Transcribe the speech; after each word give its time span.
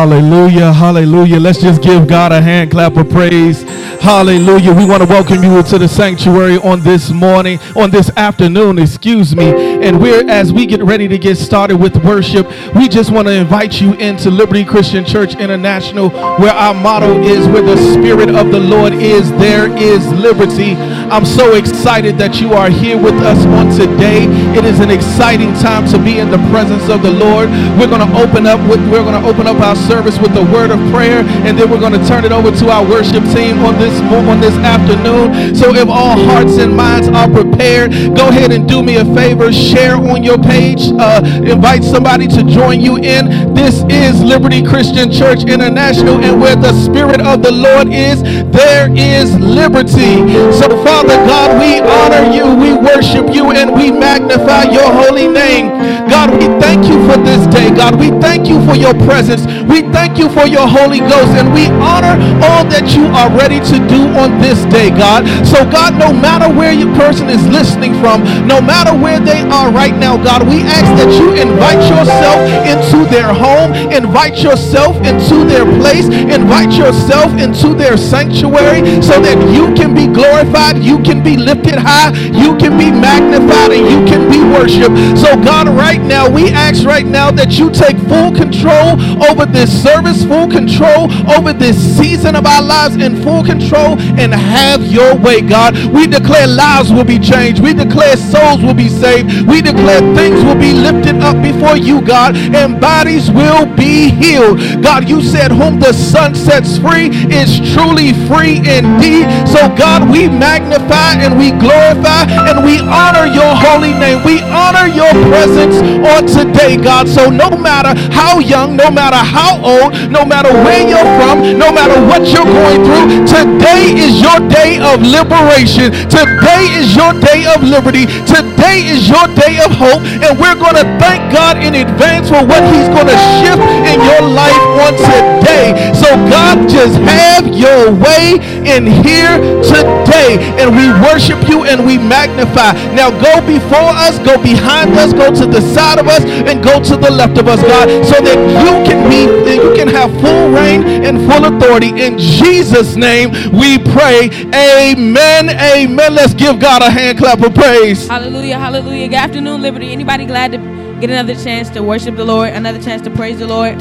Hallelujah, 0.00 0.72
hallelujah. 0.72 1.38
Let's 1.38 1.60
just 1.60 1.82
give 1.82 2.08
God 2.08 2.32
a 2.32 2.40
hand 2.40 2.70
clap 2.70 2.96
of 2.96 3.10
praise. 3.10 3.64
Hallelujah. 4.00 4.72
We 4.72 4.86
want 4.86 5.02
to 5.02 5.08
welcome 5.08 5.44
you 5.44 5.62
to 5.62 5.78
the 5.78 5.86
sanctuary 5.86 6.56
on 6.56 6.80
this 6.80 7.10
morning, 7.10 7.58
on 7.76 7.90
this 7.90 8.10
afternoon, 8.16 8.78
excuse 8.78 9.36
me. 9.36 9.50
And 9.84 10.00
we're, 10.00 10.26
as 10.26 10.54
we 10.54 10.64
get 10.64 10.82
ready 10.82 11.06
to 11.06 11.18
get 11.18 11.36
started 11.36 11.76
with 11.76 12.02
worship, 12.02 12.48
we 12.74 12.88
just 12.88 13.12
want 13.12 13.28
to 13.28 13.34
invite 13.34 13.78
you 13.78 13.92
into 13.96 14.30
Liberty 14.30 14.64
Christian 14.64 15.04
Church 15.04 15.34
International, 15.34 16.08
where 16.40 16.54
our 16.54 16.72
motto 16.72 17.20
is, 17.20 17.46
where 17.48 17.60
the 17.60 17.76
Spirit 17.92 18.30
of 18.34 18.50
the 18.50 18.58
Lord 18.58 18.94
is, 18.94 19.30
there 19.32 19.68
is 19.76 20.06
liberty. 20.14 20.76
I'm 21.12 21.26
so 21.26 21.54
excited 21.54 22.16
that 22.16 22.40
you 22.40 22.54
are 22.54 22.70
here 22.70 22.96
with 22.96 23.16
us 23.20 23.44
on 23.52 23.68
today. 23.68 24.24
It 24.56 24.64
is 24.64 24.80
an 24.80 24.90
exciting 24.90 25.52
time 25.60 25.86
to 25.92 26.02
be 26.02 26.20
in 26.20 26.30
the 26.30 26.40
presence 26.48 26.88
of 26.88 27.02
the 27.02 27.12
Lord. 27.12 27.50
We're 27.76 27.90
going 27.90 28.00
to 28.00 28.16
open 28.16 28.46
up 28.46 28.60
with, 28.64 28.80
we're 28.90 29.04
going 29.04 29.20
to 29.20 29.28
open 29.28 29.46
up 29.46 29.60
our 29.60 29.76
service 29.76 30.18
with 30.18 30.32
the 30.32 30.44
word 30.48 30.70
of 30.70 30.80
prayer, 30.90 31.20
and 31.44 31.58
then 31.58 31.68
we're 31.68 31.80
going 31.80 31.92
to 31.92 32.06
turn 32.08 32.24
it 32.24 32.32
over 32.32 32.50
to 32.50 32.70
our 32.70 32.82
worship 32.88 33.22
team 33.36 33.60
on 33.60 33.76
this 33.76 33.89
on 33.98 34.40
this 34.40 34.56
afternoon. 34.58 35.54
So 35.54 35.74
if 35.74 35.88
all 35.88 36.18
hearts 36.18 36.58
and 36.58 36.76
minds 36.76 37.08
are 37.08 37.28
prepared, 37.28 37.92
go 38.16 38.28
ahead 38.28 38.52
and 38.52 38.68
do 38.68 38.82
me 38.82 38.96
a 38.96 39.04
favor, 39.14 39.52
share 39.52 39.96
on 39.96 40.22
your 40.22 40.38
page, 40.38 40.80
uh, 40.98 41.20
invite 41.44 41.82
somebody 41.82 42.26
to 42.28 42.42
join 42.42 42.80
you 42.80 42.96
in. 42.96 43.54
This 43.54 43.82
is 43.88 44.22
Liberty 44.22 44.62
Christian 44.62 45.10
Church 45.10 45.44
International, 45.44 46.22
and 46.22 46.40
where 46.40 46.56
the 46.56 46.72
Spirit 46.72 47.20
of 47.20 47.42
the 47.42 47.50
Lord 47.50 47.88
is, 47.88 48.22
there 48.50 48.90
is 48.94 49.34
liberty. 49.38 50.26
So 50.52 50.68
Father 50.84 51.16
God, 51.26 51.60
we 51.60 51.80
honor 51.80 52.30
you, 52.32 52.46
we 52.54 52.74
worship 52.74 53.34
you, 53.34 53.50
and 53.52 53.74
we 53.74 53.90
magnify 53.90 54.64
your 54.64 54.90
holy 54.90 55.28
name. 55.28 55.68
God, 56.08 56.30
we 56.32 56.46
thank 56.60 56.86
you 56.86 56.98
for 57.08 57.16
this 57.18 57.46
day. 57.46 57.70
God, 57.70 57.98
we 57.98 58.10
thank 58.20 58.48
you 58.48 58.64
for 58.66 58.74
your 58.74 58.94
presence. 59.06 59.46
We 59.70 59.82
thank 59.82 60.18
you 60.18 60.28
for 60.28 60.46
your 60.46 60.66
Holy 60.66 61.00
Ghost, 61.00 61.32
and 61.38 61.52
we 61.52 61.66
honor 61.66 62.18
all 62.42 62.64
that 62.66 62.94
you 62.94 63.06
are 63.06 63.30
ready 63.30 63.60
to 63.60 63.79
do 63.88 64.10
on 64.18 64.40
this 64.40 64.64
day, 64.66 64.90
God. 64.90 65.24
So, 65.46 65.64
God, 65.70 65.96
no 65.98 66.12
matter 66.12 66.52
where 66.52 66.72
your 66.72 66.92
person 66.96 67.28
is 67.28 67.42
listening 67.48 67.94
from, 68.00 68.22
no 68.46 68.60
matter 68.60 68.92
where 68.92 69.20
they 69.20 69.40
are 69.40 69.70
right 69.72 69.96
now, 69.96 70.16
God, 70.16 70.46
we 70.46 70.62
ask 70.62 70.88
that 71.00 71.10
you 71.16 71.32
invite 71.34 71.80
yourself 71.88 72.40
into 72.68 73.08
their 73.08 73.32
home, 73.32 73.72
invite 73.92 74.42
yourself 74.42 74.96
into 75.06 75.44
their 75.44 75.64
place, 75.80 76.06
invite 76.06 76.72
yourself 76.76 77.32
into 77.38 77.74
their 77.74 77.96
sanctuary 77.96 78.84
so 79.02 79.20
that 79.20 79.38
you 79.54 79.72
can 79.74 79.94
be 79.94 80.06
glorified, 80.06 80.78
you 80.78 80.98
can 81.02 81.22
be 81.22 81.36
lifted 81.36 81.78
high, 81.78 82.10
you 82.34 82.56
can 82.58 82.76
be 82.76 82.90
magnified, 82.90 83.72
and 83.72 83.86
you 83.88 84.00
can 84.10 84.28
be 84.30 84.40
worshiped. 84.52 84.96
So, 85.18 85.40
God, 85.40 85.68
right 85.68 86.00
now, 86.00 86.28
we 86.28 86.50
ask 86.50 86.84
right 86.84 87.06
now 87.06 87.30
that 87.32 87.58
you 87.58 87.70
take 87.70 87.96
full 88.10 88.32
control 88.34 89.00
over 89.30 89.46
this 89.46 89.70
service, 89.70 90.24
full 90.24 90.48
control 90.48 91.10
over 91.30 91.52
this 91.52 91.76
season 91.96 92.34
of 92.36 92.46
our 92.46 92.62
lives, 92.62 92.96
in 92.96 93.22
full 93.22 93.42
control 93.44 93.69
and 93.76 94.32
have 94.34 94.84
your 94.86 95.16
way, 95.16 95.40
God. 95.40 95.76
We 95.92 96.06
declare 96.06 96.46
lives 96.46 96.92
will 96.92 97.04
be 97.04 97.18
changed. 97.18 97.62
We 97.62 97.72
declare 97.72 98.16
souls 98.16 98.62
will 98.62 98.74
be 98.74 98.88
saved. 98.88 99.46
We 99.46 99.62
declare 99.62 100.00
things 100.14 100.42
will 100.44 100.58
be 100.58 100.72
lifted 100.72 101.16
up 101.22 101.40
before 101.42 101.76
you, 101.76 102.02
God, 102.02 102.36
and 102.36 102.80
bodies 102.80 103.30
will 103.30 103.66
be 103.76 104.10
healed. 104.10 104.82
God, 104.82 105.08
you 105.08 105.22
said, 105.22 105.52
Whom 105.52 105.78
the 105.78 105.92
Son 105.92 106.34
sets 106.34 106.78
free 106.78 107.10
is 107.30 107.60
truly 107.72 108.12
free 108.26 108.58
indeed. 108.58 109.26
So, 109.46 109.68
God, 109.76 110.10
we 110.10 110.28
magnify 110.28 111.20
and 111.22 111.38
we 111.38 111.50
glorify 111.50 112.26
and 112.50 112.64
we 112.64 112.80
honor 112.80 113.26
your 113.26 113.54
holy 113.54 113.92
name. 113.94 114.24
We 114.24 114.42
honor 114.42 114.88
your 114.88 115.10
presence 115.30 115.76
on 116.06 116.26
today, 116.26 116.76
God. 116.76 117.08
So, 117.08 117.30
no 117.30 117.50
matter 117.50 117.94
how 118.12 118.38
young, 118.40 118.76
no 118.76 118.90
matter 118.90 119.16
how 119.16 119.62
old, 119.62 120.10
no 120.10 120.24
matter 120.24 120.52
where 120.52 120.82
you're 120.88 121.10
from, 121.18 121.58
no 121.58 121.72
matter 121.72 122.00
what 122.06 122.26
you're 122.32 122.44
going 122.44 122.82
through, 122.84 123.26
today 123.26 123.59
is 123.68 124.20
your 124.20 124.40
day 124.48 124.80
of 124.80 125.02
liberation. 125.02 125.92
Today 126.08 126.64
is 126.78 126.96
your 126.96 127.12
day 127.20 127.44
of 127.50 127.62
liberty. 127.62 128.06
Today 128.24 128.86
is 128.88 129.08
your 129.08 129.26
day 129.36 129.60
of 129.60 129.70
hope. 129.72 130.00
And 130.24 130.38
we're 130.38 130.56
going 130.56 130.76
to 130.76 130.86
thank 130.96 131.32
God 131.32 131.58
in 131.62 131.74
advance 131.74 132.28
for 132.28 132.40
what 132.44 132.62
he's 132.72 132.88
going 132.88 133.08
to 133.08 133.18
shift 133.40 133.62
in 133.84 133.98
your 134.00 134.22
life 134.24 134.64
on 134.80 134.92
today. 134.96 135.74
So 135.94 136.08
God, 136.30 136.68
just 136.68 136.96
have 137.04 137.46
your 137.48 137.92
way 137.92 138.40
in 138.64 138.86
here 138.86 139.36
today. 139.64 140.38
And 140.56 140.74
we 140.76 140.88
worship 141.04 141.48
you 141.48 141.64
and 141.64 141.84
we 141.84 141.98
magnify. 141.98 142.72
Now 142.94 143.10
go 143.10 143.44
before 143.46 143.92
us, 144.06 144.18
go 144.20 144.40
behind 144.42 144.92
us, 144.94 145.12
go 145.12 145.34
to 145.34 145.46
the 145.46 145.60
side 145.60 145.98
of 145.98 146.08
us, 146.08 146.24
and 146.24 146.62
go 146.62 146.80
to 146.82 146.96
the 146.96 147.10
left 147.10 147.38
of 147.38 147.48
us, 147.48 147.60
God, 147.62 147.88
so 148.04 148.20
that 148.20 148.38
you 148.64 148.72
can 148.88 149.08
be 149.08 149.26
then 149.44 149.60
you 149.60 149.74
can 149.74 149.88
have 149.88 150.10
full 150.20 150.50
reign 150.50 151.04
and 151.04 151.18
full 151.30 151.44
authority. 151.44 151.90
In 152.00 152.18
Jesus' 152.18 152.96
name 152.96 153.30
we 153.52 153.78
pray. 153.78 154.30
Amen. 154.54 155.50
Amen. 155.50 156.14
Let's 156.14 156.34
give 156.34 156.58
God 156.58 156.82
a 156.82 156.90
hand 156.90 157.18
clap 157.18 157.42
of 157.42 157.54
praise. 157.54 158.06
Hallelujah. 158.06 158.58
Hallelujah. 158.58 159.08
Good 159.08 159.16
afternoon, 159.16 159.62
Liberty. 159.62 159.92
Anybody 159.92 160.26
glad 160.26 160.52
to 160.52 160.58
get 161.00 161.10
another 161.10 161.34
chance 161.34 161.70
to 161.70 161.82
worship 161.82 162.16
the 162.16 162.24
Lord, 162.24 162.50
another 162.50 162.80
chance 162.80 163.02
to 163.02 163.10
praise 163.10 163.38
the 163.38 163.46
Lord? 163.46 163.80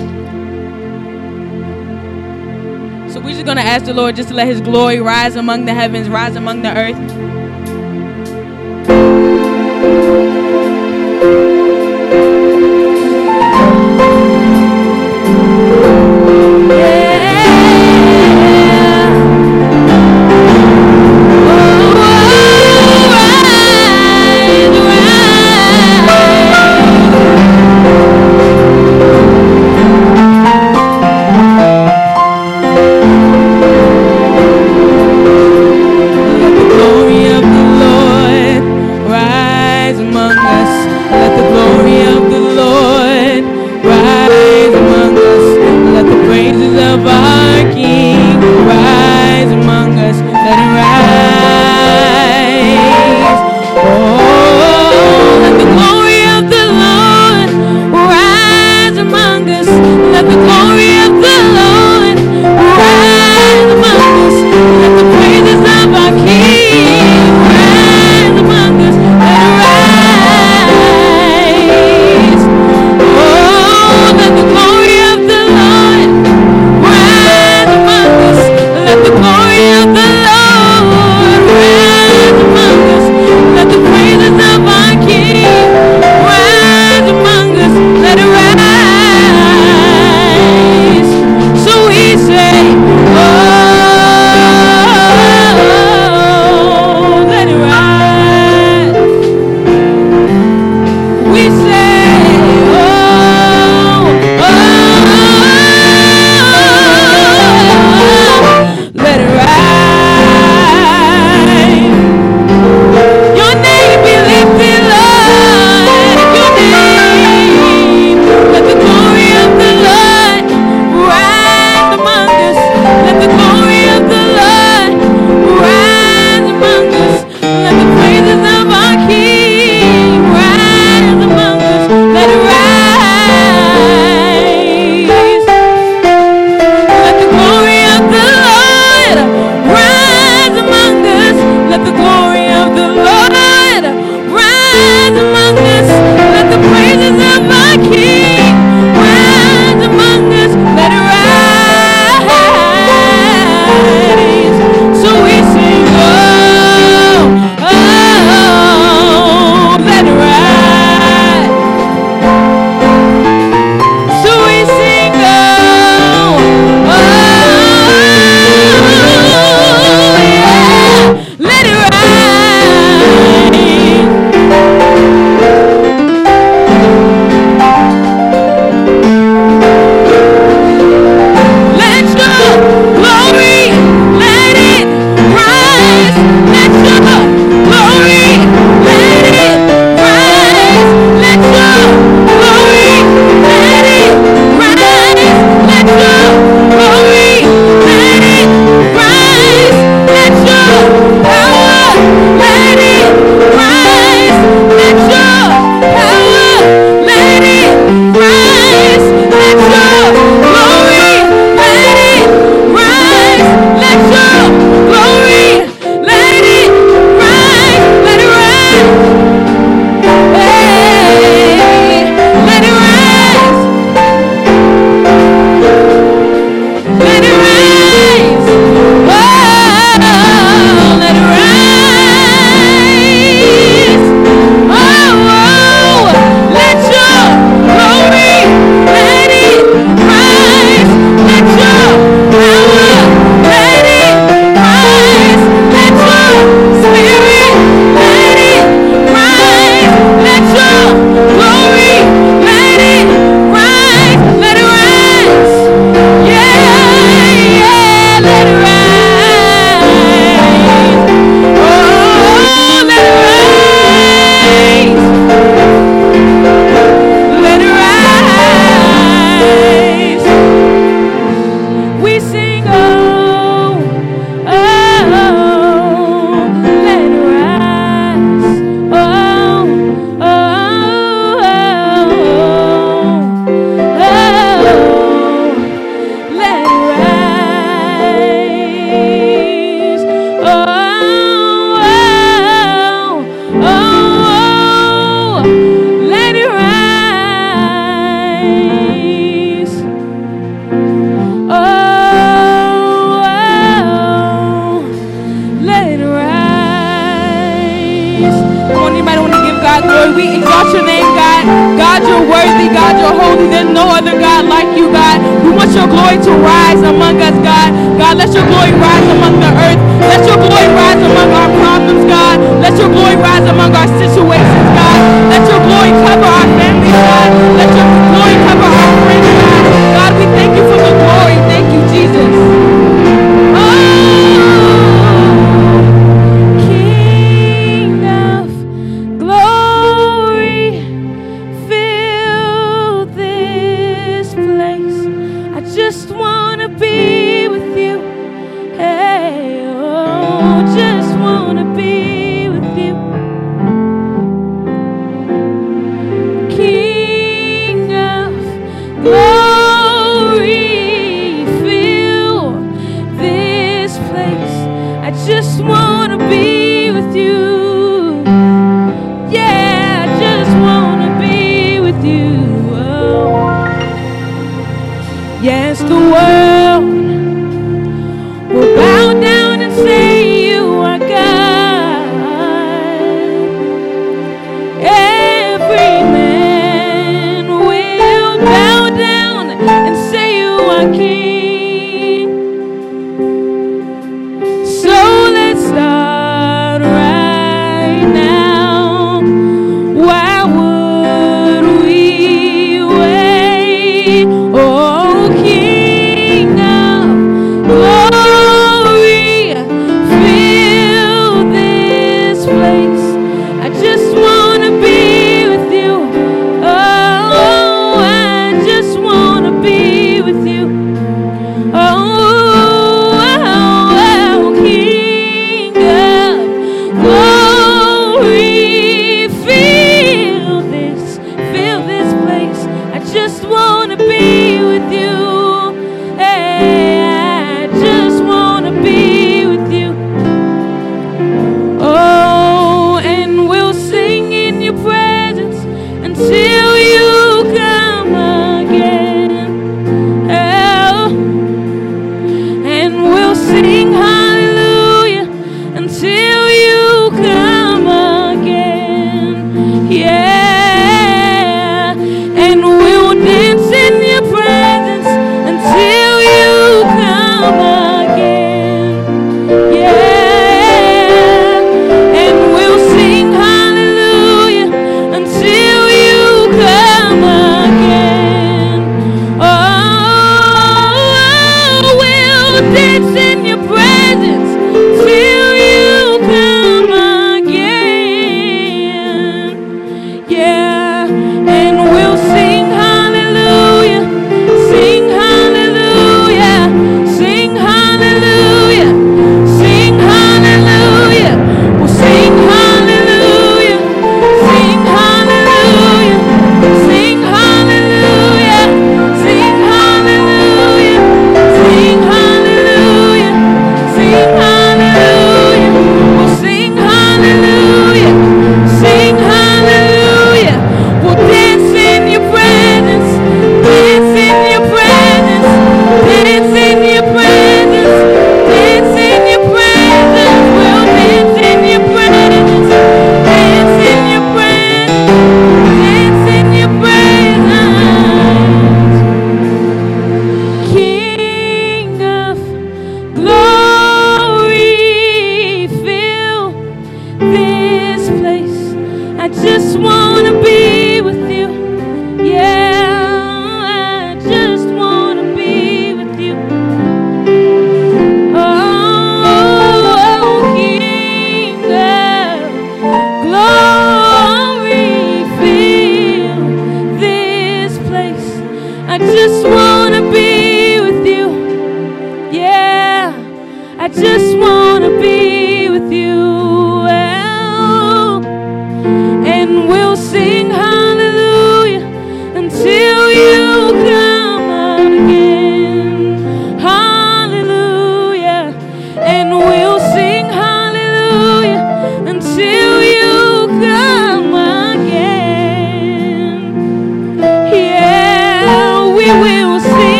So 3.12 3.20
we're 3.20 3.34
just 3.34 3.46
going 3.46 3.58
to 3.58 3.64
ask 3.64 3.86
the 3.86 3.94
Lord 3.94 4.16
just 4.16 4.30
to 4.30 4.36
let 4.36 4.48
his 4.48 4.62
glory 4.62 5.00
rise 5.00 5.36
among 5.36 5.66
the 5.66 5.74
heavens, 5.74 6.08
rise 6.08 6.36
among 6.36 6.62
the 6.62 6.76
earth. 6.76 7.39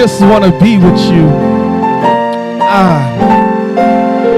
Just 0.00 0.22
want 0.22 0.42
to 0.42 0.50
be 0.58 0.78
with 0.78 0.98
you. 1.12 1.28
Ah, 2.62 3.04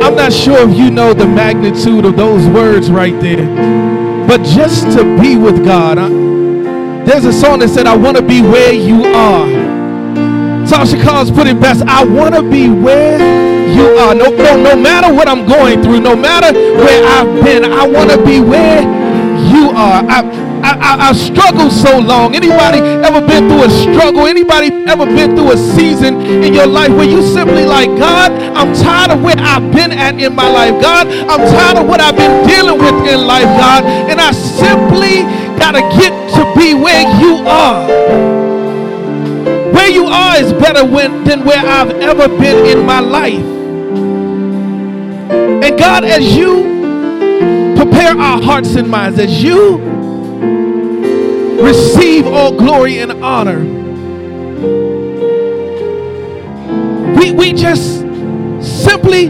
I'm 0.03 0.17
not 0.17 0.33
sure 0.33 0.69
if 0.69 0.77
you 0.77 0.91
know 0.91 1.15
the 1.15 1.25
magnitude 1.25 2.05
of 2.05 2.17
those 2.17 2.45
words 2.49 2.91
right 2.91 3.15
there, 3.21 3.47
but 4.27 4.43
just 4.43 4.91
to 4.99 5.05
be 5.21 5.37
with 5.37 5.65
God. 5.65 5.99
I, 5.99 6.09
there's 7.05 7.27
a 7.27 7.33
song 7.33 7.61
that 7.61 7.69
said, 7.69 7.87
I 7.87 7.97
want 7.97 8.17
to 8.17 8.25
be 8.25 8.43
where 8.43 8.73
you 8.73 9.05
are. 9.05 9.47
Tasha 10.67 11.01
Cobbs 11.01 11.31
put 11.31 11.47
it 11.47 11.61
best. 11.61 11.85
I 11.87 12.05
want 12.05 12.35
to 12.35 12.43
be 12.43 12.69
where 12.69 13.21
you 13.71 13.87
are. 13.99 14.17
No, 14.17 14.31
no, 14.31 14.61
no 14.61 14.75
matter 14.75 15.15
what 15.15 15.29
I'm 15.29 15.47
going 15.47 15.81
through, 15.81 16.01
no 16.01 16.17
matter 16.17 16.53
where 16.59 17.07
I've 17.07 17.45
been, 17.45 17.65
I 17.65 17.87
want 17.87 18.11
to 18.11 18.17
be 18.25 18.41
where 18.41 18.83
you 18.83 19.71
are. 19.71 20.03
I, 20.11 20.42
I, 20.63 20.79
I, 20.79 21.09
I 21.09 21.13
struggled 21.13 21.73
so 21.73 21.99
long. 21.99 22.37
Anybody 22.37 22.79
ever 22.79 23.21
been 23.21 23.49
through 23.49 23.65
a 23.65 23.71
struggle? 23.71 24.27
Anybody 24.27 24.69
ever 24.87 25.07
been 25.07 25.35
through 25.35 25.53
a 25.53 25.57
season 25.57 26.21
in 26.23 26.55
your 26.55 26.67
life 26.67 26.91
where 26.91 27.09
you 27.09 27.21
simply 27.23 27.65
like, 27.65 27.89
God, 27.99 28.31
I'm 28.55 28.73
tired 28.75 29.11
of 29.11 29.23
where 29.23 29.35
I've 29.39 29.73
been 29.73 29.91
at 29.91 30.21
in 30.21 30.35
my 30.35 30.49
life. 30.49 30.81
God, 30.81 31.09
I'm 31.09 31.41
tired 31.51 31.79
of 31.79 31.89
what 31.89 32.01
I've 32.01 32.17
been 32.17 32.47
dealing 32.47 32.79
with 32.79 33.13
in 33.13 33.27
life, 33.27 33.51
God. 33.59 33.85
And 33.85 34.21
I 34.21 34.31
simply 34.31 35.23
got 35.59 35.73
to 35.73 35.83
get 35.99 36.13
to 36.37 36.43
be 36.59 36.75
where 36.75 37.03
you 37.21 37.45
are. 37.47 37.87
Where 39.73 39.91
you 39.91 40.05
are 40.07 40.37
is 40.37 40.53
better 40.53 40.85
when, 40.85 41.25
than 41.25 41.45
where 41.45 41.59
I've 41.59 41.91
ever 41.91 42.29
been 42.29 42.67
in 42.67 42.87
my 42.87 43.01
life. 43.01 43.45
And 45.65 45.79
God, 45.79 46.05
as 46.05 46.37
you 46.37 47.75
prepare 47.77 48.17
our 48.17 48.41
hearts 48.41 48.77
and 48.77 48.89
minds, 48.89 49.19
as 49.19 49.43
you 49.43 49.92
receive 51.63 52.27
all 52.27 52.57
glory 52.57 52.99
and 52.99 53.13
honor. 53.23 53.61
We, 57.19 57.31
we 57.31 57.53
just 57.53 58.01
simply, 58.61 59.29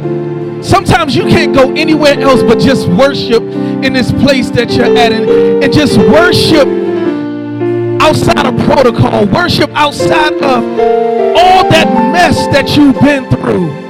sometimes 0.63 1.15
you 1.15 1.23
can't 1.25 1.55
go 1.55 1.73
anywhere 1.73 2.19
else 2.21 2.43
but 2.43 2.59
just 2.59 2.89
worship 2.89 3.43
in 3.43 3.93
this 3.93 4.11
place 4.13 4.51
that 4.51 4.71
you're 4.73 4.87
at 4.87 5.13
and, 5.13 5.65
and 5.65 5.73
just 5.73 5.99
worship 5.99 6.69
outside 8.01 8.47
of 8.47 8.59
protocol, 8.65 9.27
worship 9.27 9.71
outside 9.75 10.35
of 10.35 10.63
all 11.35 11.69
that 11.71 12.13
mess 12.13 12.47
that 12.49 12.77
you've 12.77 13.01
been 13.01 13.29
through. 13.31 13.82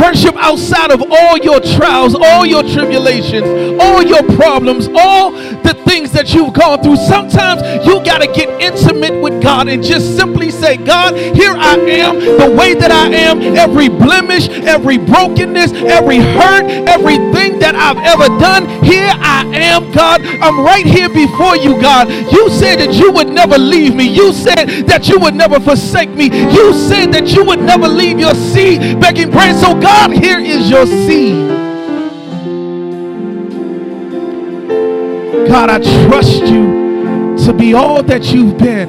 Worship 0.00 0.34
outside 0.36 0.90
of 0.90 1.02
all 1.10 1.36
your 1.38 1.60
trials, 1.60 2.14
all 2.14 2.46
your 2.46 2.62
tribulations, 2.62 3.78
all 3.80 4.02
your 4.02 4.22
problems, 4.36 4.88
all 4.94 5.32
the 5.32 5.74
things 5.86 6.10
that 6.12 6.32
you've 6.32 6.54
gone 6.54 6.82
through. 6.82 6.96
Sometimes 6.96 7.62
you 7.86 8.02
got 8.04 8.22
to 8.22 8.26
get 8.26 8.48
intimate 8.60 9.20
with 9.20 9.42
God 9.42 9.68
and 9.68 9.82
just 9.82 10.16
simply 10.16 10.50
say, 10.50 10.76
God, 10.76 11.14
here 11.16 11.52
I 11.52 11.74
am, 11.76 12.18
the 12.18 12.56
way 12.56 12.74
that 12.74 12.90
I 12.90 13.08
am, 13.08 13.40
every 13.56 13.88
blemish, 13.88 14.48
every 14.48 14.98
brokenness, 14.98 15.72
every 15.72 16.18
hurt, 16.18 16.64
everything 16.88 17.58
that 17.58 17.74
I've 17.74 17.98
ever 17.98 18.26
done, 18.40 18.66
here 18.84 19.10
I 19.12 19.44
am, 19.54 19.92
God. 19.92 20.22
I'm 20.22 20.60
right 20.60 20.86
here 20.86 21.08
before 21.08 21.56
you, 21.56 21.80
God. 21.80 22.08
You 22.08 22.48
said 22.50 22.76
that 22.76 22.94
you 22.94 23.12
would 23.12 23.28
never 23.28 23.58
leave 23.58 23.94
me. 23.94 24.08
You 24.08 24.32
said 24.32 24.86
that 24.86 25.08
you 25.08 25.18
would 25.18 25.34
never 25.34 25.60
forsake 25.60 26.10
me. 26.10 26.26
You 26.26 26.72
said 26.72 27.12
that 27.12 27.28
you 27.28 27.44
would 27.44 27.60
never 27.60 27.88
leave 27.88 28.18
your 28.18 28.34
seed 28.34 29.00
begging 29.00 29.30
bread. 29.30 29.56
So, 29.56 29.74
God, 29.80 29.89
God, 29.90 30.12
here 30.12 30.38
is 30.38 30.70
your 30.70 30.86
seed. 30.86 31.48
God, 35.48 35.68
I 35.68 35.80
trust 36.06 36.42
you 36.42 37.36
to 37.44 37.52
be 37.52 37.74
all 37.74 38.00
that 38.04 38.32
you've 38.32 38.56
been. 38.56 38.88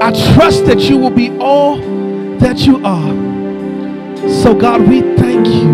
I 0.00 0.10
trust 0.32 0.64
that 0.64 0.80
you 0.88 0.96
will 0.96 1.10
be 1.10 1.36
all 1.38 1.76
that 2.38 2.60
you 2.60 2.82
are. 2.82 3.12
So, 4.42 4.54
God, 4.54 4.88
we 4.88 5.02
thank 5.16 5.46
you. 5.46 5.72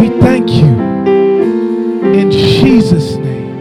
We 0.00 0.08
thank 0.22 0.48
you 0.48 0.70
in 2.18 2.30
Jesus' 2.30 3.16
name. 3.16 3.58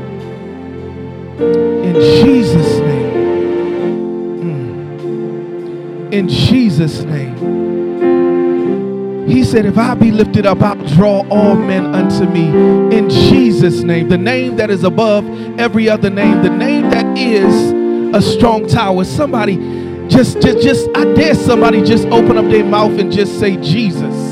In 1.83 1.93
Jesus' 1.95 2.79
name. 2.79 3.13
Mm. 4.45 6.13
In 6.13 6.29
Jesus' 6.29 6.48
name. 6.79 7.37
He 9.27 9.43
said, 9.43 9.65
If 9.65 9.77
I 9.77 9.95
be 9.95 10.11
lifted 10.11 10.45
up, 10.45 10.61
I'll 10.61 10.75
draw 10.95 11.27
all 11.29 11.55
men 11.55 11.93
unto 11.93 12.25
me. 12.25 12.47
In 12.97 13.09
Jesus' 13.09 13.81
name, 13.81 14.07
the 14.07 14.17
name 14.17 14.55
that 14.55 14.69
is 14.69 14.85
above 14.85 15.25
every 15.59 15.89
other 15.89 16.09
name, 16.09 16.41
the 16.41 16.49
name 16.49 16.89
that 16.89 17.17
is 17.17 17.73
a 18.15 18.21
strong 18.21 18.65
tower. 18.65 19.03
Somebody 19.03 19.57
just, 20.07 20.41
just, 20.41 20.59
just, 20.61 20.89
I 20.95 21.03
dare 21.13 21.35
somebody 21.35 21.83
just 21.83 22.05
open 22.07 22.37
up 22.37 22.45
their 22.45 22.63
mouth 22.63 22.97
and 22.97 23.11
just 23.11 23.39
say, 23.39 23.57
Jesus. 23.57 24.28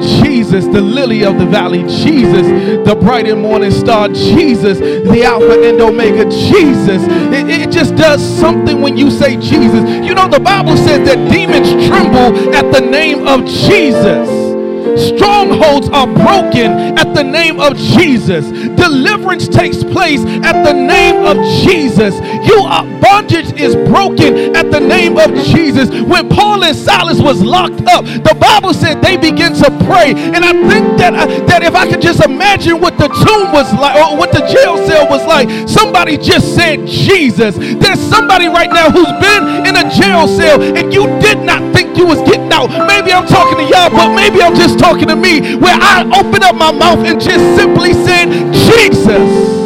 Jesus, 0.00 0.64
the 0.66 0.80
lily 0.80 1.24
of 1.24 1.38
the 1.38 1.46
valley, 1.46 1.82
Jesus, 1.82 2.46
the 2.86 2.96
bright 2.98 3.26
and 3.28 3.40
morning 3.40 3.70
star, 3.70 4.08
Jesus, 4.08 4.78
the 4.78 5.22
Alpha 5.24 5.60
and 5.62 5.80
Omega, 5.80 6.24
Jesus. 6.24 7.02
It, 7.32 7.48
it, 7.48 7.70
just 7.70 7.94
does 7.96 8.22
something 8.38 8.80
when 8.80 8.96
you 8.96 9.10
say 9.10 9.36
Jesus. 9.36 9.82
You 10.06 10.14
know, 10.14 10.28
the 10.28 10.40
Bible 10.40 10.76
says 10.76 11.06
that 11.06 11.30
demons 11.30 11.70
tremble 11.86 12.54
at 12.54 12.72
the 12.72 12.80
name 12.80 13.26
of 13.28 13.44
Jesus. 13.44 14.47
Strongholds 14.96 15.88
are 15.90 16.06
broken 16.06 16.98
at 16.98 17.14
the 17.14 17.24
name 17.24 17.60
of 17.60 17.76
Jesus. 17.76 18.46
Deliverance 18.76 19.48
takes 19.48 19.82
place 19.82 20.24
at 20.44 20.62
the 20.64 20.72
name 20.72 21.24
of 21.24 21.36
Jesus. 21.62 22.14
You 22.48 22.60
are 22.62 22.84
bondage 23.00 23.52
is 23.60 23.74
broken 23.74 24.54
at 24.54 24.70
the 24.70 24.80
name 24.80 25.18
of 25.18 25.34
Jesus. 25.34 25.88
When 25.90 26.28
Paul 26.28 26.64
and 26.64 26.76
Silas 26.76 27.20
was 27.20 27.42
locked 27.42 27.82
up, 27.86 28.04
the 28.04 28.36
Bible 28.38 28.74
said 28.74 29.00
they 29.02 29.16
began 29.16 29.54
to 29.54 29.70
pray. 29.86 30.12
And 30.12 30.44
I 30.44 30.52
think 30.68 30.98
that 30.98 31.14
uh, 31.14 31.26
that 31.46 31.62
if 31.62 31.74
I 31.74 31.88
could 31.88 32.02
just 32.02 32.24
imagine 32.24 32.80
what 32.80 32.98
the 32.98 33.08
tomb 33.08 33.52
was 33.52 33.72
like 33.74 33.96
or 33.96 34.16
what 34.16 34.32
the 34.32 34.40
jail 34.46 34.76
cell 34.86 35.08
was 35.08 35.24
like, 35.26 35.48
somebody 35.68 36.16
just 36.16 36.54
said 36.54 36.86
Jesus. 36.86 37.56
There's 37.56 38.00
somebody 38.00 38.46
right 38.46 38.70
now 38.70 38.90
who's 38.90 39.12
been 39.20 39.66
in 39.66 39.74
a 39.76 39.88
jail 39.90 40.28
cell 40.28 40.62
and 40.62 40.92
you 40.92 41.06
did 41.20 41.38
not 41.40 41.67
you 41.98 42.06
was 42.06 42.20
getting 42.22 42.52
out. 42.52 42.70
Maybe 42.86 43.12
I'm 43.12 43.26
talking 43.26 43.58
to 43.58 43.64
y'all, 43.64 43.90
but 43.90 44.14
maybe 44.14 44.40
I'm 44.40 44.54
just 44.54 44.78
talking 44.78 45.08
to 45.08 45.16
me 45.16 45.56
where 45.56 45.76
I 45.76 46.04
opened 46.16 46.44
up 46.44 46.54
my 46.54 46.70
mouth 46.70 47.00
and 47.00 47.20
just 47.20 47.56
simply 47.56 47.92
said, 47.92 48.26
Jesus. 48.52 49.58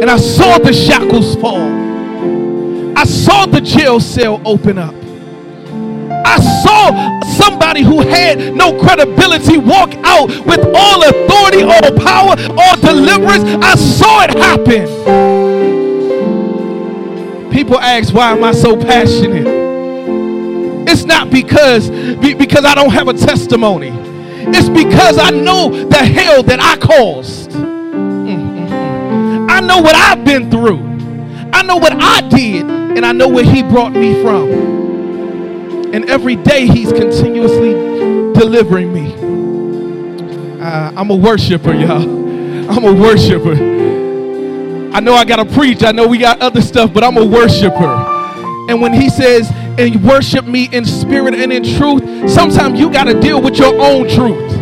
And 0.00 0.08
I 0.08 0.16
saw 0.16 0.58
the 0.58 0.72
shackles 0.72 1.34
fall. 1.36 1.60
I 2.96 3.04
saw 3.04 3.46
the 3.46 3.60
jail 3.60 3.98
cell 3.98 4.40
open 4.44 4.78
up. 4.78 4.94
I 6.24 6.38
saw 6.62 7.20
somebody 7.24 7.82
who 7.82 8.00
had 8.00 8.54
no 8.54 8.78
credibility 8.80 9.58
walk 9.58 9.94
out 10.04 10.28
with 10.46 10.60
all 10.74 11.02
authority, 11.02 11.62
all 11.62 11.90
power, 11.98 12.36
all 12.56 12.76
deliverance. 12.76 13.44
I 13.64 13.74
saw 13.74 14.22
it 14.22 14.30
happen. 14.38 14.86
People 17.50 17.80
ask, 17.80 18.14
why 18.14 18.30
am 18.30 18.44
I 18.44 18.52
so 18.52 18.76
passionate? 18.76 19.59
It's 20.90 21.04
not 21.04 21.30
because 21.30 21.88
because 21.88 22.64
I 22.64 22.74
don't 22.74 22.90
have 22.90 23.06
a 23.06 23.14
testimony. 23.14 23.90
It's 23.92 24.68
because 24.68 25.18
I 25.18 25.30
know 25.30 25.70
the 25.70 25.98
hell 25.98 26.42
that 26.42 26.58
I 26.58 26.76
caused. 26.78 27.50
Mm-hmm. 27.50 29.46
I 29.48 29.60
know 29.60 29.80
what 29.80 29.94
I've 29.94 30.24
been 30.24 30.50
through. 30.50 30.80
I 31.52 31.62
know 31.62 31.76
what 31.76 31.92
I 31.92 32.22
did, 32.28 32.68
and 32.68 33.06
I 33.06 33.12
know 33.12 33.28
where 33.28 33.44
He 33.44 33.62
brought 33.62 33.92
me 33.92 34.20
from. 34.20 34.50
And 35.94 36.10
every 36.10 36.34
day 36.34 36.66
He's 36.66 36.92
continuously 36.92 37.72
delivering 38.34 38.92
me. 38.92 39.14
Uh, 40.60 40.92
I'm 40.96 41.10
a 41.10 41.16
worshiper, 41.16 41.72
y'all. 41.72 42.02
I'm 42.70 42.84
a 42.84 42.92
worshiper. 42.92 43.54
I 44.92 44.98
know 44.98 45.14
I 45.14 45.24
got 45.24 45.36
to 45.36 45.44
preach. 45.44 45.84
I 45.84 45.92
know 45.92 46.08
we 46.08 46.18
got 46.18 46.40
other 46.40 46.60
stuff, 46.60 46.92
but 46.92 47.04
I'm 47.04 47.16
a 47.16 47.24
worshiper. 47.24 48.66
And 48.68 48.82
when 48.82 48.92
He 48.92 49.08
says, 49.08 49.48
and 49.80 50.04
worship 50.04 50.44
me 50.44 50.68
in 50.72 50.84
spirit 50.84 51.34
and 51.34 51.52
in 51.52 51.64
truth, 51.64 52.30
sometimes 52.30 52.78
you 52.78 52.90
got 52.90 53.04
to 53.04 53.18
deal 53.18 53.40
with 53.40 53.56
your 53.56 53.80
own 53.80 54.08
truth. 54.08 54.60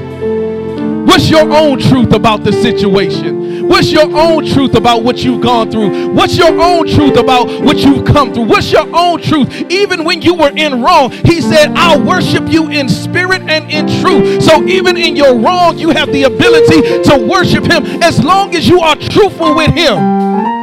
What's 1.09 1.29
your 1.29 1.51
own 1.53 1.81
truth 1.81 2.13
about 2.13 2.45
the 2.45 2.53
situation? 2.53 3.67
What's 3.69 3.91
your 3.91 4.09
own 4.17 4.47
truth 4.47 4.75
about 4.75 5.03
what 5.03 5.19
you've 5.19 5.43
gone 5.43 5.71
through? 5.71 6.09
What's 6.15 6.37
your 6.37 6.61
own 6.61 6.87
truth 6.87 7.17
about 7.17 7.49
what 7.63 7.79
you've 7.79 8.07
come 8.07 8.33
through? 8.33 8.45
What's 8.45 8.71
your 8.71 8.89
own 8.95 9.21
truth? 9.21 9.53
Even 9.71 10.05
when 10.05 10.23
you 10.23 10.35
were 10.35 10.53
in 10.57 10.83
wrong, 10.83 11.11
he 11.11 11.41
said, 11.41 11.73
I'll 11.75 12.01
worship 12.01 12.49
you 12.49 12.69
in 12.69 12.89
spirit 12.89 13.43
and 13.43 13.71
in 13.71 13.87
truth. 14.01 14.43
So 14.43 14.65
even 14.65 14.97
in 14.97 15.17
your 15.17 15.37
wrong, 15.37 15.77
you 15.77 15.91
have 15.91 16.13
the 16.13 16.23
ability 16.25 17.03
to 17.11 17.27
worship 17.29 17.65
him 17.65 17.85
as 18.03 18.23
long 18.23 18.55
as 18.55 18.69
you 18.69 18.81
are 18.81 18.97
truthful 18.97 19.57
with 19.57 19.73
him. 19.75 20.58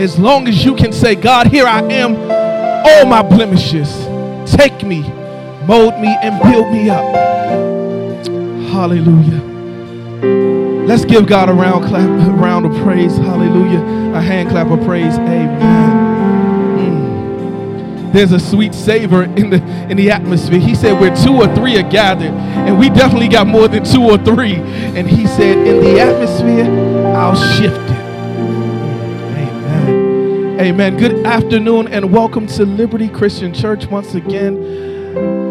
As 0.00 0.18
long 0.18 0.48
as 0.48 0.64
you 0.64 0.74
can 0.74 0.92
say, 0.94 1.14
God, 1.14 1.48
here 1.48 1.66
I 1.66 1.82
am, 1.82 2.16
all 2.16 3.04
my 3.04 3.20
blemishes. 3.20 3.90
Take 4.50 4.82
me, 4.82 5.02
mold 5.66 6.00
me, 6.00 6.08
and 6.22 6.42
build 6.42 6.72
me 6.72 6.88
up. 6.88 7.04
Hallelujah. 8.72 9.42
Let's 10.86 11.04
give 11.04 11.26
God 11.26 11.50
a 11.50 11.52
round 11.52 11.84
clap, 11.84 12.08
a 12.08 12.32
round 12.32 12.64
of 12.64 12.72
praise. 12.82 13.14
Hallelujah. 13.18 14.14
A 14.16 14.22
hand 14.22 14.48
clap 14.48 14.68
of 14.68 14.82
praise. 14.86 15.18
Amen. 15.18 15.60
Mm. 16.78 18.12
There's 18.14 18.32
a 18.32 18.40
sweet 18.40 18.72
savor 18.72 19.24
in 19.24 19.50
the 19.50 19.62
in 19.90 19.98
the 19.98 20.10
atmosphere. 20.10 20.60
He 20.60 20.74
said, 20.74 20.98
"Where 20.98 21.14
two 21.14 21.34
or 21.34 21.54
three 21.54 21.76
are 21.76 21.88
gathered," 21.90 22.32
and 22.32 22.78
we 22.78 22.88
definitely 22.88 23.28
got 23.28 23.46
more 23.46 23.68
than 23.68 23.84
two 23.84 24.02
or 24.02 24.16
three. 24.16 24.54
And 24.54 25.06
he 25.06 25.26
said, 25.26 25.58
"In 25.58 25.84
the 25.84 26.00
atmosphere, 26.00 26.64
I'll 27.14 27.36
shift 27.36 27.90
it." 27.90 27.99
Amen. 30.60 30.98
Good 30.98 31.24
afternoon, 31.24 31.88
and 31.88 32.12
welcome 32.12 32.46
to 32.48 32.66
Liberty 32.66 33.08
Christian 33.08 33.54
Church 33.54 33.86
once 33.86 34.14
again. 34.14 34.62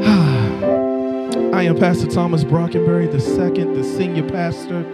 I 1.51 1.63
am 1.63 1.79
Pastor 1.79 2.05
Thomas 2.05 2.43
Brockenberry, 2.43 3.11
the 3.11 3.19
second, 3.19 3.73
the 3.73 3.83
senior 3.83 4.29
pastor 4.29 4.85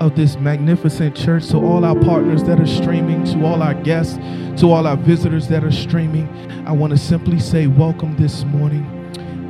of 0.00 0.16
this 0.16 0.38
magnificent 0.38 1.14
church. 1.14 1.48
To 1.48 1.58
all 1.58 1.84
our 1.84 1.94
partners 1.94 2.42
that 2.44 2.58
are 2.58 2.66
streaming, 2.66 3.22
to 3.24 3.44
all 3.44 3.62
our 3.62 3.74
guests, 3.74 4.14
to 4.62 4.72
all 4.72 4.86
our 4.86 4.96
visitors 4.96 5.46
that 5.48 5.62
are 5.62 5.70
streaming, 5.70 6.26
I 6.66 6.72
want 6.72 6.92
to 6.92 6.98
simply 6.98 7.38
say 7.38 7.66
welcome 7.66 8.16
this 8.16 8.44
morning. 8.44 8.86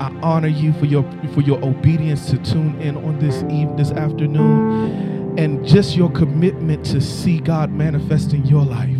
I 0.00 0.08
honor 0.24 0.48
you 0.48 0.72
for 0.72 0.86
your 0.86 1.04
for 1.34 1.42
your 1.42 1.64
obedience 1.64 2.28
to 2.30 2.38
tune 2.38 2.80
in 2.82 2.96
on 2.96 3.20
this 3.20 3.44
eve 3.48 3.68
this 3.76 3.92
afternoon 3.92 5.38
and 5.38 5.64
just 5.64 5.94
your 5.94 6.10
commitment 6.10 6.84
to 6.86 7.00
see 7.00 7.38
God 7.38 7.70
manifest 7.70 8.32
in 8.32 8.44
your 8.44 8.64
life. 8.64 8.90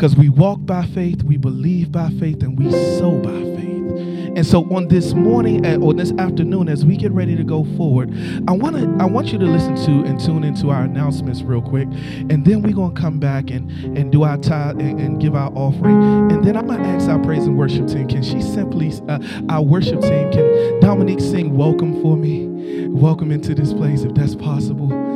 Because 0.00 0.16
we 0.16 0.30
walk 0.30 0.64
by 0.64 0.86
faith, 0.86 1.22
we 1.24 1.36
believe 1.36 1.92
by 1.92 2.08
faith, 2.12 2.42
and 2.42 2.58
we 2.58 2.70
sow 2.70 3.18
by 3.18 3.32
faith. 3.32 4.34
And 4.34 4.46
so 4.46 4.62
on 4.74 4.88
this 4.88 5.12
morning 5.12 5.66
uh, 5.66 5.76
or 5.76 5.92
this 5.92 6.10
afternoon, 6.12 6.70
as 6.70 6.86
we 6.86 6.96
get 6.96 7.12
ready 7.12 7.36
to 7.36 7.44
go 7.44 7.64
forward, 7.76 8.08
I 8.48 8.52
want 8.52 8.76
to 8.76 8.96
I 8.98 9.04
want 9.04 9.30
you 9.30 9.38
to 9.38 9.44
listen 9.44 9.76
to 9.76 10.08
and 10.08 10.18
tune 10.18 10.42
into 10.42 10.70
our 10.70 10.84
announcements 10.84 11.42
real 11.42 11.60
quick, 11.60 11.86
and 12.30 12.46
then 12.46 12.62
we're 12.62 12.72
gonna 12.72 12.98
come 12.98 13.20
back 13.20 13.50
and 13.50 13.70
and 13.94 14.10
do 14.10 14.22
our 14.22 14.38
tithe 14.38 14.80
and, 14.80 14.98
and 14.98 15.20
give 15.20 15.34
our 15.34 15.52
offering, 15.52 16.32
and 16.32 16.42
then 16.46 16.56
I'm 16.56 16.66
gonna 16.66 16.88
ask 16.88 17.06
our 17.10 17.18
praise 17.18 17.44
and 17.44 17.58
worship 17.58 17.86
team, 17.86 18.08
can 18.08 18.22
she 18.22 18.40
simply 18.40 18.94
uh, 19.06 19.18
our 19.50 19.60
worship 19.60 20.00
team 20.00 20.32
can 20.32 20.80
Dominique 20.80 21.20
sing 21.20 21.54
welcome 21.54 22.00
for 22.00 22.16
me, 22.16 22.86
welcome 22.88 23.30
into 23.30 23.54
this 23.54 23.74
place 23.74 24.00
if 24.00 24.14
that's 24.14 24.34
possible 24.34 25.09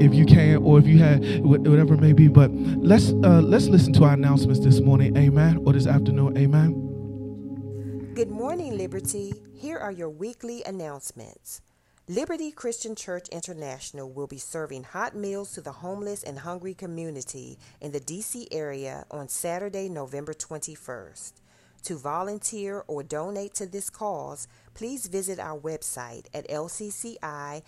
if 0.00 0.14
you 0.14 0.26
can 0.26 0.56
or 0.56 0.78
if 0.78 0.86
you 0.86 0.98
had 0.98 1.44
whatever 1.44 1.94
it 1.94 2.00
may 2.00 2.12
be 2.12 2.28
but 2.28 2.50
let's 2.52 3.12
uh, 3.24 3.40
let's 3.42 3.66
listen 3.66 3.92
to 3.92 4.04
our 4.04 4.14
announcements 4.14 4.60
this 4.60 4.80
morning 4.80 5.16
amen 5.16 5.62
or 5.64 5.72
this 5.72 5.86
afternoon 5.86 6.36
amen 6.36 6.88
Good 8.18 8.32
morning, 8.32 8.76
Liberty. 8.76 9.32
Here 9.54 9.78
are 9.78 9.92
your 9.92 10.10
weekly 10.10 10.64
announcements. 10.64 11.60
Liberty 12.08 12.50
Christian 12.50 12.96
Church 12.96 13.28
International 13.28 14.10
will 14.10 14.26
be 14.26 14.38
serving 14.38 14.82
hot 14.82 15.14
meals 15.14 15.52
to 15.52 15.60
the 15.60 15.70
homeless 15.70 16.24
and 16.24 16.40
hungry 16.40 16.74
community 16.74 17.60
in 17.80 17.92
the 17.92 18.00
DC 18.00 18.48
area 18.50 19.04
on 19.12 19.28
Saturday, 19.28 19.88
November 19.88 20.34
21st. 20.34 21.34
To 21.84 21.96
volunteer 21.96 22.82
or 22.88 23.04
donate 23.04 23.54
to 23.54 23.66
this 23.66 23.88
cause, 23.88 24.48
please 24.74 25.06
visit 25.06 25.38
our 25.38 25.56
website 25.56 26.26
at 26.34 26.48
lccimd.org. 26.48 27.62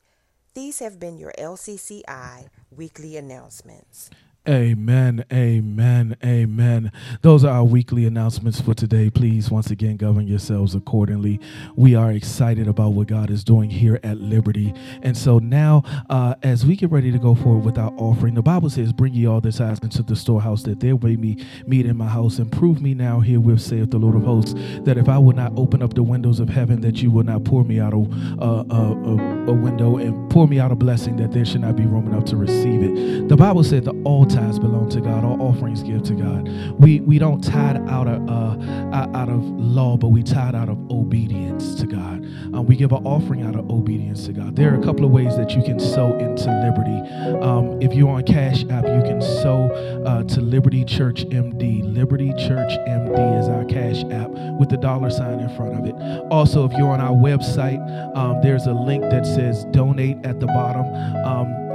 These 0.55 0.79
have 0.81 1.01
been 1.01 1.17
your 1.19 1.33
LCCI 1.39 2.49
weekly 2.71 3.17
announcements. 3.17 4.11
Amen, 4.49 5.25
amen, 5.33 6.17
amen. 6.25 6.91
Those 7.21 7.45
are 7.45 7.55
our 7.55 7.65
weekly 7.65 8.07
announcements 8.07 8.61
for 8.61 8.75
today. 8.75 9.09
Please, 9.09 9.53
once 9.53 9.71
again, 9.71 9.97
govern 9.97 10.27
yourselves 10.27 10.75
accordingly. 10.75 11.39
We 11.77 11.95
are 11.95 12.11
excited 12.11 12.67
about 12.67 12.89
what 12.89 13.07
God 13.07 13.31
is 13.31 13.45
doing 13.45 13.71
here 13.71 14.01
at 14.03 14.19
Liberty. 14.19 14.75
And 15.03 15.17
so 15.17 15.39
now, 15.39 15.85
uh, 16.11 16.35
as 16.43 16.67
we 16.67 16.75
get 16.75 16.91
ready 16.91 17.13
to 17.13 17.21
go 17.21 17.37
forward 17.37 17.65
with 17.65 17.79
our 17.79 17.93
offering, 17.97 18.35
the 18.35 18.43
Bible 18.43 18.69
says, 18.69 18.93
Bring 18.93 19.15
ye 19.15 19.27
all 19.27 19.41
this 19.41 19.59
tithes 19.59 19.79
into 19.79 20.03
the 20.03 20.17
storehouse, 20.17 20.65
that 20.65 20.81
there 20.81 20.99
may 20.99 21.15
be 21.15 21.47
meat 21.69 21.87
in 21.87 21.97
my 21.97 22.09
house. 22.09 22.41
And 22.41 22.51
prove 22.51 22.83
me 22.83 22.95
now 22.95 23.21
herewith, 23.21 23.61
saith 23.61 23.93
the 23.93 23.99
Lord 23.99 24.17
of 24.17 24.25
hosts, 24.25 24.55
that 24.81 24.99
if 24.99 25.09
I 25.09 25.19
will 25.19 25.37
not 25.37 25.53
open 25.57 25.85
up 25.85 25.95
the 25.95 26.03
windows 26.03 26.41
of 26.41 26.49
heaven, 26.49 26.81
that 26.81 27.01
you 27.01 27.13
will 27.13 27.23
not 27.23 27.45
pour 27.45 27.63
me 27.63 27.79
out 27.79 27.95
uh, 27.95 27.95
a, 27.95 29.51
a 29.51 29.53
window 29.53 29.99
and 29.99 30.29
pour 30.33 30.49
me 30.49 30.59
out 30.59 30.73
a 30.73 30.75
blessing, 30.75 31.15
that 31.19 31.31
there 31.31 31.45
should 31.45 31.61
not 31.61 31.77
be 31.77 31.87
room 31.87 32.09
enough 32.09 32.25
to 32.25 32.37
receive 32.37 32.83
it. 32.83 33.29
The 33.29 33.37
Bible 33.37 33.63
said, 33.63 33.85
The 33.85 33.93
all 34.03 34.27
tithes 34.33 34.59
belong 34.59 34.89
to 34.91 35.01
God. 35.01 35.25
All 35.25 35.41
offerings 35.43 35.83
give 35.83 36.03
to 36.05 36.15
God. 36.15 36.49
We 36.81 37.01
we 37.01 37.19
don't 37.19 37.43
tithe 37.43 37.77
out 37.89 38.09
of 38.09 38.29
uh, 38.29 39.19
out 39.19 39.29
of 39.29 39.45
law, 39.45 39.97
but 39.97 40.09
we 40.09 40.23
tithe 40.23 40.55
out 40.55 40.69
of 40.69 40.79
obedience 40.91 41.75
to 41.77 41.87
God. 41.87 42.25
Um, 42.55 42.67
we 42.67 42.77
give 42.77 42.93
an 42.93 43.05
offering 43.07 43.43
out 43.43 43.57
of 43.57 43.71
obedience 43.71 44.27
to 44.27 44.33
God. 44.33 44.57
There 44.57 44.73
are 44.73 44.81
a 44.81 44.83
couple 44.83 45.05
of 45.05 45.11
ways 45.11 45.37
that 45.37 45.51
you 45.53 45.63
can 45.63 45.79
sow 45.79 46.17
into 46.19 46.47
liberty. 46.47 47.43
Um, 47.43 47.81
if 47.83 47.95
you're 47.95 48.11
on 48.11 48.25
Cash 48.25 48.65
App, 48.71 48.85
you 48.85 49.03
can 49.03 49.21
sow 49.21 49.71
uh, 50.07 50.23
to 50.25 50.41
Liberty 50.41 50.85
Church 50.85 51.25
MD. 51.27 51.83
Liberty 51.95 52.33
Church 52.33 52.73
MD 52.89 53.41
is 53.41 53.49
our 53.49 53.65
Cash 53.65 54.05
App 54.13 54.31
with 54.59 54.71
the 54.71 54.77
dollar 54.77 55.11
sign 55.11 55.41
in 55.41 55.55
front 55.57 55.79
of 55.79 55.87
it. 55.87 55.95
Also, 56.31 56.65
if 56.65 56.73
you're 56.73 56.91
on 56.91 57.01
our 57.01 57.15
website, 57.15 57.81
um, 58.17 58.41
there's 58.43 58.67
a 58.67 58.73
link 58.73 59.03
that 59.05 59.27
says 59.27 59.65
donate 59.73 60.17
at 60.25 60.41
the 60.41 60.47
bottom. 60.47 60.87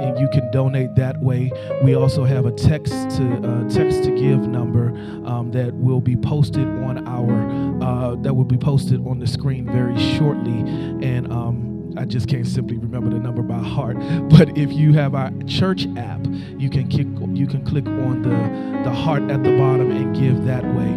And 0.00 0.18
you 0.18 0.28
can 0.28 0.50
donate 0.50 0.94
that 0.96 1.20
way. 1.20 1.50
We 1.82 1.94
also 1.94 2.24
have 2.24 2.46
a 2.46 2.52
text 2.52 2.92
to 2.92 3.40
uh, 3.42 3.68
text 3.68 4.04
to 4.04 4.10
give 4.10 4.40
number 4.46 4.88
um, 5.26 5.50
that 5.52 5.74
will 5.74 6.00
be 6.00 6.16
posted 6.16 6.66
on 6.66 7.06
our 7.06 7.82
uh, 7.82 8.16
that 8.16 8.34
will 8.34 8.44
be 8.44 8.58
posted 8.58 9.06
on 9.06 9.18
the 9.18 9.26
screen 9.26 9.66
very 9.66 9.98
shortly, 9.98 10.60
and. 11.06 11.32
Um, 11.32 11.68
I 11.96 12.04
just 12.04 12.28
can't 12.28 12.46
simply 12.46 12.76
remember 12.76 13.10
the 13.10 13.18
number 13.18 13.42
by 13.42 13.58
heart. 13.58 13.96
But 14.28 14.56
if 14.56 14.72
you 14.72 14.92
have 14.92 15.16
our 15.16 15.32
church 15.48 15.88
app, 15.96 16.24
you 16.56 16.70
can 16.70 16.86
kick, 16.86 17.08
you 17.32 17.46
can 17.48 17.64
click 17.64 17.86
on 17.86 18.22
the 18.22 18.88
the 18.88 18.94
heart 18.94 19.22
at 19.30 19.42
the 19.42 19.56
bottom 19.56 19.90
and 19.90 20.14
give 20.14 20.44
that 20.44 20.64
way. 20.64 20.94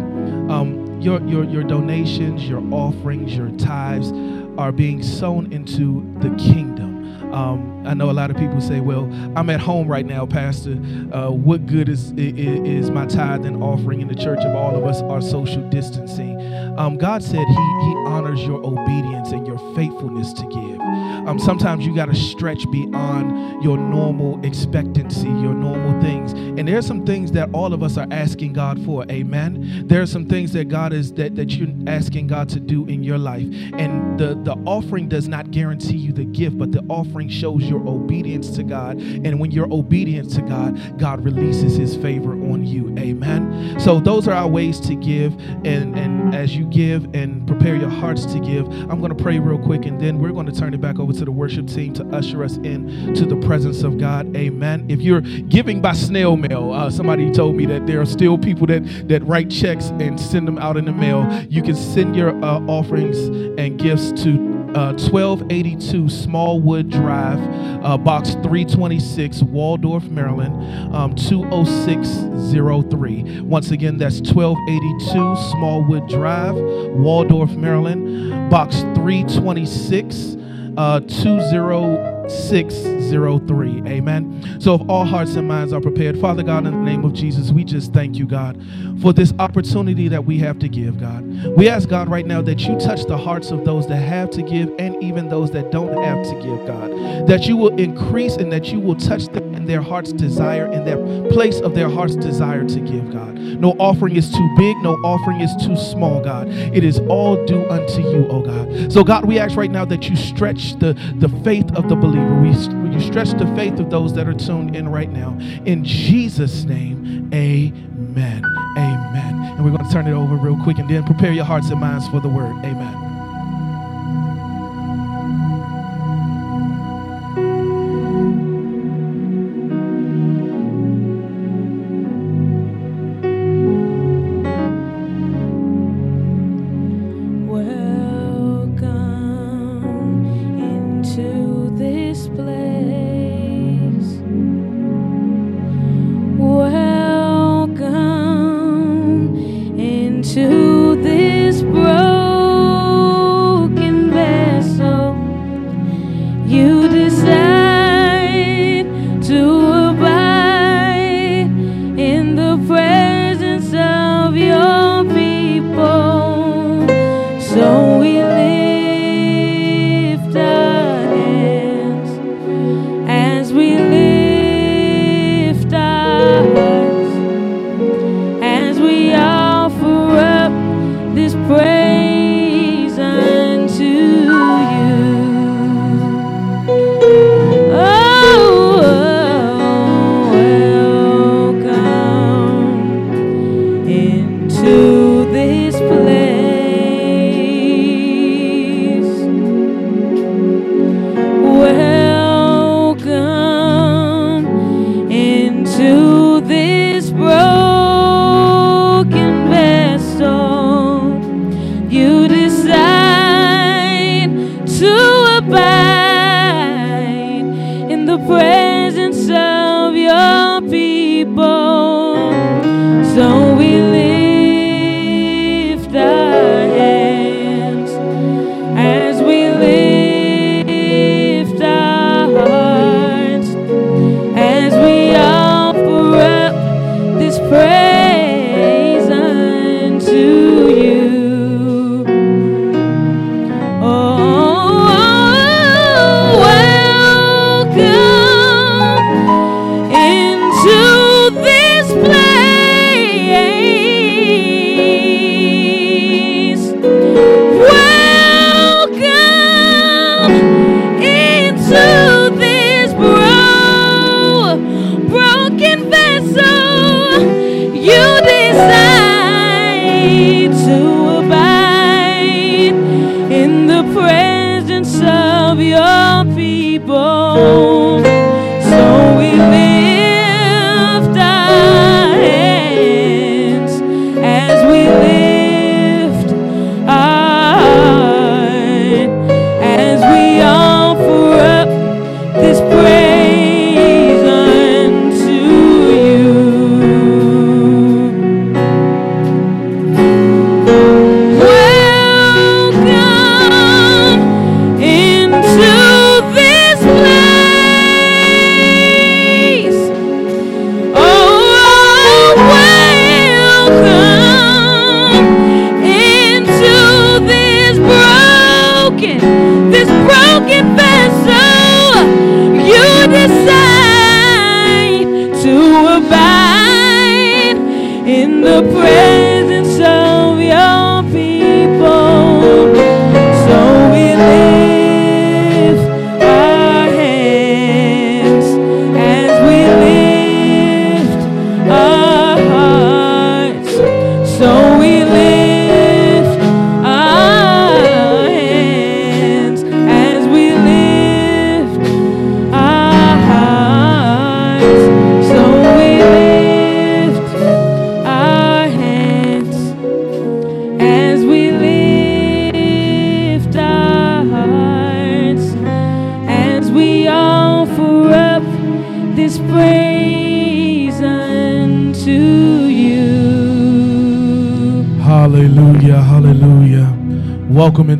Um, 0.48 1.00
your 1.00 1.20
your 1.22 1.44
your 1.44 1.64
donations, 1.64 2.48
your 2.48 2.62
offerings, 2.72 3.36
your 3.36 3.50
tithes 3.58 4.12
are 4.58 4.70
being 4.70 5.02
sown 5.02 5.52
into 5.52 6.06
the 6.20 6.30
kingdom. 6.36 6.91
Um, 7.32 7.86
I 7.86 7.94
know 7.94 8.10
a 8.10 8.12
lot 8.12 8.30
of 8.30 8.36
people 8.36 8.60
say, 8.60 8.80
"Well, 8.80 9.04
I'm 9.36 9.48
at 9.50 9.60
home 9.60 9.88
right 9.88 10.06
now, 10.06 10.26
Pastor. 10.26 10.72
Uh, 11.12 11.30
what 11.30 11.66
good 11.66 11.88
is, 11.88 12.12
is, 12.12 12.84
is 12.84 12.90
my 12.90 13.06
tithe 13.06 13.44
and 13.44 13.62
offering 13.62 14.00
in 14.00 14.08
the 14.08 14.14
church 14.14 14.38
if 14.40 14.54
all 14.54 14.76
of 14.76 14.84
us 14.84 15.02
are 15.02 15.20
social 15.20 15.68
distancing?" 15.70 16.40
Um, 16.78 16.96
God 16.96 17.22
said 17.22 17.44
He 17.46 17.54
He 17.54 17.94
honors 18.06 18.42
your 18.44 18.64
obedience 18.64 19.32
and 19.32 19.46
your 19.46 19.58
faithfulness 19.74 20.32
to 20.34 20.42
give. 20.46 20.80
Um, 21.28 21.38
sometimes 21.38 21.86
you 21.86 21.94
got 21.94 22.06
to 22.06 22.14
stretch 22.14 22.68
beyond 22.70 23.62
your 23.62 23.78
normal 23.78 24.44
expectancy, 24.44 25.28
your 25.28 25.54
normal 25.54 26.00
things, 26.00 26.31
And 26.58 26.68
there 26.68 26.78
are 26.78 26.82
some 26.82 27.06
things 27.06 27.32
that 27.32 27.48
all 27.52 27.72
of 27.72 27.82
us 27.82 27.96
are 27.96 28.06
asking 28.10 28.52
God 28.52 28.84
for. 28.84 29.04
Amen. 29.10 29.86
There 29.86 30.02
are 30.02 30.06
some 30.06 30.26
things 30.26 30.52
that 30.52 30.68
God 30.68 30.92
is 30.92 31.12
that, 31.14 31.34
that 31.36 31.50
you're 31.50 31.68
asking 31.86 32.26
God 32.26 32.48
to 32.50 32.60
do 32.60 32.86
in 32.86 33.02
your 33.02 33.18
life. 33.18 33.46
And 33.74 34.18
the, 34.18 34.34
the 34.42 34.52
offering 34.66 35.08
does 35.08 35.28
not 35.28 35.50
guarantee 35.50 35.96
you 35.96 36.12
the 36.12 36.24
gift, 36.24 36.58
but 36.58 36.72
the 36.72 36.84
offering 36.88 37.28
shows 37.28 37.62
your 37.64 37.80
obedience 37.88 38.50
to 38.56 38.62
God. 38.62 39.00
And 39.00 39.40
when 39.40 39.50
you're 39.50 39.72
obedient 39.72 40.32
to 40.34 40.42
God, 40.42 40.98
God 40.98 41.24
releases 41.24 41.76
his 41.76 41.96
favor 41.96 42.32
on 42.32 42.66
you. 42.66 42.94
Amen. 42.98 43.78
So 43.80 44.00
those 44.00 44.28
are 44.28 44.34
our 44.34 44.48
ways 44.48 44.78
to 44.80 44.94
give. 44.94 45.32
And, 45.64 45.98
and 45.98 46.34
as 46.34 46.54
you 46.54 46.66
give 46.66 47.04
and 47.14 47.46
prepare 47.46 47.76
your 47.76 47.90
hearts 47.90 48.26
to 48.26 48.40
give, 48.40 48.68
I'm 48.68 49.00
going 49.00 49.16
to 49.16 49.22
pray 49.22 49.38
real 49.38 49.58
quick 49.58 49.86
and 49.86 50.00
then 50.00 50.18
we're 50.18 50.32
going 50.32 50.46
to 50.46 50.52
turn 50.52 50.74
it 50.74 50.80
back 50.80 50.98
over 50.98 51.12
to 51.12 51.24
the 51.24 51.32
worship 51.32 51.66
team 51.66 51.92
to 51.94 52.04
usher 52.08 52.44
us 52.44 52.56
in 52.58 53.14
to 53.14 53.24
the 53.24 53.36
presence 53.36 53.82
of 53.82 53.98
God. 53.98 54.36
Amen. 54.36 54.86
If 54.88 55.00
you're 55.00 55.20
giving 55.20 55.80
by 55.80 55.92
snail 55.92 56.36
mail, 56.48 56.72
uh, 56.72 56.90
somebody 56.90 57.30
told 57.30 57.56
me 57.56 57.66
that 57.66 57.86
there 57.86 58.00
are 58.00 58.06
still 58.06 58.36
people 58.36 58.66
that, 58.66 58.82
that 59.08 59.22
write 59.24 59.50
checks 59.50 59.86
and 60.00 60.20
send 60.20 60.46
them 60.46 60.58
out 60.58 60.76
in 60.76 60.84
the 60.84 60.92
mail. 60.92 61.26
You 61.48 61.62
can 61.62 61.74
send 61.74 62.14
your 62.16 62.30
uh, 62.44 62.60
offerings 62.66 63.16
and 63.58 63.78
gifts 63.78 64.12
to 64.22 64.52
uh, 64.74 64.92
1282 64.94 66.08
Smallwood 66.08 66.88
Drive, 66.88 67.38
uh, 67.84 67.98
box 67.98 68.30
326, 68.34 69.42
Waldorf, 69.42 70.04
Maryland, 70.04 70.94
um, 70.94 71.14
20603. 71.14 73.42
Once 73.42 73.70
again, 73.70 73.98
that's 73.98 74.22
1282 74.22 75.36
Smallwood 75.50 76.08
Drive, 76.08 76.54
Waldorf, 76.54 77.50
Maryland, 77.50 78.50
box 78.50 78.76
326, 78.94 80.38
uh, 80.76 81.00
20603. 81.00 83.82
Amen. 83.86 84.60
So, 84.60 84.74
if 84.74 84.82
all 84.88 85.04
hearts 85.04 85.34
and 85.34 85.48
minds 85.48 85.72
are 85.72 85.80
prepared, 85.80 86.20
Father 86.20 86.42
God, 86.42 86.66
in 86.66 86.72
the 86.72 86.78
name 86.78 87.04
of 87.04 87.12
Jesus, 87.12 87.50
we 87.50 87.64
just 87.64 87.92
thank 87.92 88.16
you, 88.16 88.26
God, 88.26 88.60
for 89.00 89.12
this 89.12 89.32
opportunity 89.38 90.08
that 90.08 90.24
we 90.24 90.38
have 90.38 90.58
to 90.60 90.68
give, 90.68 90.98
God. 90.98 91.24
We 91.56 91.68
ask, 91.68 91.88
God, 91.88 92.08
right 92.08 92.26
now 92.26 92.40
that 92.42 92.60
you 92.60 92.78
touch 92.78 93.04
the 93.04 93.18
hearts 93.18 93.50
of 93.50 93.64
those 93.64 93.88
that 93.88 93.96
have 93.96 94.30
to 94.30 94.42
give 94.42 94.72
and 94.78 95.02
even 95.02 95.28
those 95.28 95.50
that 95.52 95.70
don't 95.70 95.96
have 96.02 96.24
to 96.24 96.34
give, 96.34 96.66
God. 96.66 96.90
That 97.26 97.46
you 97.46 97.56
will 97.56 97.74
increase 97.78 98.36
and 98.36 98.52
that 98.52 98.72
you 98.72 98.80
will 98.80 98.96
touch 98.96 99.26
them 99.26 99.51
their 99.66 99.82
heart's 99.82 100.12
desire, 100.12 100.70
in 100.72 100.84
their 100.84 100.98
place 101.30 101.60
of 101.60 101.74
their 101.74 101.88
heart's 101.88 102.16
desire 102.16 102.64
to 102.64 102.80
give, 102.80 103.12
God. 103.12 103.34
No 103.34 103.72
offering 103.78 104.16
is 104.16 104.30
too 104.30 104.54
big, 104.58 104.76
no 104.78 104.94
offering 105.04 105.40
is 105.40 105.50
too 105.64 105.76
small, 105.76 106.20
God. 106.22 106.48
It 106.48 106.84
is 106.84 106.98
all 107.08 107.44
due 107.46 107.68
unto 107.68 108.02
you, 108.02 108.26
oh 108.28 108.42
God. 108.42 108.92
So, 108.92 109.04
God, 109.04 109.24
we 109.24 109.38
ask 109.38 109.56
right 109.56 109.70
now 109.70 109.84
that 109.84 110.08
you 110.08 110.16
stretch 110.16 110.78
the, 110.78 110.94
the 111.16 111.28
faith 111.44 111.70
of 111.74 111.88
the 111.88 111.96
believer. 111.96 112.34
We, 112.40 112.50
you 112.92 113.00
stretch 113.00 113.30
the 113.30 113.50
faith 113.56 113.78
of 113.78 113.90
those 113.90 114.12
that 114.14 114.28
are 114.28 114.34
tuned 114.34 114.76
in 114.76 114.88
right 114.88 115.10
now. 115.10 115.38
In 115.64 115.84
Jesus' 115.84 116.64
name, 116.64 117.30
amen. 117.32 118.44
Amen. 118.76 119.54
And 119.56 119.64
we're 119.64 119.70
going 119.70 119.86
to 119.86 119.92
turn 119.92 120.06
it 120.06 120.12
over 120.12 120.36
real 120.36 120.62
quick 120.62 120.78
and 120.78 120.88
then 120.88 121.04
prepare 121.04 121.32
your 121.32 121.44
hearts 121.44 121.70
and 121.70 121.80
minds 121.80 122.08
for 122.08 122.20
the 122.20 122.28
word. 122.28 122.54
Amen. 122.64 123.11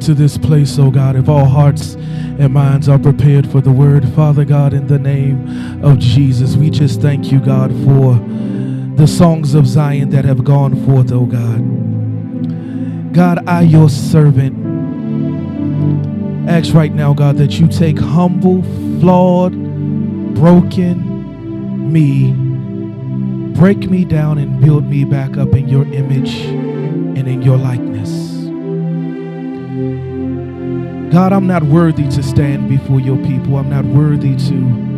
Into 0.03 0.21
this 0.21 0.37
place, 0.37 0.81
oh 0.81 0.91
God. 0.91 1.15
If 1.15 1.29
all 1.29 1.45
hearts 1.45 1.95
and 1.95 2.53
minds 2.53 2.89
are 2.89 2.99
prepared 2.99 3.49
for 3.49 3.61
the 3.61 3.71
word, 3.71 4.09
Father 4.17 4.45
God, 4.45 4.75
in 4.75 4.89
the 4.89 4.99
name 4.99 5.85
of 5.85 6.01
Jesus, 6.01 6.57
we 6.57 6.71
just 6.71 7.01
thank 7.01 7.31
you, 7.31 7.39
God, 7.39 7.71
for 7.85 8.15
the 8.97 9.07
songs 9.07 9.55
of 9.55 9.65
Zion 9.65 10.11
that 10.11 10.25
have 10.25 10.43
gone 10.43 10.75
forth, 10.87 11.13
oh 11.13 11.25
God. 11.25 13.15
God, 13.15 13.49
I, 13.49 13.61
your 13.61 13.89
servant, 13.89 14.57
ask 16.51 16.75
right 16.75 16.93
now, 16.93 17.15
God, 17.15 17.37
that 17.37 17.61
you 17.61 17.69
take 17.69 18.01
humble, 18.01 18.65
flawed, 19.01 19.53
broken 20.35 21.93
me, 21.93 22.33
break 23.55 23.89
me 23.89 24.05
down, 24.05 24.39
and 24.39 24.61
build 24.61 24.85
me 24.85 25.05
back 25.05 25.37
up 25.37 25.55
in 25.55 25.69
your 25.69 25.85
image 25.95 26.41
and 26.41 27.29
in 27.29 27.41
your 27.41 27.57
likeness. 27.57 27.92
God, 31.13 31.35
I'm 31.35 31.47
not 31.47 31.63
worthy 31.65 32.09
to 32.09 32.23
stand 32.23 32.71
before 32.71 32.99
your 32.99 33.19
people. 33.19 33.59
I'm 33.59 33.69
not 33.69 33.85
worthy 33.85 34.35
to 34.35 34.93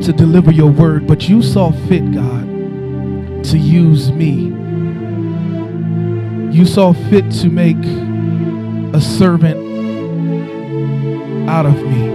to 0.00 0.12
deliver 0.12 0.52
your 0.52 0.70
word, 0.70 1.08
but 1.08 1.28
you 1.28 1.42
saw 1.42 1.72
fit, 1.88 2.12
God, 2.12 2.46
to 3.46 3.58
use 3.58 4.12
me. 4.12 4.52
You 6.56 6.64
saw 6.64 6.92
fit 6.92 7.28
to 7.32 7.48
make 7.48 7.82
a 8.94 9.00
servant 9.00 9.58
out 11.48 11.66
of 11.66 11.74
me. 11.74 12.10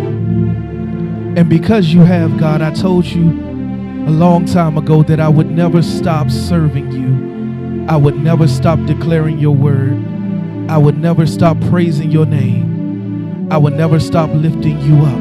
And 1.37 1.49
because 1.49 1.87
you 1.87 1.99
have, 2.01 2.37
God, 2.37 2.61
I 2.61 2.73
told 2.73 3.05
you 3.05 3.31
a 4.07 4.11
long 4.11 4.45
time 4.45 4.77
ago 4.77 5.03
that 5.03 5.19
I 5.19 5.27
would 5.27 5.51
never 5.51 5.81
stop 5.81 6.31
serving 6.31 6.93
you. 6.93 7.85
I 7.89 7.97
would 7.97 8.15
never 8.15 8.47
stop 8.47 8.79
declaring 8.85 9.39
your 9.39 9.55
word. 9.55 10.18
I 10.69 10.77
would 10.77 10.99
never 10.99 11.25
stop 11.25 11.59
praising 11.61 12.11
your 12.11 12.27
name. 12.27 13.51
I 13.51 13.57
would 13.57 13.73
never 13.73 13.99
stop 13.99 14.29
lifting 14.33 14.79
you 14.81 14.97
up. 15.03 15.19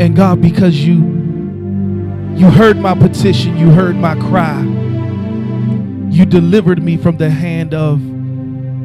And 0.00 0.16
God, 0.16 0.42
because 0.42 0.84
you 0.84 1.14
you 2.36 2.50
heard 2.50 2.78
my 2.78 2.94
petition, 2.94 3.56
you 3.56 3.70
heard 3.70 3.96
my 3.96 4.16
cry. 4.16 4.60
You 6.10 6.26
delivered 6.26 6.82
me 6.82 6.96
from 6.96 7.18
the 7.18 7.30
hand 7.30 7.72
of 7.72 8.00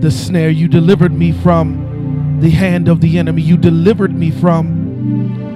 the 0.02 0.12
snare. 0.12 0.52
You 0.52 0.68
delivered 0.68 1.14
me 1.14 1.32
from 1.32 2.40
the 2.40 2.52
hand 2.52 2.88
of 2.88 3.02
the 3.02 3.18
enemy. 3.18 3.42
You 3.42 3.58
delivered 3.58 4.14
me 4.14 4.32
from 4.32 5.48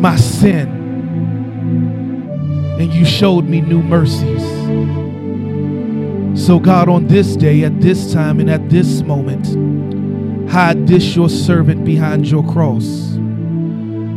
my 0.00 0.16
sin. 0.16 0.68
And 2.62 2.94
you 2.94 3.04
showed 3.04 3.46
me 3.46 3.60
new 3.60 3.82
mercies. 3.82 4.43
So, 6.44 6.58
God, 6.58 6.90
on 6.90 7.06
this 7.06 7.36
day, 7.36 7.64
at 7.64 7.80
this 7.80 8.12
time, 8.12 8.38
and 8.38 8.50
at 8.50 8.68
this 8.68 9.00
moment, 9.00 9.46
hide 10.50 10.86
this 10.86 11.16
your 11.16 11.30
servant 11.30 11.86
behind 11.86 12.28
your 12.28 12.44
cross 12.44 12.84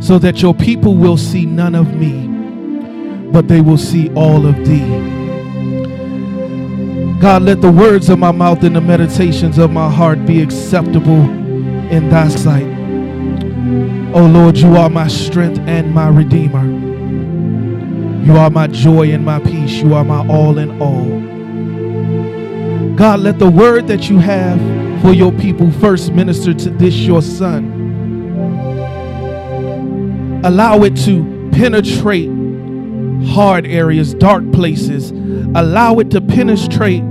so 0.06 0.18
that 0.18 0.42
your 0.42 0.52
people 0.52 0.94
will 0.94 1.16
see 1.16 1.46
none 1.46 1.74
of 1.74 1.94
me, 1.94 2.28
but 3.32 3.48
they 3.48 3.62
will 3.62 3.78
see 3.78 4.12
all 4.12 4.44
of 4.44 4.56
thee. 4.56 4.84
God, 7.18 7.44
let 7.44 7.62
the 7.62 7.72
words 7.72 8.10
of 8.10 8.18
my 8.18 8.30
mouth 8.30 8.62
and 8.62 8.76
the 8.76 8.82
meditations 8.82 9.56
of 9.56 9.72
my 9.72 9.90
heart 9.90 10.26
be 10.26 10.42
acceptable 10.42 11.22
in 11.90 12.10
thy 12.10 12.28
sight. 12.28 12.68
Oh 14.14 14.26
Lord, 14.26 14.58
you 14.58 14.76
are 14.76 14.90
my 14.90 15.08
strength 15.08 15.60
and 15.60 15.94
my 15.94 16.08
redeemer. 16.08 16.66
You 18.22 18.36
are 18.36 18.50
my 18.50 18.66
joy 18.66 19.12
and 19.12 19.24
my 19.24 19.38
peace. 19.38 19.76
You 19.80 19.94
are 19.94 20.04
my 20.04 20.28
all 20.28 20.58
in 20.58 20.78
all. 20.82 21.37
God, 22.98 23.20
let 23.20 23.38
the 23.38 23.48
word 23.48 23.86
that 23.86 24.10
you 24.10 24.18
have 24.18 24.58
for 25.02 25.12
your 25.12 25.30
people 25.30 25.70
first 25.70 26.12
minister 26.12 26.52
to 26.52 26.70
this 26.70 26.96
your 26.96 27.22
son. 27.22 27.76
Allow 30.44 30.82
it 30.82 30.96
to 31.04 31.48
penetrate 31.52 32.28
hard 33.28 33.68
areas, 33.68 34.14
dark 34.14 34.50
places. 34.50 35.12
Allow 35.12 36.00
it 36.00 36.10
to 36.10 36.20
penetrate 36.20 37.04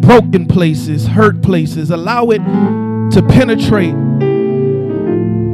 broken 0.00 0.44
places, 0.48 1.06
hurt 1.06 1.40
places. 1.40 1.92
Allow 1.92 2.30
it 2.30 2.42
to 3.12 3.22
penetrate 3.28 3.94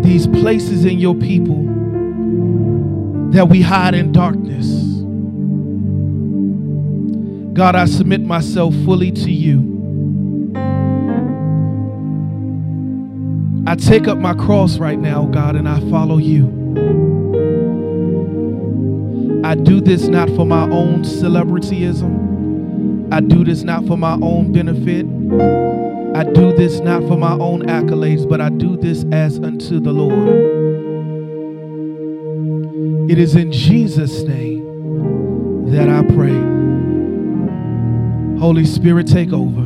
these 0.02 0.26
places 0.28 0.86
in 0.86 0.98
your 0.98 1.14
people 1.14 1.62
that 3.32 3.50
we 3.50 3.60
hide 3.60 3.94
in 3.94 4.12
darkness. 4.12 4.83
God, 7.54 7.76
I 7.76 7.84
submit 7.84 8.20
myself 8.20 8.74
fully 8.84 9.12
to 9.12 9.30
you. 9.30 10.52
I 13.64 13.76
take 13.76 14.08
up 14.08 14.18
my 14.18 14.34
cross 14.34 14.78
right 14.78 14.98
now, 14.98 15.26
God, 15.26 15.54
and 15.54 15.68
I 15.68 15.78
follow 15.88 16.18
you. 16.18 16.48
I 19.44 19.54
do 19.54 19.80
this 19.80 20.08
not 20.08 20.28
for 20.30 20.44
my 20.44 20.64
own 20.64 21.04
celebrityism. 21.04 23.12
I 23.12 23.20
do 23.20 23.44
this 23.44 23.62
not 23.62 23.86
for 23.86 23.96
my 23.96 24.14
own 24.14 24.52
benefit. 24.52 25.06
I 26.16 26.24
do 26.24 26.52
this 26.56 26.80
not 26.80 27.02
for 27.02 27.16
my 27.16 27.34
own 27.34 27.62
accolades, 27.66 28.28
but 28.28 28.40
I 28.40 28.48
do 28.48 28.76
this 28.76 29.04
as 29.12 29.38
unto 29.38 29.78
the 29.78 29.92
Lord. 29.92 30.28
It 33.08 33.18
is 33.18 33.36
in 33.36 33.52
Jesus' 33.52 34.24
name 34.24 35.70
that 35.70 35.88
I 35.88 36.02
pray. 36.14 36.63
Holy 38.44 38.66
Spirit, 38.66 39.06
take 39.06 39.32
over. 39.32 39.64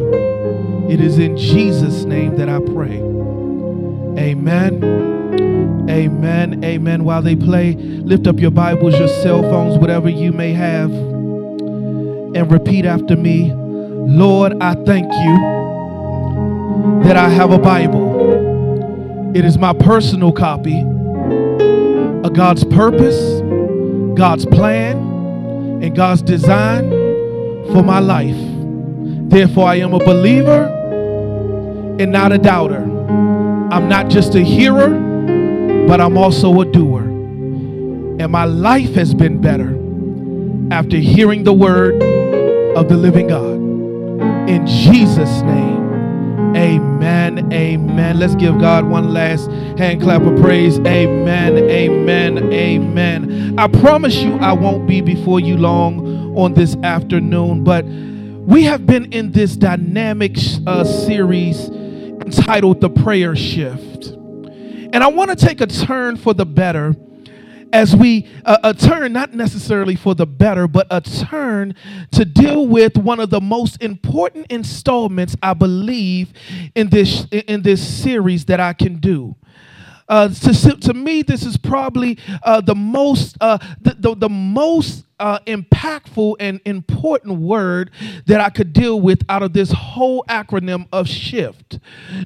It 0.89 1.01
is 1.01 1.19
in 1.19 1.37
Jesus' 1.37 2.05
name 2.05 2.37
that 2.37 2.49
I 2.49 2.61
pray. 2.61 2.99
Amen. 4.23 4.85
Amen. 5.91 6.65
Amen. 6.65 7.03
While 7.03 7.23
they 7.23 7.35
play, 7.35 7.75
lift 7.75 8.29
up 8.29 8.39
your 8.39 8.53
Bibles, 8.53 8.97
your 8.97 9.09
cell 9.09 9.43
phones, 9.43 9.79
whatever 9.79 10.09
you 10.09 10.31
may 10.31 10.53
have, 10.53 10.93
and 10.93 12.53
repeat 12.53 12.85
after 12.85 13.17
me 13.17 13.53
Lord, 13.53 14.53
I 14.63 14.75
thank 14.85 15.13
you 15.13 17.03
that 17.03 17.17
I 17.17 17.29
have 17.31 17.51
a 17.51 17.59
Bible. 17.59 19.33
It 19.37 19.45
is 19.45 19.59
my 19.59 19.73
personal 19.73 20.31
copy 20.31 20.79
of 22.23 22.33
God's 22.33 22.63
purpose, 22.63 23.41
God's 24.17 24.47
plan, 24.47 24.99
and 25.83 25.97
God's 25.97 26.23
design 26.23 26.91
for 27.73 27.83
my 27.83 27.99
life. 27.99 28.48
Therefore, 29.29 29.69
I 29.69 29.77
am 29.77 29.93
a 29.93 29.99
believer 29.99 30.65
and 32.01 32.11
not 32.11 32.33
a 32.33 32.39
doubter. 32.39 32.83
I'm 33.71 33.89
not 33.89 34.09
just 34.09 34.35
a 34.35 34.41
hearer, 34.41 34.89
but 35.87 36.01
I'm 36.01 36.17
also 36.17 36.61
a 36.61 36.65
doer. 36.65 37.03
And 37.03 38.33
my 38.33 38.45
life 38.45 38.95
has 38.95 39.13
been 39.13 39.41
better 39.41 39.77
after 40.75 40.97
hearing 40.97 41.45
the 41.45 41.53
word 41.53 42.03
of 42.75 42.89
the 42.89 42.97
living 42.97 43.29
God. 43.29 43.57
In 44.49 44.67
Jesus' 44.67 45.43
name, 45.43 46.57
amen. 46.57 47.53
Amen. 47.53 48.19
Let's 48.19 48.35
give 48.35 48.59
God 48.59 48.87
one 48.87 49.13
last 49.13 49.51
hand 49.79 50.01
clap 50.01 50.23
of 50.23 50.41
praise. 50.41 50.79
Amen. 50.81 51.59
Amen. 51.59 52.53
Amen. 52.53 53.59
I 53.59 53.69
promise 53.69 54.17
you, 54.17 54.37
I 54.39 54.53
won't 54.53 54.87
be 54.87 55.03
before 55.03 55.39
you 55.39 55.59
long 55.59 56.37
on 56.37 56.55
this 56.55 56.77
afternoon, 56.77 57.63
but 57.63 57.85
we 58.49 58.65
have 58.65 58.87
been 58.87 59.13
in 59.13 59.31
this 59.31 59.57
dynamic 59.57 60.35
uh, 60.67 60.83
series 60.83 61.69
entitled 61.69 62.81
The 62.81 62.89
Prayer 62.89 63.37
Shift. 63.37 64.07
And 64.07 65.05
I 65.05 65.09
want 65.09 65.29
to 65.29 65.37
take 65.37 65.61
a 65.61 65.67
turn 65.67 66.17
for 66.17 66.33
the 66.33 66.47
better 66.47 66.97
as 67.75 67.95
we 67.95 68.27
uh, 68.47 68.57
a 68.65 68.73
turn 68.73 69.13
not 69.13 69.35
necessarily 69.35 69.95
for 69.97 70.15
the 70.15 70.27
better 70.27 70.67
but 70.67 70.87
a 70.91 71.03
turn 71.03 71.75
to 72.11 72.25
deal 72.25 72.67
with 72.67 72.97
one 72.97 73.21
of 73.21 73.29
the 73.29 73.43
most 73.43 73.83
important 73.83 74.47
installments 74.49 75.37
i 75.43 75.53
believe 75.53 76.33
in 76.75 76.89
this 76.89 77.27
in 77.31 77.61
this 77.61 77.87
series 77.87 78.47
that 78.47 78.59
i 78.59 78.73
can 78.73 78.97
do 78.97 79.37
uh, 80.09 80.29
to, 80.29 80.77
to 80.77 80.95
me, 80.95 81.23
this 81.23 81.45
is 81.45 81.57
probably 81.57 82.19
uh, 82.43 82.61
the 82.61 82.75
most 82.75 83.37
uh, 83.41 83.59
the, 83.81 83.95
the, 83.99 84.15
the 84.15 84.29
most 84.29 85.05
uh, 85.21 85.39
impactful 85.41 86.37
and 86.41 86.61
important 86.65 87.41
word 87.41 87.91
that 88.27 88.41
I 88.41 88.51
could 88.51 88.73
deal 88.73 89.01
with 89.01 89.23
out 89.29 89.43
of 89.43 89.53
this 89.53 89.73
whole 89.73 90.25
acronym 90.29 90.87
of 90.93 91.09
shift. 91.09 91.79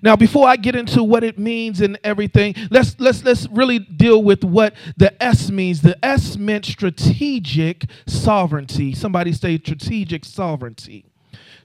Now, 0.02 0.14
before 0.14 0.46
I 0.46 0.56
get 0.56 0.76
into 0.76 1.02
what 1.02 1.24
it 1.24 1.38
means 1.38 1.80
and 1.80 1.98
everything, 2.04 2.54
let's 2.70 2.98
let's 3.00 3.24
let's 3.24 3.48
really 3.48 3.78
deal 3.78 4.22
with 4.22 4.44
what 4.44 4.74
the 4.96 5.20
S 5.22 5.50
means. 5.50 5.82
The 5.82 6.02
S 6.04 6.36
meant 6.36 6.66
strategic 6.66 7.86
sovereignty. 8.06 8.94
Somebody 8.94 9.32
say 9.32 9.58
strategic 9.58 10.24
sovereignty 10.24 11.11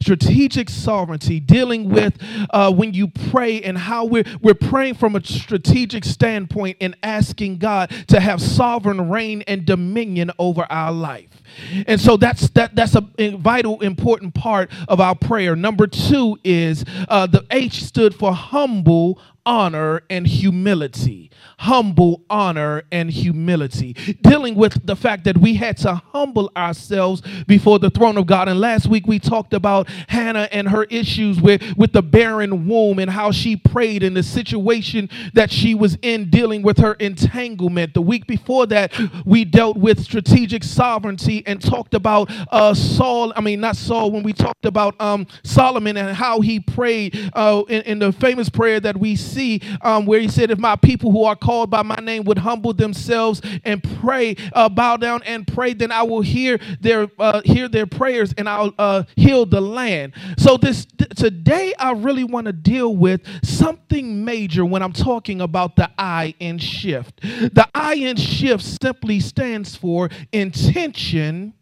strategic 0.02 0.70
sovereignty, 0.70 1.40
dealing 1.40 1.90
with 1.90 2.18
uh, 2.52 2.72
when 2.72 2.94
you 2.94 3.08
pray 3.08 3.62
and 3.62 3.78
how 3.78 4.06
we're, 4.06 4.26
we're 4.42 4.54
praying 4.54 4.96
from 4.96 5.16
a 5.16 5.24
strategic 5.24 6.06
standpoint 6.06 6.78
and 6.82 6.96
asking 7.04 7.58
God 7.58 7.92
to 8.08 8.20
have 8.20 8.42
sovereign 8.42 9.10
reign 9.10 9.44
and 9.48 9.66
dominion 9.66 10.32
over 10.40 10.66
our 10.70 10.92
life. 10.92 11.42
And 11.88 12.00
so 12.00 12.18
that's 12.18 12.50
that 12.50 12.76
that's 12.76 12.96
a, 12.96 13.02
vital 13.38 13.82
important 13.82 14.34
part 14.34 14.70
of 14.88 15.00
our 15.00 15.16
prayer. 15.16 15.56
Number 15.56 15.88
two 15.88 16.38
is 16.44 16.84
uh, 17.08 17.28
the 17.28 17.46
H 17.52 17.84
stood 17.84 18.14
for 18.14 18.34
humble, 18.34 19.20
honor, 19.46 20.04
and 20.10 20.28
humility 20.28 21.27
humble 21.58 22.24
honor 22.30 22.84
and 22.92 23.10
humility, 23.10 23.94
dealing 24.22 24.56
with 24.56 24.86
the 24.86 24.96
fact 24.96 25.24
that 25.24 25.38
we 25.38 25.56
had 25.56 25.78
to 25.78 25.96
humble 26.14 26.52
ourselves 26.56 27.22
before 27.48 27.80
the 27.80 27.90
throne 27.90 28.18
of 28.18 28.26
God. 28.28 28.48
And 28.48 28.60
last 28.60 28.88
week 28.88 29.08
we 29.08 29.20
talked 29.20 29.54
about 29.54 29.90
Hannah 30.08 30.48
and 30.52 30.68
her 30.68 30.84
issues 30.86 31.42
with, 31.42 31.64
with 31.76 31.94
the 31.94 32.04
barren 32.04 32.68
womb 32.68 33.00
and 33.00 33.10
how 33.10 33.32
she 33.32 33.56
prayed 33.56 34.04
in 34.04 34.14
the 34.14 34.24
situation 34.24 35.10
that 35.34 35.52
she 35.52 35.74
was 35.74 35.98
in, 36.02 36.30
dealing 36.30 36.62
with 36.62 36.78
her 36.78 36.94
entanglement. 36.94 37.94
The 37.94 38.02
week 38.02 38.28
before 38.28 38.68
that, 38.68 38.94
we 39.26 39.44
dealt 39.44 39.78
with 39.78 40.00
strategic 40.00 40.64
sovereignty 40.64 41.44
and 41.48 41.62
talked 41.62 41.94
about 41.94 42.32
uh, 42.52 42.74
Saul. 42.74 43.34
I 43.36 43.42
mean, 43.42 43.62
not 43.62 43.76
Saul, 43.76 44.12
when 44.12 44.24
we 44.24 44.34
talked 44.34 44.66
about 44.66 45.00
um, 45.02 45.26
Solomon 45.44 45.98
and 45.98 46.16
how 46.16 46.42
he 46.42 46.60
prayed 46.60 47.32
uh, 47.34 47.64
in, 47.68 47.82
in, 47.84 48.00
the 48.00 48.12
famous 48.12 48.48
prayer 48.48 48.80
that 48.80 48.98
we 48.98 49.16
see 49.16 49.60
um, 49.82 50.06
where 50.06 50.20
he 50.20 50.28
said, 50.28 50.52
If 50.52 50.60
my 50.60 50.76
people 50.76 51.12
who 51.12 51.24
are 51.24 51.36
called 51.48 51.70
by 51.70 51.82
my 51.82 51.96
name 52.02 52.26
would 52.26 52.40
humble 52.40 52.74
themselves 52.74 53.42
and 53.64 53.82
pray, 54.02 54.36
uh, 54.52 54.68
bow 54.68 54.98
down 54.98 55.24
and 55.24 55.48
pray, 55.48 55.74
then 55.74 55.94
I 55.94 56.04
will 56.04 56.20
hear 56.20 56.60
their 56.82 57.08
uh, 57.18 57.40
hear 57.46 57.70
their 57.70 57.86
prayers 57.88 58.34
and 58.38 58.50
I'll 58.50 58.74
uh, 58.78 59.04
heal 59.16 59.46
the 59.46 59.62
land. 59.62 60.12
So 60.38 60.58
this 60.58 60.86
th- 60.86 61.10
today 61.12 61.74
I 61.80 61.94
really 61.94 62.26
want 62.26 62.48
to 62.48 62.54
deal 62.54 62.94
with 62.94 63.22
something 63.46 64.26
major 64.26 64.66
when 64.66 64.84
I'm 64.84 64.92
talking 64.92 65.40
about 65.40 65.78
the 65.78 65.90
I 65.98 66.36
in 66.42 66.58
shift. 66.58 67.22
The 67.22 67.66
I 67.74 67.94
in 67.96 68.18
shift 68.18 68.66
simply 68.84 69.22
stands 69.22 69.74
for 69.74 70.10
intention 70.34 71.54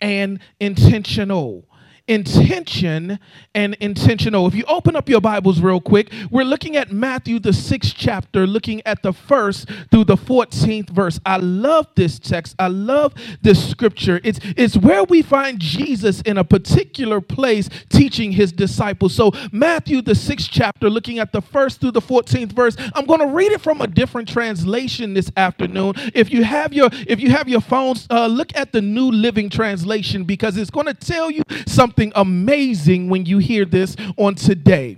and 0.00 0.40
intentional 0.60 1.66
intention 2.10 3.18
and 3.54 3.74
intentional. 3.76 4.46
If 4.48 4.54
you 4.56 4.64
open 4.68 4.96
up 4.96 5.08
your 5.08 5.22
Bibles 5.22 5.60
real 5.62 5.80
quick, 5.80 6.12
we're 6.30 6.44
looking 6.44 6.76
at 6.76 6.92
Matthew, 6.92 7.38
the 7.38 7.52
sixth 7.54 7.94
chapter, 7.96 8.46
looking 8.46 8.82
at 8.86 9.02
the 9.02 9.12
first 9.14 9.68
through 9.90 10.04
the 10.04 10.16
14th 10.16 10.90
verse. 10.90 11.20
I 11.24 11.38
love 11.38 11.86
this 11.96 12.18
text. 12.18 12.56
I 12.58 12.68
love 12.68 13.14
this 13.42 13.70
scripture. 13.70 14.20
It's, 14.24 14.40
it's 14.56 14.76
where 14.76 15.04
we 15.04 15.22
find 15.22 15.60
Jesus 15.60 16.20
in 16.22 16.38
a 16.38 16.44
particular 16.44 17.20
place 17.20 17.68
teaching 17.88 18.32
his 18.32 18.52
disciples. 18.52 19.14
So, 19.14 19.32
Matthew, 19.52 20.02
the 20.02 20.14
sixth 20.16 20.50
chapter, 20.50 20.90
looking 20.90 21.18
at 21.20 21.32
the 21.32 21.40
first 21.42 21.80
through 21.80 21.92
the 21.92 22.00
14th 22.02 22.52
verse, 22.52 22.76
I'm 22.94 23.06
going 23.06 23.20
to 23.20 23.26
read 23.28 23.52
it 23.52 23.60
from 23.60 23.80
a 23.80 23.86
different 23.86 24.28
translation 24.28 25.14
this 25.14 25.30
afternoon. 25.36 25.94
If 26.14 26.32
you 26.32 26.44
have 26.44 26.72
your 26.72 26.90
if 27.06 27.20
you 27.20 27.30
have 27.30 27.48
your 27.48 27.60
phones, 27.60 28.06
uh, 28.10 28.26
look 28.26 28.54
at 28.56 28.72
the 28.72 28.80
New 28.82 29.10
Living 29.10 29.48
Translation 29.48 30.24
because 30.24 30.56
it's 30.56 30.70
going 30.70 30.86
to 30.86 30.94
tell 30.94 31.30
you 31.30 31.42
something 31.66 31.99
something 32.00 32.12
amazing 32.16 33.10
when 33.10 33.26
you 33.26 33.38
hear 33.38 33.64
this 33.66 33.94
on 34.16 34.34
today. 34.34 34.96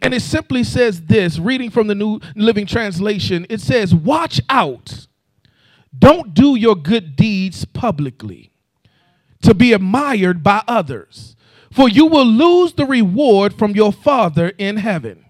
And 0.00 0.14
it 0.14 0.22
simply 0.22 0.64
says 0.64 1.02
this 1.02 1.38
reading 1.38 1.70
from 1.70 1.86
the 1.86 1.94
New 1.94 2.20
Living 2.34 2.66
Translation 2.66 3.46
it 3.50 3.60
says, 3.60 3.94
Watch 3.94 4.40
out. 4.48 5.06
Don't 5.96 6.32
do 6.32 6.54
your 6.56 6.76
good 6.76 7.16
deeds 7.16 7.64
publicly 7.66 8.52
to 9.42 9.54
be 9.54 9.72
admired 9.72 10.42
by 10.42 10.62
others, 10.66 11.36
for 11.70 11.88
you 11.88 12.06
will 12.06 12.26
lose 12.26 12.72
the 12.72 12.86
reward 12.86 13.52
from 13.54 13.72
your 13.72 13.92
Father 13.92 14.52
in 14.56 14.78
heaven. 14.78 15.26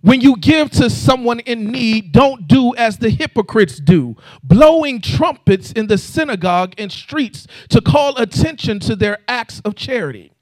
When 0.00 0.20
you 0.20 0.36
give 0.36 0.70
to 0.72 0.88
someone 0.90 1.40
in 1.40 1.70
need, 1.70 2.12
don't 2.12 2.48
do 2.48 2.74
as 2.76 2.98
the 2.98 3.10
hypocrites 3.10 3.78
do, 3.78 4.16
blowing 4.42 5.00
trumpets 5.00 5.72
in 5.72 5.86
the 5.86 5.98
synagogue 5.98 6.74
and 6.78 6.90
streets 6.90 7.46
to 7.70 7.80
call 7.80 8.16
attention 8.16 8.80
to 8.80 8.96
their 8.96 9.18
acts 9.28 9.60
of 9.60 9.74
charity. 9.74 10.32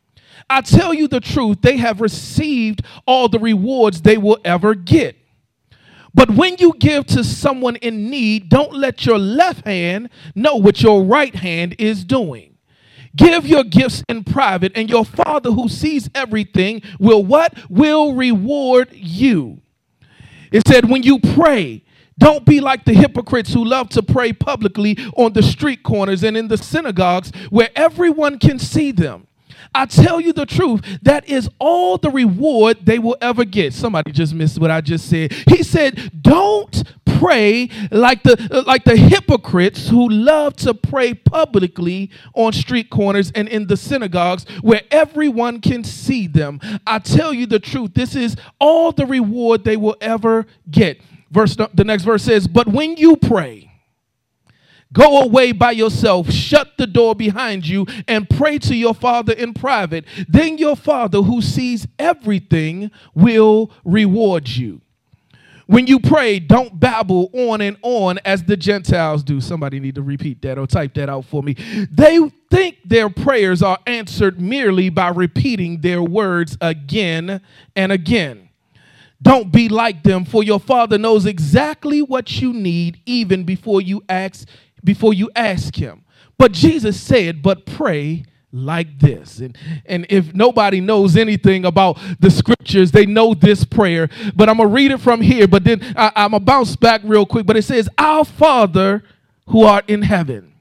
I 0.49 0.61
tell 0.61 0.93
you 0.93 1.09
the 1.09 1.21
truth, 1.21 1.63
they 1.63 1.79
have 1.79 2.01
received 2.01 2.83
all 3.07 3.29
the 3.29 3.39
rewards 3.39 4.03
they 4.03 4.19
will 4.19 4.39
ever 4.45 4.75
get. 4.75 5.17
But 6.15 6.31
when 6.31 6.57
you 6.59 6.75
give 6.79 7.07
to 7.07 7.25
someone 7.25 7.77
in 7.77 8.09
need, 8.09 8.49
don't 8.49 8.73
let 8.73 9.05
your 9.05 9.19
left 9.19 9.67
hand 9.67 10.11
know 10.35 10.57
what 10.57 10.81
your 10.81 11.03
right 11.03 11.35
hand 11.35 11.75
is 11.79 12.05
doing 12.05 12.54
Give 13.17 13.47
your 13.47 13.65
gifts 13.65 14.03
in 14.09 14.25
private, 14.25 14.73
and 14.75 14.91
your 14.91 15.05
Father 15.05 15.51
who 15.53 15.69
sees 15.69 16.11
everything 16.15 16.83
will 16.99 17.25
what? 17.25 17.55
Will 17.71 18.15
reward 18.15 18.91
you. 18.93 19.61
It 20.51 20.67
said, 20.67 20.89
when 20.89 21.03
you 21.03 21.19
pray, 21.19 21.83
don't 22.19 22.45
be 22.45 22.61
like 22.61 22.85
the 22.85 22.95
hypocrites 22.95 23.53
who 23.53 23.65
love 23.65 23.89
to 23.91 24.03
pray 24.03 24.33
publicly 24.33 24.97
on 25.17 25.33
the 25.33 25.43
street 25.43 25.83
corners 25.83 26.23
and 26.23 26.37
in 26.37 26.49
the 26.49 26.57
synagogues 26.57 27.33
where 27.51 27.71
everyone 27.75 28.39
can 28.39 28.59
see 28.59 28.93
them. 28.93 29.27
I 29.75 29.87
tell 29.87 30.21
you 30.21 30.33
the 30.33 30.47
truth, 30.47 30.83
that 31.03 31.29
is 31.29 31.49
all 31.59 31.99
the 31.99 32.11
reward 32.11 32.87
they 32.87 33.01
will 33.01 33.17
ever 33.21 33.45
get. 33.45 33.75
Somebody 33.75 34.13
just 34.13 34.33
missed 34.35 34.61
what 34.61 34.71
I 34.71 34.81
just 34.81 35.09
said. 35.09 35.33
He 35.49 35.63
said, 35.63 36.23
Don't 36.23 36.85
pray 37.19 37.69
like 37.91 38.23
the 38.23 38.65
like 38.67 38.85
the 38.85 38.97
hypocrites 38.97 39.89
who 39.89 40.09
love 40.09 40.57
to 40.57 40.75
pray 40.75 41.15
publicly 41.15 42.11
on 42.35 42.53
street 42.53 42.91
corners 42.91 43.31
and 43.35 43.49
in 43.49 43.67
the 43.67 43.77
synagogues 43.77 44.45
where 44.61 44.83
everyone 44.91 45.61
can 45.61 45.85
see 45.85 46.27
them. 46.27 46.61
I 46.87 46.99
tell 46.99 47.33
you 47.33 47.47
the 47.47 47.61
truth, 47.61 47.95
this 47.95 48.15
is 48.15 48.37
all 48.59 48.93
the 48.93 49.07
reward 49.07 49.65
they 49.65 49.77
will 49.77 49.97
ever 50.01 50.47
get. 50.71 51.01
Verse 51.31 51.57
the 51.57 51.85
next 51.85 52.05
verse 52.05 52.23
says, 52.23 52.47
"But 52.47 52.69
when 52.69 52.97
you 52.97 53.17
pray, 53.17 53.71
Go 54.95 55.23
away 55.23 55.51
by 55.51 55.73
yourself, 55.73 56.31
shut 56.31 56.79
the 56.79 56.87
door 56.87 57.17
behind 57.17 57.67
you, 57.67 57.85
and 58.07 58.31
pray 58.31 58.59
to 58.61 58.77
your 58.77 58.95
Father 58.95 59.33
in 59.33 59.53
private. 59.53 60.05
Then 60.29 60.57
your 60.57 60.77
Father, 60.77 61.21
who 61.21 61.43
sees 61.43 61.89
everything, 61.99 62.93
will 63.13 63.73
reward 63.85 64.49
you. 64.49 64.83
When 65.67 65.87
you 65.87 65.99
pray, 65.99 66.39
don't 66.39 66.79
babble 66.79 67.31
on 67.33 67.61
and 67.61 67.77
on 67.83 68.19
as 68.25 68.45
the 68.45 68.57
Gentiles 68.57 69.23
do. 69.23 69.41
Somebody 69.41 69.81
need 69.81 69.95
to 69.95 70.03
repeat 70.03 70.43
that 70.43 70.59
or 70.59 70.67
type 70.67 70.95
that 70.95 71.09
out 71.09 71.25
for 71.25 71.43
me. 71.43 71.55
They 71.91 72.19
think 72.51 72.79
their 72.85 73.09
prayers 73.09 73.63
are 73.63 73.79
answered 73.87 74.41
merely 74.41 74.91
by 74.91 75.09
repeating 75.09 75.81
their 75.81 76.03
words 76.03 76.59
again 76.61 77.41
and 77.75 77.93
again. 77.93 78.51
Don't 79.23 79.51
be 79.51 79.71
like 79.71 80.03
them, 80.03 80.27
for 80.27 80.43
your 80.43 80.61
Father 80.61 80.99
knows 80.99 81.25
exactly 81.25 82.03
what 82.03 82.43
you 82.43 82.53
need 82.53 83.01
even 83.07 83.45
before 83.45 83.81
you 83.81 84.03
ask 84.09 84.47
before 84.83 85.15
you 85.15 85.31
ask 85.35 85.77
him. 85.77 86.05
But 86.37 86.53
Jesus 86.53 87.01
said, 87.01 87.41
"But 87.43 87.65
pray 87.65 88.25
like 88.55 89.01
this. 89.01 89.41
And, 89.41 89.59
and 89.85 90.07
if 90.09 90.33
nobody 90.33 90.81
knows 90.81 91.17
anything 91.17 91.65
about 91.65 91.99
the 92.21 92.31
scriptures, 92.31 92.93
they 92.93 93.05
know 93.05 93.35
this 93.35 93.65
prayer. 93.65 94.09
But 94.35 94.49
I'm 94.49 94.57
going 94.59 94.69
to 94.69 94.75
read 94.75 94.93
it 94.93 95.01
from 95.01 95.21
here. 95.21 95.49
But 95.49 95.65
then 95.65 95.83
I, 95.97 96.13
I'm 96.15 96.31
going 96.31 96.41
to 96.41 96.47
bounce 96.47 96.77
back 96.77 97.01
real 97.05 97.27
quick. 97.27 97.47
But 97.47 97.57
it 97.57 97.65
says, 97.65 97.89
Our 97.99 98.25
Father 98.25 99.03
who 99.49 99.65
art 99.65 99.91
in 99.91 100.03
heaven. 100.03 100.53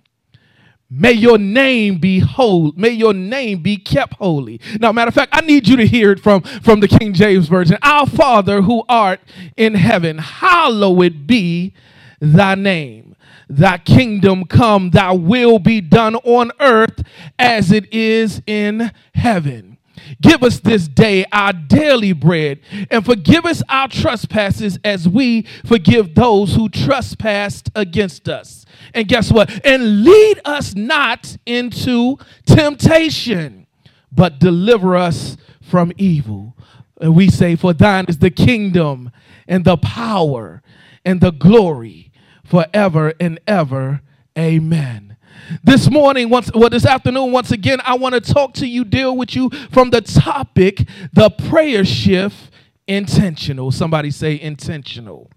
May 0.90 1.14
your 1.14 1.40
name 1.40 1.98
be 1.98 2.20
holy. 2.20 2.74
May 2.76 2.90
your 2.90 3.14
name 3.14 3.64
be 3.64 3.78
kept 3.78 4.14
holy. 4.16 4.62
Now, 4.80 4.92
matter 4.92 5.10
of 5.10 5.16
fact, 5.16 5.36
I 5.36 5.42
need 5.42 5.68
you 5.68 5.76
to 5.78 5.88
hear 5.88 6.12
it 6.12 6.20
from, 6.20 6.42
from 6.42 6.82
the 6.82 6.88
King 6.88 7.14
James 7.14 7.48
Version. 7.48 7.78
Our 7.82 8.06
Father 8.06 8.62
who 8.62 8.84
art 8.88 9.20
in 9.58 9.74
heaven, 9.74 10.20
hallowed 10.20 11.26
be 11.26 11.74
thy 12.20 12.54
name. 12.54 13.13
Thy 13.50 13.78
kingdom 13.78 14.46
come, 14.46 14.92
thy 14.92 15.12
will 15.12 15.60
be 15.60 15.82
done 15.82 16.16
on 16.16 16.52
earth 16.60 17.04
as 17.38 17.72
it 17.72 17.92
is 17.94 18.42
in 18.48 18.92
heaven. 19.14 19.78
Give 20.22 20.44
us 20.44 20.60
this 20.60 20.88
day 20.88 21.26
our 21.32 21.54
daily 21.54 22.14
bread, 22.14 22.60
and 22.92 23.06
forgive 23.06 23.46
us 23.46 23.64
our 23.70 23.88
trespasses 23.88 24.78
as 24.84 25.08
we 25.08 25.46
forgive 25.66 26.16
those 26.16 26.56
who 26.56 26.70
trespassed 26.70 27.70
against 27.76 28.28
us. 28.28 28.66
And 28.94 29.08
guess 29.08 29.32
what? 29.32 29.66
And 29.66 30.04
lead 30.04 30.42
us 30.46 30.76
not 30.76 31.38
into 31.46 32.18
temptation, 32.46 33.68
but 34.12 34.40
deliver 34.40 34.96
us 34.96 35.38
from 35.62 35.92
evil. 35.98 36.56
And 37.00 37.16
we 37.16 37.30
say, 37.30 37.56
For 37.56 37.74
thine 37.74 38.06
is 38.08 38.20
the 38.20 38.32
kingdom 38.32 39.12
and 39.48 39.66
the 39.66 39.78
power 39.78 40.62
and 41.06 41.22
the 41.22 41.32
glory 41.32 42.12
forever 42.44 43.14
and 43.20 43.40
ever. 43.48 44.02
Amen. 44.38 45.18
This 45.64 45.90
morning, 45.90 46.30
once 46.30 46.52
well, 46.54 46.70
this 46.70 46.86
afternoon, 46.86 47.32
once 47.32 47.52
again, 47.52 47.80
I 47.84 47.96
want 47.96 48.16
to 48.16 48.22
talk 48.22 48.54
to 48.56 48.68
you, 48.68 48.86
deal 48.86 49.16
with 49.18 49.36
you 49.36 49.50
from 49.72 49.90
the 49.90 50.02
topic, 50.02 50.88
the 51.12 51.30
prayer 51.30 51.86
shift 51.86 52.52
intentional. 52.88 53.72
Somebody 53.72 54.12
say 54.12 54.40
intentional. 54.40 55.30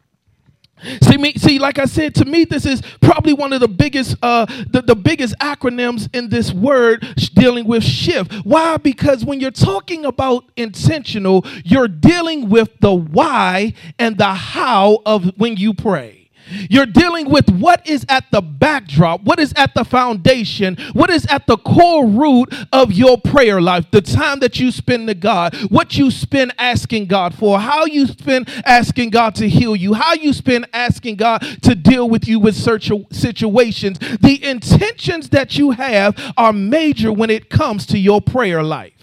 See 1.00 1.16
me, 1.16 1.32
see, 1.34 1.58
like 1.58 1.78
I 1.78 1.86
said, 1.86 2.14
to 2.16 2.26
me, 2.26 2.44
this 2.44 2.66
is 2.66 2.82
probably 3.00 3.32
one 3.32 3.54
of 3.54 3.60
the 3.60 3.68
biggest, 3.68 4.14
uh, 4.22 4.44
the, 4.68 4.82
the 4.82 4.94
biggest 4.94 5.34
acronyms 5.38 6.14
in 6.14 6.28
this 6.28 6.52
word 6.52 7.06
dealing 7.34 7.66
with 7.66 7.82
shift. 7.82 8.32
Why? 8.44 8.76
Because 8.76 9.24
when 9.24 9.40
you're 9.40 9.50
talking 9.50 10.04
about 10.04 10.44
intentional, 10.54 11.46
you're 11.64 11.88
dealing 11.88 12.50
with 12.50 12.78
the 12.80 12.92
why 12.92 13.72
and 13.98 14.18
the 14.18 14.34
how 14.34 14.98
of 15.06 15.32
when 15.38 15.56
you 15.56 15.72
pray. 15.72 16.25
You're 16.70 16.86
dealing 16.86 17.30
with 17.30 17.50
what 17.50 17.86
is 17.86 18.04
at 18.08 18.30
the 18.30 18.40
backdrop, 18.40 19.22
what 19.22 19.38
is 19.38 19.52
at 19.56 19.74
the 19.74 19.84
foundation, 19.84 20.76
what 20.92 21.10
is 21.10 21.26
at 21.26 21.46
the 21.46 21.56
core 21.56 22.06
root 22.06 22.54
of 22.72 22.92
your 22.92 23.18
prayer 23.18 23.60
life, 23.60 23.90
the 23.90 24.00
time 24.00 24.40
that 24.40 24.58
you 24.58 24.70
spend 24.70 25.08
to 25.08 25.14
God, 25.14 25.54
what 25.70 25.96
you 25.96 26.10
spend 26.10 26.52
asking 26.58 27.06
God 27.06 27.34
for, 27.34 27.58
how 27.58 27.86
you 27.86 28.06
spend 28.06 28.48
asking 28.64 29.10
God 29.10 29.34
to 29.36 29.48
heal 29.48 29.76
you, 29.76 29.94
how 29.94 30.14
you 30.14 30.32
spend 30.32 30.66
asking 30.72 31.16
God 31.16 31.40
to 31.62 31.74
deal 31.74 32.08
with 32.08 32.26
you 32.26 32.38
with 32.38 32.54
search 32.54 32.90
situations. 33.10 33.98
The 33.98 34.42
intentions 34.42 35.30
that 35.30 35.58
you 35.58 35.72
have 35.72 36.16
are 36.36 36.52
major 36.52 37.12
when 37.12 37.30
it 37.30 37.50
comes 37.50 37.86
to 37.86 37.98
your 37.98 38.20
prayer 38.20 38.62
life 38.62 38.95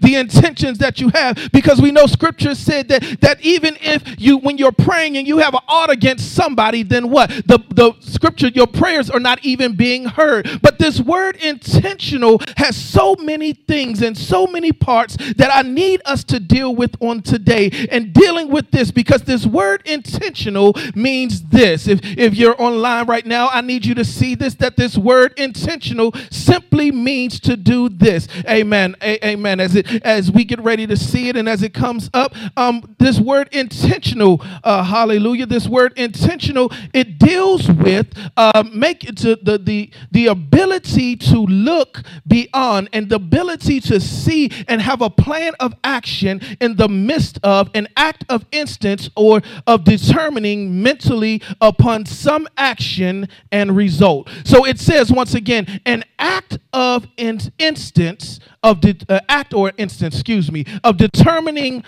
the 0.00 0.16
intentions 0.16 0.78
that 0.78 1.00
you 1.00 1.08
have 1.10 1.50
because 1.52 1.80
we 1.80 1.90
know 1.90 2.06
scripture 2.06 2.54
said 2.54 2.88
that 2.88 3.02
that 3.20 3.40
even 3.42 3.76
if 3.80 4.20
you 4.20 4.38
when 4.38 4.58
you're 4.58 4.72
praying 4.72 5.16
and 5.16 5.26
you 5.26 5.38
have 5.38 5.54
an 5.54 5.60
ought 5.68 5.90
against 5.90 6.34
somebody 6.34 6.82
then 6.82 7.10
what? 7.10 7.30
The 7.46 7.60
the 7.70 7.94
scripture 8.00 8.48
your 8.48 8.66
prayers 8.66 9.10
are 9.10 9.20
not 9.20 9.44
even 9.44 9.74
being 9.76 10.04
heard. 10.04 10.60
But 10.62 10.78
this 10.78 11.00
word 11.00 11.36
intentional 11.36 12.40
has 12.56 12.76
so 12.76 13.16
many 13.18 13.52
things 13.52 14.02
and 14.02 14.16
so 14.16 14.46
many 14.46 14.72
parts 14.72 15.16
that 15.36 15.50
I 15.52 15.62
need 15.62 16.02
us 16.04 16.24
to 16.24 16.40
deal 16.40 16.74
with 16.74 16.96
on 17.00 17.22
today. 17.22 17.70
And 17.90 18.12
dealing 18.12 18.50
with 18.50 18.70
this 18.70 18.90
because 18.90 19.22
this 19.22 19.46
word 19.46 19.82
intentional 19.86 20.74
means 20.94 21.42
this. 21.42 21.88
If 21.88 22.00
if 22.02 22.34
you're 22.34 22.60
online 22.60 23.06
right 23.06 23.26
now 23.26 23.48
I 23.48 23.60
need 23.60 23.86
you 23.86 23.94
to 23.94 24.04
see 24.04 24.34
this 24.34 24.54
that 24.56 24.76
this 24.76 24.98
word 24.98 25.34
intentional 25.38 26.12
simply 26.30 26.90
means 26.90 27.40
to 27.40 27.56
do 27.56 27.88
this. 27.88 28.28
Amen. 28.48 28.96
A- 29.00 29.24
amen. 29.26 29.60
As 29.60 29.69
it 29.74 29.86
as 30.04 30.30
we 30.30 30.44
get 30.44 30.60
ready 30.60 30.86
to 30.86 30.96
see 30.96 31.28
it 31.28 31.36
and 31.36 31.48
as 31.48 31.62
it 31.62 31.74
comes 31.74 32.10
up. 32.14 32.34
Um, 32.56 32.96
this 32.98 33.18
word 33.18 33.48
intentional, 33.52 34.40
uh, 34.64 34.82
hallelujah. 34.84 35.46
This 35.46 35.66
word 35.68 35.92
intentional, 35.96 36.72
it 36.92 37.18
deals 37.18 37.68
with 37.68 38.08
uh, 38.36 38.64
make 38.72 39.04
it 39.04 39.16
to 39.18 39.36
the 39.36 39.58
the 39.58 39.90
the 40.10 40.26
ability 40.26 41.16
to 41.16 41.38
look 41.46 42.02
beyond 42.26 42.88
and 42.92 43.08
the 43.08 43.16
ability 43.16 43.80
to 43.80 44.00
see 44.00 44.50
and 44.68 44.80
have 44.80 45.02
a 45.02 45.10
plan 45.10 45.52
of 45.60 45.74
action 45.84 46.40
in 46.60 46.76
the 46.76 46.88
midst 46.88 47.38
of 47.42 47.70
an 47.74 47.88
act 47.96 48.24
of 48.28 48.44
instance 48.52 49.10
or 49.16 49.42
of 49.66 49.84
determining 49.84 50.82
mentally 50.82 51.42
upon 51.60 52.06
some 52.06 52.48
action 52.56 53.28
and 53.52 53.76
result. 53.76 54.28
So 54.44 54.64
it 54.64 54.78
says 54.78 55.10
once 55.12 55.34
again, 55.34 55.80
an 55.86 56.04
act 56.18 56.58
of 56.72 57.06
in- 57.16 57.40
instance 57.58 58.40
of 58.62 58.80
the 58.80 58.94
de- 58.94 59.14
uh, 59.14 59.20
act 59.28 59.54
or 59.54 59.59
instance, 59.76 60.14
excuse 60.14 60.50
me, 60.50 60.64
of 60.82 60.96
determining 60.96 61.84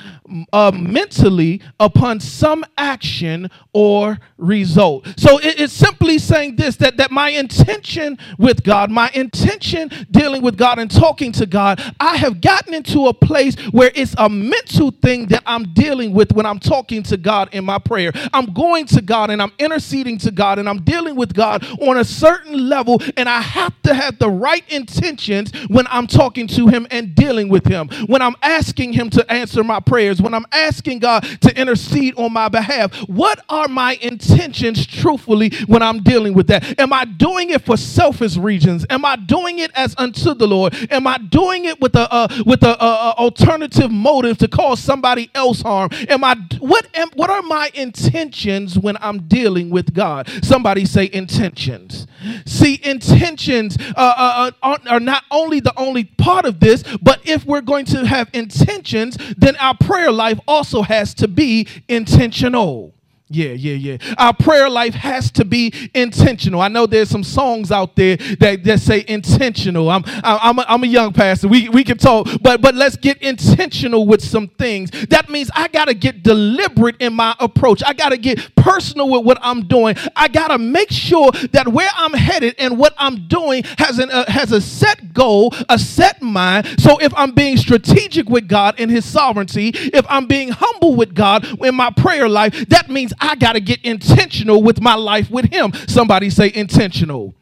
uh, 0.53 0.71
mentally 0.75 1.61
upon 1.81 2.21
some 2.21 2.65
action 2.77 3.51
or 3.73 4.19
result. 4.37 5.07
So 5.17 5.39
it, 5.39 5.61
it's 5.61 5.73
simply 5.73 6.19
saying 6.19 6.57
this 6.57 6.77
that, 6.77 6.97
that 6.99 7.11
my 7.11 7.31
intention 7.31 8.19
with 8.39 8.63
God, 8.63 8.91
my 8.91 9.11
intention 9.15 9.91
dealing 10.11 10.43
with 10.43 10.57
God 10.57 10.79
and 10.79 10.91
talking 10.91 11.33
to 11.33 11.47
God, 11.47 11.83
I 11.99 12.17
have 12.17 12.41
gotten 12.41 12.75
into 12.75 13.07
a 13.07 13.15
place 13.15 13.57
where 13.71 13.91
it's 13.95 14.15
a 14.19 14.29
mental 14.29 14.91
thing 14.91 15.27
that 15.29 15.43
I'm 15.47 15.73
dealing 15.73 16.13
with 16.13 16.33
when 16.33 16.47
I'm 16.47 16.59
talking 16.59 17.03
to 17.05 17.17
God 17.17 17.49
in 17.53 17.65
my 17.65 17.79
prayer. 17.79 18.13
I'm 18.33 18.53
going 18.53 18.87
to 18.87 19.01
God 19.01 19.31
and 19.31 19.41
I'm 19.41 19.53
interceding 19.59 20.19
to 20.19 20.31
God 20.31 20.59
and 20.59 20.69
I'm 20.69 20.83
dealing 20.83 21.17
with 21.17 21.35
God 21.35 21.65
on 21.81 21.99
a 21.99 22.05
certain 22.05 22.69
level, 22.69 23.01
and 23.17 23.29
I 23.29 23.41
have 23.41 23.81
to 23.83 23.95
have 23.95 24.19
the 24.19 24.31
right 24.31 24.65
intentions 24.71 25.53
when 25.69 25.87
I'm 25.89 26.07
talking 26.07 26.47
to 26.49 26.69
Him 26.69 26.87
and 26.91 27.15
dealing 27.15 27.49
with 27.53 27.67
Him. 27.67 27.89
When 28.07 28.23
I'm 28.23 28.35
asking 28.43 28.95
Him 28.95 29.11
to 29.11 29.33
answer 29.33 29.63
my 29.63 29.79
prayers, 29.79 30.21
when 30.21 30.35
I'm 30.35 30.47
asking 30.51 31.01
God 31.01 31.23
to 31.43 31.57
intercede 31.61 32.17
on 32.17 32.33
my 32.33 32.49
behalf, 32.49 32.93
what 33.09 33.39
are 33.49 33.69
my 33.69 33.99
intentions 34.03 34.87
truthfully 34.87 35.51
when 35.69 35.83
I'm 35.83 36.03
dealing 36.03 36.35
with 36.35 36.49
that? 36.49 36.81
Am 36.81 36.93
I 36.93 37.05
doing 37.05 37.51
it 37.51 37.65
for 37.65 37.77
selfish 37.77 38.37
reasons? 38.37 38.87
Am 38.91 39.05
I 39.05 39.17
doing 39.17 39.61
it 39.61 39.71
as 39.75 39.95
unto 39.99 40.35
the 40.35 40.49
Lord? 40.49 40.75
Am 40.91 41.07
I 41.07 41.19
doing 41.19 41.67
it 41.67 41.81
with 41.81 41.95
a 41.95 42.13
uh, 42.13 42.29
with 42.47 42.65
a, 42.65 42.77
alternative 43.19 43.91
motive 43.91 44.39
to 44.39 44.49
cause 44.49 44.81
somebody 44.81 45.31
else 45.35 45.63
harm? 45.63 45.91
Am 46.09 46.25
I 46.25 46.37
what 46.59 46.87
am, 46.95 47.11
what 47.15 47.31
are 47.31 47.43
my 47.43 47.71
intentions 47.75 48.79
when 48.79 48.97
I'm 49.01 49.29
dealing 49.29 49.71
with 49.71 49.95
God? 49.95 50.29
Somebody 50.43 50.87
say 50.87 51.11
intentions. 51.13 52.07
See, 52.47 52.81
intentions 52.83 53.77
uh, 53.81 53.93
uh, 53.97 54.51
are, 54.63 54.79
are 54.89 55.01
not 55.01 55.25
only 55.31 55.61
the 55.61 55.73
only 55.79 56.05
part 56.05 56.47
of 56.47 56.61
this, 56.61 56.85
but 57.03 57.21
if 57.25 57.42
we're 57.45 57.61
going 57.61 57.85
to 57.87 58.07
have 58.07 58.29
intentions, 58.33 59.17
then 59.37 59.57
our 59.57 59.77
prayer 59.77 60.13
life 60.13 60.41
also 60.47 60.83
has 60.83 61.15
to 61.15 61.29
be 61.29 61.69
intentional. 61.89 62.95
Yeah, 63.33 63.53
yeah, 63.53 63.75
yeah. 63.75 64.15
Our 64.19 64.35
prayer 64.35 64.69
life 64.69 64.95
has 64.95 65.31
to 65.33 65.45
be 65.45 65.73
intentional. 65.95 66.61
I 66.61 66.69
know 66.69 66.85
there's 66.87 67.09
some 67.09 67.25
songs 67.25 67.73
out 67.73 67.97
there 67.97 68.17
that, 68.17 68.63
that 68.65 68.81
say 68.81 69.05
intentional. 69.09 69.91
I'm 69.91 70.05
I'm 70.23 70.59
a, 70.59 70.65
I'm 70.69 70.85
a 70.85 70.87
young 70.87 71.13
pastor. 71.15 71.49
We 71.49 71.71
we 71.71 71.83
can 71.83 71.97
talk, 71.97 72.29
but 72.43 72.61
but 72.61 72.75
let's 72.75 72.97
get 72.97 73.23
intentional 73.23 74.07
with 74.07 74.23
some 74.23 74.49
things. 74.49 74.91
That 75.09 75.31
means 75.31 75.51
I 75.55 75.69
got 75.69 75.87
to 75.87 75.95
get 75.95 76.23
deliberate 76.23 76.97
in 77.01 77.15
my 77.15 77.35
approach. 77.41 77.83
I 77.87 77.95
got 77.95 78.11
to 78.11 78.19
get 78.19 78.55
personal 78.55 79.09
with 79.09 79.25
what 79.25 79.39
I'm 79.41 79.67
doing. 79.67 79.97
I 80.15 80.29
got 80.29 80.49
to 80.49 80.59
make 80.59 80.91
sure 80.91 81.31
that 81.53 81.69
where 81.69 81.91
I'm 81.97 82.13
headed 82.13 82.55
and 82.59 82.77
what 82.77 82.95
I'm 82.99 83.29
doing 83.29 83.65
has 83.79 83.99
an 83.99 84.11
uh, 84.11 84.31
has 84.31 84.53
a 84.53 84.61
set 84.61 85.15
goal, 85.15 85.55
a 85.71 85.79
set 85.79 86.21
mind. 86.21 86.69
So 86.79 86.99
if 87.01 87.15
I'm 87.15 87.33
being 87.33 87.57
strategic 87.57 88.29
with 88.29 88.47
God 88.47 88.79
in 88.79 88.91
his 88.91 89.07
sovereignty, 89.07 89.71
if 89.75 90.05
I'm 90.09 90.27
being 90.27 90.51
humble 90.51 90.97
with 90.97 91.15
God 91.15 91.47
in 91.65 91.75
my 91.75 91.91
prayer 91.91 92.29
life, 92.29 92.69
that 92.69 92.91
means 92.91 93.15
I 93.23 93.37
got 93.37 93.53
to 93.53 93.61
get 93.61 93.81
intentional 93.85 94.63
with 94.63 94.81
my 94.81 94.95
life 94.95 95.31
with 95.31 95.53
Him. 95.53 95.73
Somebody 95.87 96.29
say 96.31 96.53
intentional 96.55 97.35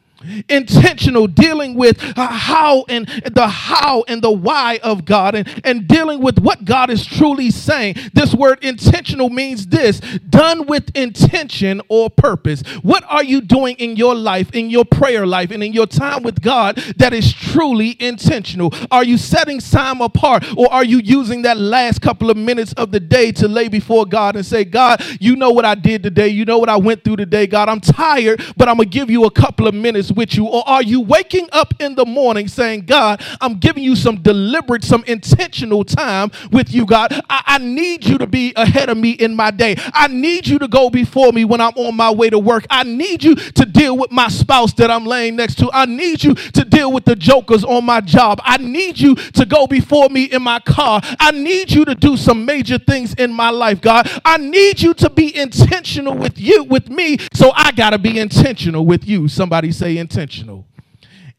intentional 0.49 1.27
dealing 1.27 1.75
with 1.75 2.03
uh, 2.19 2.27
how 2.27 2.85
and 2.89 3.07
the 3.07 3.49
how 3.49 4.05
and 4.09 4.23
the 4.23 4.31
why 4.31 4.79
of 4.83 5.05
God 5.05 5.35
and, 5.35 5.61
and 5.65 5.89
dealing 5.89 6.21
with 6.21 6.39
what 6.39 6.65
God 6.65 6.91
is 6.91 7.05
truly 7.07 7.51
saying. 7.51 7.97
This 8.13 8.35
word 8.35 8.63
intentional 8.63 9.31
means 9.31 9.67
this 9.67 10.01
done 10.01 10.67
with 10.67 10.91
intention 10.95 11.81
or 11.89 12.11
purpose. 12.11 12.63
What 12.83 13.05
are 13.09 13.25
you 13.25 13.41
doing 13.41 13.77
in 13.77 13.97
your 13.97 14.15
life, 14.15 14.51
in 14.53 14.71
your 14.71 14.85
prayer 14.85 15.27
life, 15.27 15.51
and 15.51 15.63
in 15.63 15.73
your 15.73 15.87
time 15.87 16.23
with 16.23 16.41
God 16.41 16.77
that 16.97 17.13
is 17.13 17.33
truly 17.33 17.97
intentional? 18.01 18.73
Are 18.91 19.05
you 19.05 19.19
setting 19.19 19.61
time 19.61 20.01
apart 20.01 20.45
or 20.57 20.73
are 20.73 20.85
you 20.85 20.99
using 20.99 21.43
that 21.43 21.57
last 21.59 22.01
couple 22.01 22.31
of 22.31 22.37
minutes 22.37 22.73
of 22.75 22.93
the 22.93 23.01
day 23.01 23.33
to 23.33 23.49
lay 23.49 23.69
before 23.69 24.07
God 24.07 24.37
and 24.37 24.45
say, 24.45 24.65
God, 24.65 25.03
you 25.21 25.37
know 25.37 25.51
what 25.51 25.65
I 25.65 25.75
did 25.75 26.03
today, 26.03 26.29
you 26.29 26.45
know 26.45 26.59
what 26.59 26.69
I 26.69 26.77
went 26.77 27.05
through 27.05 27.17
today, 27.17 27.47
God, 27.47 27.69
I'm 27.69 27.81
tired, 27.81 28.43
but 28.57 28.69
I'm 28.69 28.77
gonna 28.77 28.89
give 28.89 29.11
you 29.11 29.25
a 29.25 29.31
couple 29.31 29.67
of 29.67 29.75
minutes 29.75 30.10
with 30.13 30.35
you? 30.35 30.47
Or 30.47 30.69
are 30.69 30.83
you 30.83 31.01
waking 31.01 31.49
up 31.53 31.75
in 31.81 31.95
the 31.95 32.05
morning 32.05 32.49
saying, 32.49 32.87
God, 32.87 33.23
I'm 33.41 33.59
giving 33.59 33.83
you 33.83 33.97
some 33.97 34.23
deliberate, 34.23 34.85
some 34.85 35.05
intentional 35.05 35.85
time 35.85 36.31
with 36.51 36.73
you, 36.73 36.87
God? 36.87 37.13
I, 37.29 37.43
I 37.47 37.59
need 37.59 38.05
you 38.05 38.19
to 38.19 38.27
be 38.27 38.53
ahead 38.57 38.89
of 38.89 38.97
me 38.97 39.13
in 39.13 39.35
my 39.35 39.51
day. 39.51 39.77
I 39.95 40.09
need 40.09 40.47
you 40.47 40.59
to 40.59 40.69
go 40.69 40.91
before 40.91 41.33
me 41.33 41.45
when 41.45 41.61
I'm 41.61 41.75
on 41.77 41.97
my 41.97 42.11
way 42.11 42.31
to 42.31 42.39
work. 42.39 42.67
I 42.71 42.85
need 42.85 43.23
you 43.23 43.35
to 43.35 43.65
deal 43.65 43.97
with 43.97 44.11
my 44.11 44.29
spouse 44.29 44.73
that 44.75 44.91
I'm 44.91 45.05
laying 45.05 45.37
next 45.37 45.57
to. 45.59 45.71
I 45.73 45.87
need 45.87 46.23
you 46.23 46.35
to 46.35 46.65
deal 46.65 46.93
with 46.93 47.05
the 47.05 47.17
jokers 47.17 47.65
on 47.65 47.85
my 47.85 48.01
job. 48.01 48.41
I 48.45 48.57
need 48.59 48.99
you 48.99 49.15
to 49.15 49.47
go 49.47 49.67
before 49.67 50.09
me 50.09 50.25
in 50.25 50.43
my 50.43 50.61
car. 50.61 51.01
I 51.19 51.31
need 51.33 51.71
you 51.71 51.85
to 51.85 51.95
do 51.95 52.17
some 52.17 52.45
major 52.45 52.79
things 52.79 53.15
in 53.15 53.33
my 53.33 53.51
life, 53.51 53.81
God. 53.81 54.11
I 54.25 54.37
need 54.37 54.81
you 54.81 54.95
to 54.95 55.11
be 55.11 55.37
intentional 55.37 56.15
with 56.15 56.39
you, 56.39 56.65
with 56.65 56.89
me. 56.89 57.19
So 57.33 57.53
I 57.55 57.73
got 57.73 57.91
to 57.91 57.99
be 57.99 58.19
intentional 58.19 58.85
with 58.87 59.07
you. 59.07 59.29
Somebody 59.29 59.73
say 59.73 59.97
intentional. 60.01 60.67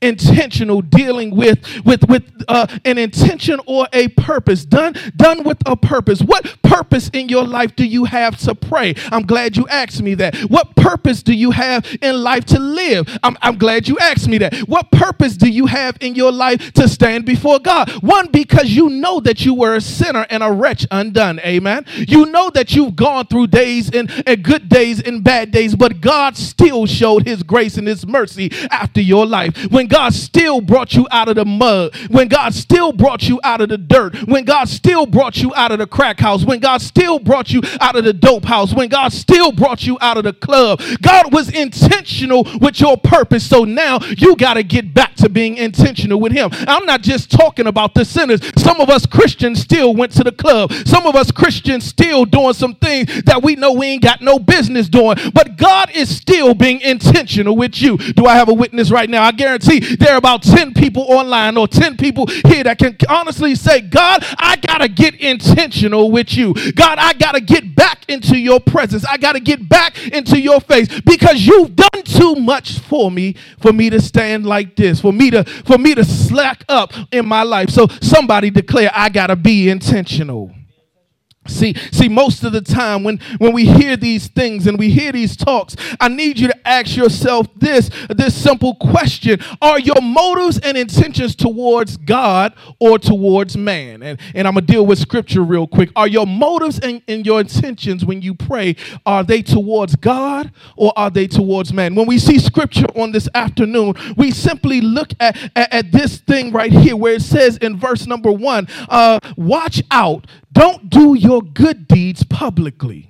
Intentional 0.01 0.81
dealing 0.81 1.35
with 1.35 1.59
with 1.85 2.07
with 2.09 2.23
uh, 2.47 2.67
an 2.85 2.97
intention 2.97 3.59
or 3.65 3.87
a 3.93 4.07
purpose. 4.09 4.65
Done 4.65 4.95
done 5.15 5.43
with 5.43 5.57
a 5.65 5.75
purpose. 5.75 6.21
What 6.21 6.61
purpose 6.61 7.09
in 7.13 7.29
your 7.29 7.43
life 7.43 7.75
do 7.75 7.85
you 7.85 8.05
have 8.05 8.37
to 8.39 8.55
pray? 8.55 8.95
I'm 9.11 9.23
glad 9.23 9.57
you 9.57 9.67
asked 9.67 10.01
me 10.01 10.15
that. 10.15 10.35
What 10.49 10.75
purpose 10.75 11.21
do 11.23 11.33
you 11.33 11.51
have 11.51 11.85
in 12.01 12.21
life 12.21 12.45
to 12.45 12.59
live? 12.59 13.19
I'm, 13.23 13.37
I'm 13.41 13.57
glad 13.57 13.87
you 13.87 13.97
asked 13.99 14.27
me 14.27 14.37
that. 14.39 14.55
What 14.67 14.91
purpose 14.91 15.37
do 15.37 15.49
you 15.49 15.67
have 15.67 15.97
in 16.01 16.15
your 16.15 16.31
life 16.31 16.73
to 16.73 16.87
stand 16.87 17.25
before 17.25 17.59
god? 17.59 17.89
One 18.01 18.27
because 18.31 18.69
you 18.71 18.89
know 18.89 19.19
that 19.21 19.45
you 19.45 19.53
were 19.53 19.75
a 19.75 19.81
sinner 19.81 20.25
and 20.29 20.41
a 20.43 20.51
wretch 20.51 20.87
undone. 20.91 21.39
Amen. 21.39 21.85
You 21.95 22.25
know 22.25 22.49
that 22.51 22.75
you've 22.75 22.95
gone 22.95 23.27
through 23.27 23.47
days 23.47 23.89
and, 23.91 24.11
and 24.25 24.43
good 24.43 24.69
days 24.69 25.01
and 25.01 25.23
bad 25.23 25.51
days 25.51 25.75
but 25.75 26.01
god 26.01 26.37
still 26.37 26.85
showed 26.85 27.25
his 27.25 27.43
grace 27.43 27.77
and 27.77 27.87
his 27.87 28.05
mercy 28.07 28.51
after 28.69 29.01
your 29.01 29.25
life. 29.25 29.55
When 29.71 29.87
god 29.91 30.13
still 30.13 30.61
brought 30.61 30.93
you 30.93 31.07
out 31.11 31.27
of 31.27 31.35
the 31.35 31.45
mud 31.45 31.95
when 32.09 32.27
god 32.27 32.53
still 32.53 32.91
brought 32.91 33.27
you 33.27 33.39
out 33.43 33.61
of 33.61 33.69
the 33.69 33.77
dirt 33.77 34.15
when 34.27 34.43
god 34.43 34.67
still 34.67 35.05
brought 35.05 35.37
you 35.37 35.53
out 35.55 35.71
of 35.71 35.79
the 35.79 35.87
crack 35.87 36.19
house 36.19 36.43
when 36.45 36.59
god 36.59 36.81
still 36.81 37.19
brought 37.19 37.51
you 37.51 37.61
out 37.79 37.95
of 37.95 38.03
the 38.03 38.13
dope 38.13 38.45
house 38.45 38.73
when 38.73 38.89
god 38.89 39.11
still 39.11 39.51
brought 39.51 39.85
you 39.85 39.97
out 40.01 40.17
of 40.17 40.23
the 40.23 40.33
club. 40.33 40.81
God 41.01 41.33
was 41.33 41.49
intentional 41.49 42.47
with 42.59 42.79
your 42.79 42.97
purpose 42.97 43.47
so 43.47 43.63
now 43.63 43.99
you 44.17 44.35
got 44.35 44.55
to 44.55 44.63
get 44.63 44.93
back 44.93 45.15
to 45.15 45.29
being 45.29 45.57
intentional 45.57 46.19
with 46.19 46.31
him. 46.31 46.49
I'm 46.67 46.85
not 46.85 47.01
just 47.01 47.31
talking 47.31 47.67
about 47.67 47.93
the 47.93 48.05
sinners. 48.05 48.41
Some 48.61 48.81
of 48.81 48.89
us 48.89 49.05
christians 49.05 49.61
still 49.61 49.95
went 49.95 50.11
to 50.13 50.23
the 50.23 50.31
club. 50.31 50.73
Some 50.85 51.05
of 51.05 51.15
us 51.15 51.31
christians 51.31 51.85
still 51.85 52.25
doing 52.25 52.53
some 52.53 52.75
things 52.75 53.23
that 53.23 53.43
we 53.43 53.55
know 53.55 53.73
we 53.73 53.87
ain't 53.87 54.03
got 54.03 54.21
no 54.21 54.39
business 54.39 54.89
doing. 54.89 55.17
But 55.33 55.57
god 55.57 55.91
is 55.93 56.15
still 56.15 56.53
being 56.53 56.81
intentional 56.81 57.55
with 57.55 57.81
you. 57.81 57.97
Do 57.97 58.25
i 58.25 58.35
have 58.35 58.49
a 58.49 58.53
witness 58.53 58.91
right 58.91 59.09
now? 59.09 59.23
I 59.23 59.31
guarantee 59.31 59.80
there 59.99 60.13
are 60.13 60.17
about 60.17 60.43
10 60.43 60.73
people 60.73 61.03
online 61.03 61.57
or 61.57 61.67
10 61.67 61.97
people 61.97 62.27
here 62.47 62.63
that 62.63 62.77
can 62.77 62.95
honestly 63.09 63.55
say 63.55 63.82
god 63.82 64.23
i 64.38 64.55
gotta 64.55 64.88
get 64.88 65.15
intentional 65.15 66.11
with 66.11 66.36
you. 66.36 66.53
God 66.73 66.97
i 66.99 67.13
gotta 67.13 67.41
get 67.41 67.75
back 67.75 68.05
into 68.07 68.38
your 68.38 68.59
presence. 68.59 69.05
I 69.05 69.17
gotta 69.17 69.39
get 69.39 69.67
back 69.67 70.07
into 70.07 70.39
your 70.39 70.59
face 70.59 70.88
because 71.01 71.45
you've 71.45 71.75
done 71.75 72.03
too 72.03 72.36
much 72.36 72.79
for 72.79 73.09
me 73.09 73.36
for 73.59 73.71
me 73.73 73.89
to 73.89 74.01
stand 74.01 74.45
like 74.45 74.75
this 74.75 75.01
for 75.01 75.13
me 75.13 75.32
to 75.32 75.43
for 75.43 75.77
me 75.77 75.95
to 75.95 76.03
slack 76.03 76.63
up 76.69 76.93
in 77.11 77.27
my 77.27 77.43
life. 77.43 77.69
So 77.69 77.88
somebody 78.01 78.49
declare 78.49 78.91
i 78.93 79.09
gotta 79.09 79.36
be 79.36 79.69
intentional 79.69 80.51
See, 81.47 81.73
see, 81.91 82.07
most 82.07 82.43
of 82.43 82.53
the 82.53 82.61
time 82.61 83.03
when, 83.03 83.17
when 83.39 83.51
we 83.51 83.65
hear 83.65 83.97
these 83.97 84.27
things 84.27 84.67
and 84.67 84.77
we 84.77 84.91
hear 84.91 85.11
these 85.11 85.35
talks, 85.35 85.75
I 85.99 86.07
need 86.07 86.37
you 86.37 86.47
to 86.47 86.67
ask 86.67 86.95
yourself 86.95 87.47
this, 87.55 87.89
this 88.09 88.35
simple 88.35 88.75
question. 88.75 89.39
Are 89.59 89.79
your 89.79 90.01
motives 90.03 90.59
and 90.59 90.77
intentions 90.77 91.35
towards 91.35 91.97
God 91.97 92.53
or 92.79 92.99
towards 92.99 93.57
man? 93.57 94.03
And, 94.03 94.19
and 94.35 94.47
I'm 94.47 94.53
gonna 94.53 94.67
deal 94.67 94.85
with 94.85 94.99
scripture 94.99 95.41
real 95.41 95.65
quick. 95.65 95.89
Are 95.95 96.07
your 96.07 96.27
motives 96.27 96.79
and, 96.79 97.01
and 97.07 97.25
your 97.25 97.41
intentions 97.41 98.05
when 98.05 98.21
you 98.21 98.35
pray, 98.35 98.75
are 99.07 99.23
they 99.23 99.41
towards 99.41 99.95
God 99.95 100.51
or 100.77 100.93
are 100.95 101.09
they 101.09 101.25
towards 101.25 101.73
man? 101.73 101.95
When 101.95 102.05
we 102.05 102.19
see 102.19 102.37
scripture 102.37 102.85
on 102.95 103.13
this 103.13 103.27
afternoon, 103.33 103.95
we 104.15 104.29
simply 104.29 104.79
look 104.79 105.09
at, 105.19 105.35
at, 105.55 105.73
at 105.73 105.91
this 105.91 106.19
thing 106.19 106.51
right 106.51 106.71
here 106.71 106.95
where 106.95 107.15
it 107.15 107.23
says 107.23 107.57
in 107.57 107.79
verse 107.79 108.05
number 108.05 108.31
one, 108.31 108.67
uh, 108.89 109.19
watch 109.35 109.81
out 109.89 110.27
don't 110.62 110.91
do 110.91 111.16
your 111.16 111.41
good 111.41 111.88
deeds 111.88 112.24
publicly 112.24 113.09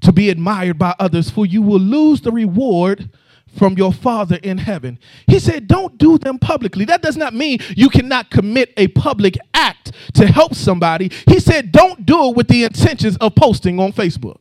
to 0.00 0.10
be 0.12 0.30
admired 0.30 0.80
by 0.80 0.96
others, 0.98 1.30
for 1.30 1.46
you 1.46 1.62
will 1.62 1.78
lose 1.78 2.22
the 2.22 2.32
reward 2.32 3.08
from 3.56 3.74
your 3.74 3.92
Father 3.92 4.36
in 4.42 4.58
heaven. 4.58 4.98
He 5.28 5.38
said, 5.38 5.68
Don't 5.68 5.96
do 5.96 6.18
them 6.18 6.40
publicly. 6.40 6.84
That 6.84 7.02
does 7.02 7.16
not 7.16 7.34
mean 7.34 7.60
you 7.76 7.88
cannot 7.88 8.30
commit 8.30 8.72
a 8.76 8.88
public 8.88 9.38
act 9.54 9.92
to 10.14 10.26
help 10.26 10.56
somebody. 10.56 11.12
He 11.28 11.38
said, 11.38 11.70
Don't 11.70 12.04
do 12.04 12.30
it 12.30 12.36
with 12.36 12.48
the 12.48 12.64
intentions 12.64 13.16
of 13.18 13.36
posting 13.36 13.78
on 13.78 13.92
Facebook. 13.92 14.38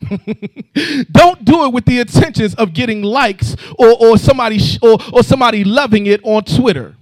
Don't 1.12 1.44
do 1.44 1.66
it 1.66 1.72
with 1.74 1.84
the 1.84 2.00
intentions 2.00 2.54
of 2.54 2.72
getting 2.72 3.02
likes 3.02 3.56
or, 3.78 3.94
or 4.02 4.16
somebody 4.16 4.58
sh- 4.58 4.78
or, 4.80 4.96
or 5.12 5.22
somebody 5.22 5.64
loving 5.64 6.06
it 6.06 6.20
on 6.24 6.44
Twitter. 6.44 6.95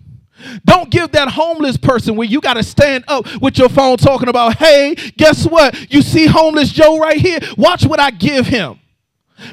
Don't 0.64 0.90
give 0.90 1.12
that 1.12 1.28
homeless 1.28 1.76
person 1.76 2.16
where 2.16 2.26
you 2.26 2.40
got 2.40 2.54
to 2.54 2.62
stand 2.62 3.04
up 3.08 3.26
with 3.40 3.58
your 3.58 3.68
phone 3.68 3.96
talking 3.96 4.28
about, 4.28 4.56
hey, 4.56 4.94
guess 5.16 5.46
what? 5.46 5.92
You 5.92 6.02
see 6.02 6.26
homeless 6.26 6.70
Joe 6.70 6.98
right 6.98 7.20
here? 7.20 7.38
Watch 7.56 7.84
what 7.86 8.00
I 8.00 8.10
give 8.10 8.46
him. 8.46 8.80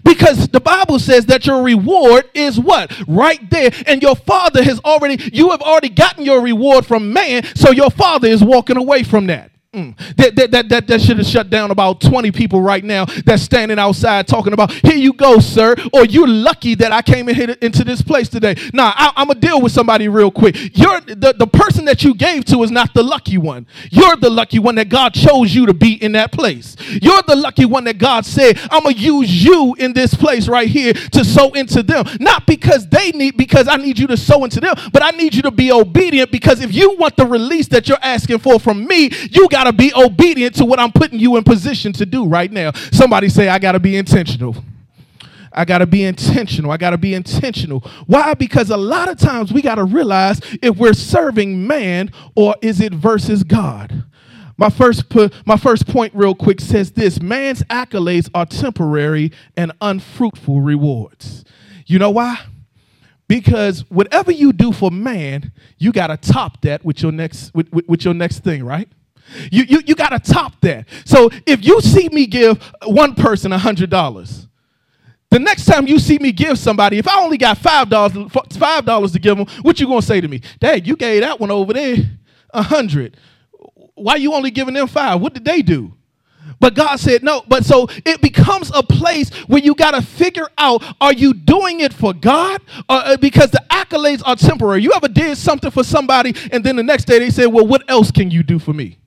Because 0.04 0.48
the 0.50 0.60
Bible 0.60 1.00
says 1.00 1.26
that 1.26 1.46
your 1.46 1.64
reward 1.64 2.30
is 2.34 2.60
what? 2.60 2.94
Right 3.08 3.50
there. 3.50 3.72
And 3.88 4.02
your 4.02 4.16
father 4.16 4.64
has 4.64 4.80
already, 4.80 5.32
you 5.34 5.50
have 5.50 5.62
already 5.62 5.90
gotten 5.90 6.24
your 6.24 6.42
reward 6.42 6.86
from 6.86 7.12
man, 7.12 7.44
so 7.56 7.72
your 7.72 7.90
father 7.90 8.28
is 8.28 8.44
walking 8.44 8.78
away 8.78 9.04
from 9.04 9.28
that. 9.28 9.52
Mm. 9.74 9.96
That, 10.18 10.36
that, 10.36 10.52
that, 10.52 10.68
that, 10.68 10.88
that 10.88 11.00
should 11.00 11.18
have 11.18 11.26
shut 11.26 11.50
down 11.50 11.72
about 11.72 12.02
20 12.02 12.30
people 12.34 12.62
right 12.62 12.84
now 12.84 13.06
that's 13.06 13.42
standing 13.42 13.80
outside 13.80 14.28
talking 14.28 14.52
about, 14.52 14.70
here 14.74 14.98
you 14.98 15.14
go, 15.14 15.40
sir, 15.40 15.78
or 15.94 16.04
you're 16.04 16.28
lucky 16.28 16.76
that 16.76 16.92
I 16.92 17.02
came 17.02 17.30
in 17.30 17.36
here 17.36 17.56
into 17.62 17.86
this 17.86 18.02
place 18.02 18.28
today. 18.28 18.56
Now, 18.74 18.92
I, 18.94 19.14
am 19.16 19.28
going 19.28 19.40
to 19.40 19.48
deal 19.48 19.62
with 19.62 19.72
somebody 19.72 20.10
real 20.10 20.30
quick. 20.30 20.58
You're, 20.78 21.00
the, 21.00 21.34
the 21.40 21.48
person 21.48 21.86
that 21.86 22.04
you 22.04 22.14
gave 22.14 22.44
to 22.46 22.64
is 22.64 22.72
not 22.72 22.94
the 22.94 23.02
lucky 23.02 23.38
one. 23.38 23.66
You're 23.92 24.18
the 24.18 24.30
lucky 24.30 24.60
one 24.60 24.76
that 24.76 24.90
God 24.90 25.14
chose 25.14 25.56
you 25.56 25.66
to 25.68 25.74
be 25.74 25.94
in 25.94 26.12
that 26.14 26.34
place. 26.34 26.76
You're 27.02 27.22
the 27.22 27.38
lucky 27.38 27.64
one 27.64 27.86
that 27.86 27.98
God 27.98 28.26
said, 28.26 28.60
I'm 28.70 28.84
going 28.84 28.96
to 28.96 29.02
use 29.02 29.42
you 29.42 29.74
in 29.80 29.94
this 29.94 30.14
place 30.14 30.50
right 30.50 30.68
here 30.68 30.92
to 30.92 31.24
sow 31.24 31.50
into 31.52 31.82
them. 31.82 32.04
Not 32.20 32.46
because 32.46 32.90
they 32.90 33.12
need, 33.12 33.38
because 33.38 33.70
I 33.70 33.78
need 33.78 33.98
you 33.98 34.08
to 34.08 34.18
sow 34.18 34.44
into 34.44 34.60
them, 34.60 34.76
but 34.92 35.02
I 35.02 35.12
need 35.12 35.34
you 35.34 35.44
to 35.44 35.52
be 35.52 35.72
obedient 35.72 36.30
because 36.30 36.60
if 36.60 36.74
you 36.74 36.98
want 36.98 37.16
the 37.16 37.26
release 37.26 37.70
that 37.70 37.88
you're 37.88 37.98
asking 38.02 38.40
for 38.40 38.60
from 38.60 38.86
me, 38.86 39.10
you 39.30 39.48
got 39.48 39.61
got 39.64 39.70
to 39.70 39.78
be 39.78 39.94
obedient 39.94 40.56
to 40.56 40.66
what 40.66 40.80
I'm 40.80 40.92
putting 40.92 41.20
you 41.20 41.38
in 41.38 41.44
position 41.44 41.94
to 41.94 42.06
do 42.06 42.26
right 42.26 42.52
now. 42.52 42.72
Somebody 42.92 43.30
say, 43.30 43.48
I 43.48 43.60
got 43.60 43.74
to 43.74 43.80
be 43.80 43.96
intentional. 43.96 44.56
I 45.54 45.66
got 45.66 45.80
to 45.80 45.86
be 45.86 46.04
intentional. 46.04 46.72
I 46.72 46.78
got 46.78 46.92
to 46.92 46.98
be 46.98 47.14
intentional. 47.14 47.82
Why? 48.08 48.34
Because 48.34 48.72
a 48.72 48.78
lot 48.78 49.08
of 49.08 49.20
times 49.20 49.54
we 49.54 49.62
got 49.62 49.76
to 49.76 49.84
realize 49.84 50.40
if 50.64 50.78
we're 50.78 50.94
serving 50.94 51.68
man 51.68 52.12
or 52.36 52.56
is 52.62 52.82
it 52.82 52.92
versus 52.94 53.44
God. 53.44 54.06
My 54.58 54.70
first, 54.70 55.04
my 55.46 55.58
first 55.58 55.88
point, 55.88 56.14
real 56.16 56.34
quick, 56.34 56.60
says 56.60 56.92
this 56.92 57.22
man's 57.22 57.62
accolades 57.64 58.30
are 58.34 58.48
temporary 58.48 59.32
and 59.56 59.72
unfruitful 59.80 60.62
rewards. 60.62 61.44
You 61.86 62.00
know 62.00 62.12
why? 62.12 62.40
Because 63.28 63.82
whatever 63.90 64.32
you 64.32 64.54
do 64.54 64.72
for 64.72 64.90
man, 64.90 65.52
you 65.78 65.92
got 65.92 66.08
to 66.08 66.18
top 66.18 66.62
that 66.62 66.84
with 66.84 67.04
your 67.04 67.12
next 67.12 67.54
with, 67.54 67.72
with, 67.72 67.88
with 67.88 68.06
your 68.06 68.14
next 68.16 68.40
thing, 68.40 68.64
right? 68.64 68.90
You, 69.52 69.64
you, 69.64 69.82
you 69.86 69.96
got 69.96 70.10
to 70.10 70.20
top 70.20 70.60
that. 70.62 70.88
So 71.06 71.30
if 71.46 71.66
you 71.66 71.82
see 71.82 72.10
me 72.10 72.28
give 72.28 72.62
one 72.84 73.16
person 73.16 73.52
$100, 73.52 74.48
the 75.30 75.40
next 75.40 75.66
time 75.66 75.88
you 75.88 75.98
see 75.98 76.20
me 76.20 76.34
give 76.34 76.60
somebody, 76.60 76.98
if 76.98 77.08
I 77.08 77.22
only 77.22 77.38
got 77.38 77.58
$5, 77.58 78.30
$5 78.30 79.14
to 79.14 79.20
give 79.20 79.38
them, 79.38 79.48
what 79.62 79.80
you 79.80 79.88
going 79.88 80.02
to 80.02 80.06
say 80.06 80.20
to 80.20 80.28
me? 80.28 80.42
Dad, 80.60 80.86
you 80.86 80.98
gave 80.98 81.22
that 81.22 81.40
one 81.40 81.50
over 81.50 81.74
there 81.74 81.96
100 82.52 83.18
Why 83.96 84.16
you 84.16 84.34
only 84.34 84.52
giving 84.52 84.74
them 84.74 84.88
five? 84.88 85.22
What 85.22 85.34
did 85.34 85.46
they 85.46 85.62
do? 85.62 85.94
But 86.60 86.76
God 86.76 87.00
said 87.00 87.24
no. 87.24 87.44
But 87.48 87.66
so 87.66 87.88
it 88.06 88.22
becomes 88.22 88.72
a 88.76 88.84
place 88.84 89.30
where 89.48 89.62
you 89.62 89.74
got 89.74 89.92
to 89.92 90.02
figure 90.02 90.48
out 90.58 90.84
are 91.00 91.14
you 91.14 91.34
doing 91.34 91.80
it 91.80 91.94
for 91.94 92.14
God? 92.14 92.62
Or, 92.90 92.98
uh, 92.98 93.18
because 93.18 93.52
the 93.52 93.64
accolades 93.70 94.22
are 94.26 94.36
temporary. 94.36 94.84
You 94.84 94.92
ever 94.96 95.08
did 95.08 95.38
something 95.38 95.72
for 95.72 95.84
somebody 95.84 96.36
and 96.52 96.64
then 96.64 96.76
the 96.76 96.84
next 96.84 97.06
day 97.06 97.20
they 97.20 97.30
say, 97.30 97.48
well, 97.48 97.66
what 97.66 97.90
else 97.90 98.12
can 98.12 98.32
you 98.32 98.44
do 98.44 98.60
for 98.60 98.74
me? 98.74 98.98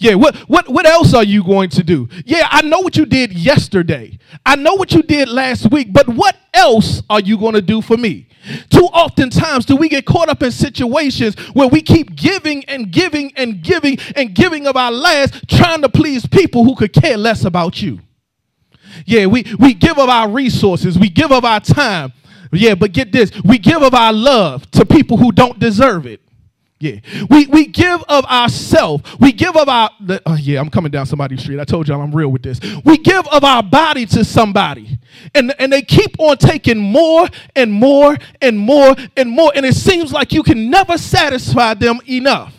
Yeah, 0.00 0.14
what, 0.14 0.34
what, 0.48 0.66
what 0.66 0.86
else 0.86 1.12
are 1.12 1.22
you 1.22 1.44
going 1.44 1.68
to 1.70 1.84
do? 1.84 2.08
Yeah, 2.24 2.48
I 2.50 2.62
know 2.62 2.80
what 2.80 2.96
you 2.96 3.04
did 3.04 3.34
yesterday. 3.34 4.18
I 4.46 4.56
know 4.56 4.72
what 4.72 4.92
you 4.92 5.02
did 5.02 5.28
last 5.28 5.70
week, 5.70 5.92
but 5.92 6.08
what 6.08 6.36
else 6.54 7.02
are 7.10 7.20
you 7.20 7.36
going 7.36 7.52
to 7.52 7.60
do 7.60 7.82
for 7.82 7.98
me? 7.98 8.26
Too 8.70 8.88
often 8.94 9.28
times 9.28 9.66
do 9.66 9.76
we 9.76 9.90
get 9.90 10.06
caught 10.06 10.30
up 10.30 10.42
in 10.42 10.52
situations 10.52 11.38
where 11.52 11.68
we 11.68 11.82
keep 11.82 12.16
giving 12.16 12.64
and 12.64 12.90
giving 12.90 13.30
and 13.36 13.62
giving 13.62 13.98
and 14.16 14.34
giving 14.34 14.66
of 14.66 14.74
our 14.74 14.90
last, 14.90 15.46
trying 15.46 15.82
to 15.82 15.90
please 15.90 16.26
people 16.26 16.64
who 16.64 16.74
could 16.74 16.94
care 16.94 17.18
less 17.18 17.44
about 17.44 17.82
you. 17.82 18.00
Yeah, 19.04 19.26
we, 19.26 19.44
we 19.58 19.74
give 19.74 19.98
of 19.98 20.08
our 20.08 20.30
resources, 20.30 20.98
we 20.98 21.10
give 21.10 21.30
of 21.30 21.44
our 21.44 21.60
time. 21.60 22.14
Yeah, 22.52 22.74
but 22.74 22.92
get 22.92 23.12
this 23.12 23.30
we 23.44 23.58
give 23.58 23.82
of 23.82 23.92
our 23.94 24.14
love 24.14 24.68
to 24.70 24.86
people 24.86 25.18
who 25.18 25.30
don't 25.30 25.58
deserve 25.58 26.06
it. 26.06 26.22
Yeah. 26.80 27.00
We, 27.28 27.46
we 27.46 27.66
give 27.66 28.02
of 28.08 28.24
ourselves. 28.24 29.04
We 29.20 29.32
give 29.32 29.54
of 29.54 29.68
our, 29.68 29.90
the, 30.00 30.22
oh 30.24 30.34
yeah, 30.34 30.60
I'm 30.60 30.70
coming 30.70 30.90
down 30.90 31.04
somebody's 31.04 31.42
street. 31.42 31.60
I 31.60 31.64
told 31.64 31.86
y'all 31.86 32.00
I'm 32.00 32.14
real 32.14 32.30
with 32.30 32.42
this. 32.42 32.58
We 32.86 32.96
give 32.96 33.28
of 33.28 33.44
our 33.44 33.62
body 33.62 34.06
to 34.06 34.24
somebody. 34.24 34.98
And, 35.34 35.54
and 35.58 35.70
they 35.70 35.82
keep 35.82 36.18
on 36.18 36.38
taking 36.38 36.78
more 36.78 37.28
and 37.54 37.70
more 37.70 38.16
and 38.40 38.58
more 38.58 38.96
and 39.14 39.30
more. 39.30 39.52
And 39.54 39.66
it 39.66 39.74
seems 39.74 40.10
like 40.10 40.32
you 40.32 40.42
can 40.42 40.70
never 40.70 40.96
satisfy 40.96 41.74
them 41.74 42.00
enough. 42.08 42.54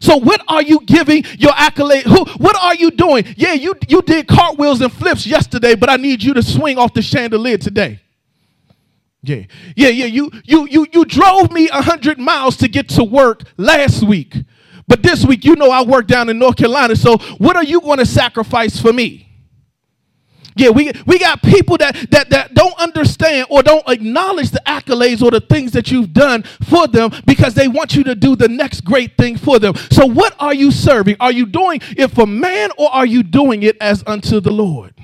So 0.00 0.16
what 0.16 0.40
are 0.48 0.62
you 0.62 0.80
giving 0.86 1.24
your 1.38 1.52
accolade? 1.54 2.04
Who, 2.04 2.24
what 2.24 2.56
are 2.56 2.74
you 2.74 2.90
doing? 2.90 3.34
Yeah, 3.36 3.52
you, 3.52 3.74
you 3.86 4.00
did 4.00 4.28
cartwheels 4.28 4.80
and 4.80 4.90
flips 4.90 5.26
yesterday, 5.26 5.74
but 5.74 5.90
I 5.90 5.96
need 5.96 6.22
you 6.22 6.32
to 6.34 6.42
swing 6.42 6.78
off 6.78 6.94
the 6.94 7.02
chandelier 7.02 7.58
today. 7.58 8.00
Yeah, 9.22 9.44
yeah, 9.76 9.88
yeah. 9.88 10.06
You 10.06 10.30
you 10.44 10.66
you 10.68 10.86
you 10.92 11.04
drove 11.04 11.52
me 11.52 11.68
a 11.68 11.82
hundred 11.82 12.18
miles 12.18 12.56
to 12.58 12.68
get 12.68 12.88
to 12.90 13.04
work 13.04 13.42
last 13.56 14.02
week, 14.06 14.36
but 14.86 15.02
this 15.02 15.24
week 15.24 15.44
you 15.44 15.56
know 15.56 15.70
I 15.70 15.82
work 15.82 16.06
down 16.06 16.28
in 16.28 16.38
North 16.38 16.56
Carolina. 16.56 16.94
So 16.94 17.18
what 17.38 17.56
are 17.56 17.64
you 17.64 17.80
going 17.80 17.98
to 17.98 18.06
sacrifice 18.06 18.80
for 18.80 18.92
me? 18.92 19.28
Yeah, 20.58 20.70
we, 20.70 20.90
we 21.06 21.20
got 21.20 21.40
people 21.40 21.78
that, 21.78 21.94
that, 22.10 22.30
that 22.30 22.52
don't 22.52 22.76
understand 22.80 23.46
or 23.48 23.62
don't 23.62 23.88
acknowledge 23.88 24.50
the 24.50 24.60
accolades 24.66 25.22
or 25.22 25.30
the 25.30 25.40
things 25.40 25.70
that 25.72 25.92
you've 25.92 26.12
done 26.12 26.42
for 26.42 26.88
them 26.88 27.12
because 27.26 27.54
they 27.54 27.68
want 27.68 27.94
you 27.94 28.02
to 28.02 28.16
do 28.16 28.34
the 28.34 28.48
next 28.48 28.80
great 28.80 29.16
thing 29.16 29.36
for 29.36 29.60
them. 29.60 29.74
So, 29.92 30.04
what 30.04 30.34
are 30.40 30.52
you 30.52 30.72
serving? 30.72 31.16
Are 31.20 31.30
you 31.30 31.46
doing 31.46 31.80
it 31.96 32.08
for 32.08 32.26
man 32.26 32.70
or 32.76 32.92
are 32.92 33.06
you 33.06 33.22
doing 33.22 33.62
it 33.62 33.76
as 33.80 34.02
unto 34.04 34.40
the 34.40 34.50
Lord? 34.50 34.97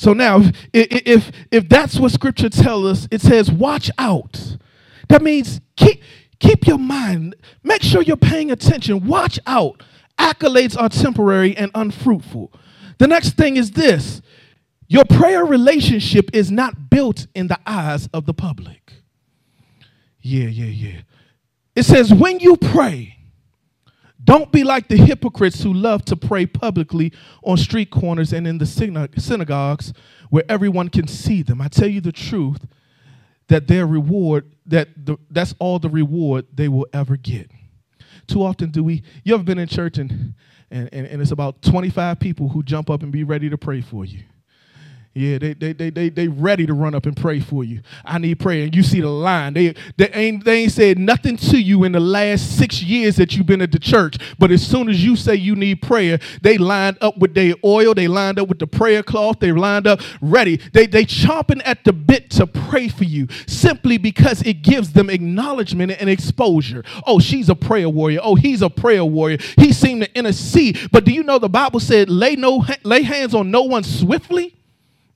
So 0.00 0.14
now, 0.14 0.40
if, 0.72 1.02
if, 1.04 1.32
if 1.50 1.68
that's 1.68 2.00
what 2.00 2.10
scripture 2.10 2.48
tells 2.48 2.86
us, 2.86 3.08
it 3.10 3.20
says, 3.20 3.50
watch 3.50 3.90
out. 3.98 4.56
That 5.10 5.20
means 5.20 5.60
keep, 5.76 6.02
keep 6.38 6.66
your 6.66 6.78
mind, 6.78 7.36
make 7.62 7.82
sure 7.82 8.00
you're 8.00 8.16
paying 8.16 8.50
attention, 8.50 9.06
watch 9.06 9.38
out. 9.46 9.82
Accolades 10.18 10.74
are 10.80 10.88
temporary 10.88 11.54
and 11.54 11.70
unfruitful. 11.74 12.50
The 12.96 13.08
next 13.08 13.32
thing 13.36 13.58
is 13.58 13.72
this 13.72 14.22
your 14.88 15.04
prayer 15.04 15.44
relationship 15.44 16.30
is 16.32 16.50
not 16.50 16.88
built 16.88 17.26
in 17.34 17.48
the 17.48 17.58
eyes 17.66 18.08
of 18.14 18.24
the 18.24 18.32
public. 18.32 18.94
Yeah, 20.22 20.48
yeah, 20.48 20.64
yeah. 20.64 21.00
It 21.76 21.82
says, 21.82 22.14
when 22.14 22.40
you 22.40 22.56
pray, 22.56 23.18
don't 24.22 24.52
be 24.52 24.64
like 24.64 24.88
the 24.88 24.96
hypocrites 24.96 25.62
who 25.62 25.72
love 25.72 26.04
to 26.06 26.16
pray 26.16 26.46
publicly 26.46 27.12
on 27.42 27.56
street 27.56 27.90
corners 27.90 28.32
and 28.32 28.46
in 28.46 28.58
the 28.58 28.66
synagogues 28.66 29.92
where 30.28 30.44
everyone 30.48 30.88
can 30.88 31.06
see 31.06 31.42
them. 31.42 31.60
I 31.60 31.68
tell 31.68 31.88
you 31.88 32.00
the 32.00 32.12
truth 32.12 32.66
that 33.48 33.66
their 33.66 33.86
reward, 33.86 34.52
that 34.66 34.88
the, 34.96 35.16
that's 35.30 35.54
all 35.58 35.78
the 35.78 35.88
reward 35.88 36.46
they 36.54 36.68
will 36.68 36.86
ever 36.92 37.16
get. 37.16 37.50
Too 38.26 38.42
often 38.42 38.70
do 38.70 38.84
we, 38.84 39.02
you 39.24 39.34
ever 39.34 39.42
been 39.42 39.58
in 39.58 39.66
church 39.66 39.98
and, 39.98 40.34
and, 40.70 40.88
and, 40.92 41.06
and 41.06 41.22
it's 41.22 41.32
about 41.32 41.62
25 41.62 42.20
people 42.20 42.48
who 42.48 42.62
jump 42.62 42.90
up 42.90 43.02
and 43.02 43.10
be 43.10 43.24
ready 43.24 43.50
to 43.50 43.58
pray 43.58 43.80
for 43.80 44.04
you? 44.04 44.22
Yeah, 45.12 45.38
they, 45.38 45.54
they, 45.54 45.72
they, 45.72 45.90
they, 45.90 46.08
they 46.08 46.28
ready 46.28 46.66
to 46.66 46.72
run 46.72 46.94
up 46.94 47.04
and 47.04 47.16
pray 47.16 47.40
for 47.40 47.64
you. 47.64 47.80
I 48.04 48.18
need 48.18 48.38
prayer. 48.38 48.62
And 48.62 48.76
you 48.76 48.84
see 48.84 49.00
the 49.00 49.08
line. 49.08 49.54
They, 49.54 49.74
they, 49.96 50.08
ain't, 50.10 50.44
they 50.44 50.62
ain't 50.62 50.70
said 50.70 51.00
nothing 51.00 51.36
to 51.38 51.60
you 51.60 51.82
in 51.82 51.90
the 51.90 52.00
last 52.00 52.56
six 52.56 52.80
years 52.80 53.16
that 53.16 53.34
you've 53.34 53.46
been 53.46 53.60
at 53.60 53.72
the 53.72 53.80
church. 53.80 54.18
But 54.38 54.52
as 54.52 54.64
soon 54.64 54.88
as 54.88 55.04
you 55.04 55.16
say 55.16 55.34
you 55.34 55.56
need 55.56 55.82
prayer, 55.82 56.20
they 56.42 56.58
lined 56.58 56.98
up 57.00 57.18
with 57.18 57.34
their 57.34 57.54
oil. 57.64 57.92
They 57.92 58.06
lined 58.06 58.38
up 58.38 58.46
with 58.46 58.60
the 58.60 58.68
prayer 58.68 59.02
cloth. 59.02 59.40
They 59.40 59.50
lined 59.50 59.88
up 59.88 60.00
ready. 60.20 60.58
They, 60.72 60.86
they 60.86 61.04
chomping 61.04 61.60
at 61.64 61.82
the 61.82 61.92
bit 61.92 62.30
to 62.30 62.46
pray 62.46 62.86
for 62.86 63.04
you 63.04 63.26
simply 63.48 63.98
because 63.98 64.42
it 64.42 64.62
gives 64.62 64.92
them 64.92 65.10
acknowledgement 65.10 65.90
and 65.90 66.08
exposure. 66.08 66.84
Oh, 67.04 67.18
she's 67.18 67.48
a 67.48 67.56
prayer 67.56 67.88
warrior. 67.88 68.20
Oh, 68.22 68.36
he's 68.36 68.62
a 68.62 68.70
prayer 68.70 69.04
warrior. 69.04 69.38
He 69.56 69.72
seemed 69.72 70.02
to 70.02 70.16
intercede. 70.16 70.78
But 70.92 71.04
do 71.04 71.10
you 71.12 71.24
know 71.24 71.40
the 71.40 71.48
Bible 71.48 71.80
said 71.80 72.08
lay, 72.08 72.36
no, 72.36 72.64
lay 72.84 73.02
hands 73.02 73.34
on 73.34 73.50
no 73.50 73.62
one 73.62 73.82
swiftly? 73.82 74.54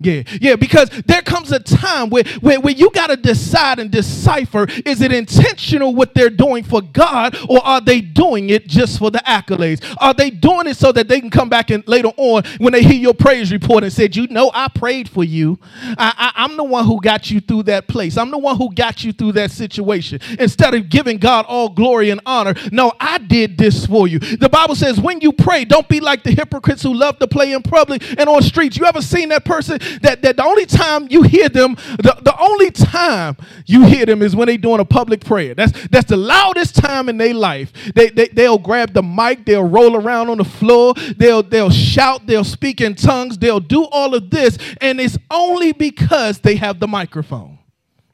Yeah, 0.05 0.23
yeah, 0.41 0.57
because 0.57 0.91
there 1.07 1.23
comes 1.23 1.51
a 1.53 1.61
time 1.61 2.11
where, 2.11 2.25
where, 2.41 2.61
where 2.61 2.75
you 2.75 2.91
got 2.91 3.09
to 3.09 3.17
decide 3.17 3.79
and 3.79 3.91
decipher 3.91 4.67
is 4.85 5.01
it 5.01 5.13
intentional 5.13 5.95
what 5.95 6.15
they're 6.15 6.31
doing 6.31 6.63
for 6.63 6.83
God 6.83 7.37
or 7.49 7.65
are 7.65 7.81
they 7.81 8.01
doing 8.01 8.51
it 8.51 8.67
just 8.67 8.99
for 8.99 9.11
the 9.11 9.19
accolades? 9.21 9.83
Are 9.99 10.15
they 10.15 10.31
doing 10.31 10.67
it 10.67 10.77
so 10.77 10.93
that 10.93 11.09
they 11.09 11.21
can 11.21 11.31
come 11.31 11.49
back 11.49 11.71
and 11.71 11.87
later 11.89 12.11
on 12.17 12.45
when 12.59 12.73
they 12.73 12.83
hear 12.83 12.93
your 12.93 13.15
praise 13.15 13.51
report 13.53 13.85
and 13.85 13.93
said, 13.93 14.15
You 14.15 14.27
know, 14.29 14.51
I 14.53 14.69
prayed 14.69 15.09
for 15.09 15.25
you. 15.25 15.59
I, 15.83 16.33
I, 16.37 16.45
I'm 16.45 16.57
the 16.57 16.65
one 16.65 16.85
who 16.85 17.01
got 17.01 17.31
you 17.31 17.41
through 17.41 17.65
that 17.65 17.89
place. 17.89 18.17
I'm 18.17 18.31
the 18.31 18.39
one 18.39 18.57
who 18.57 18.73
got 18.75 19.05
you 19.05 19.13
through 19.13 19.33
that 19.33 19.51
situation. 19.51 20.21
Instead 20.39 20.75
of 20.75 20.89
giving 20.89 21.19
God 21.19 21.47
all 21.49 21.69
glory 21.69 22.11
and 22.11 22.21
honor, 22.27 22.55
no, 22.73 22.93
I 23.01 23.19
did 23.19 23.57
this 23.57 23.87
for 23.87 24.07
you. 24.07 24.19
The 24.19 24.49
Bible 24.49 24.75
says, 24.75 25.01
When 25.01 25.21
you 25.21 25.33
pray, 25.33 25.65
don't 25.65 25.89
be 25.89 26.01
like 26.01 26.23
the 26.23 26.33
hypocrites 26.33 26.83
who 26.83 26.95
love 26.95 27.19
to 27.19 27.27
play 27.27 27.53
in 27.53 27.63
public 27.63 28.03
and 28.19 28.29
on 28.29 28.43
streets. 28.43 28.77
You 28.77 28.85
ever 28.87 29.03
seen 29.03 29.31
that 29.31 29.45
person? 29.45 29.79
That, 30.03 30.23
that 30.23 30.37
the 30.37 30.45
only 30.45 30.67
time 30.67 31.07
you 31.11 31.23
hear 31.23 31.49
them, 31.49 31.75
the, 31.75 32.17
the 32.23 32.35
only 32.39 32.71
time 32.71 33.37
you 33.67 33.85
hear 33.85 34.07
them 34.07 34.23
is 34.23 34.35
when 34.37 34.49
they're 34.49 34.59
doing 34.59 34.81
a 34.81 34.85
public 34.85 35.25
prayer. 35.25 35.55
That's 35.55 35.73
that's 35.89 36.09
the 36.09 36.17
loudest 36.17 36.77
time 36.77 37.09
in 37.09 37.19
their 37.19 37.35
life. 37.35 37.73
They, 37.95 38.11
they 38.11 38.29
they'll 38.29 38.59
grab 38.59 38.93
the 38.93 39.03
mic, 39.03 39.45
they'll 39.45 39.65
roll 39.65 39.97
around 39.97 40.31
on 40.31 40.39
the 40.39 40.45
floor, 40.45 40.95
they'll 41.17 41.43
they'll 41.43 41.71
shout, 41.71 42.27
they'll 42.27 42.45
speak 42.45 42.81
in 42.81 42.95
tongues, 42.95 43.39
they'll 43.39 43.61
do 43.61 43.85
all 43.85 44.15
of 44.15 44.31
this, 44.31 44.59
and 44.81 45.01
it's 45.01 45.19
only 45.31 45.73
because 45.73 46.41
they 46.41 46.57
have 46.57 46.81
the 46.81 46.89
microphone. 46.89 47.59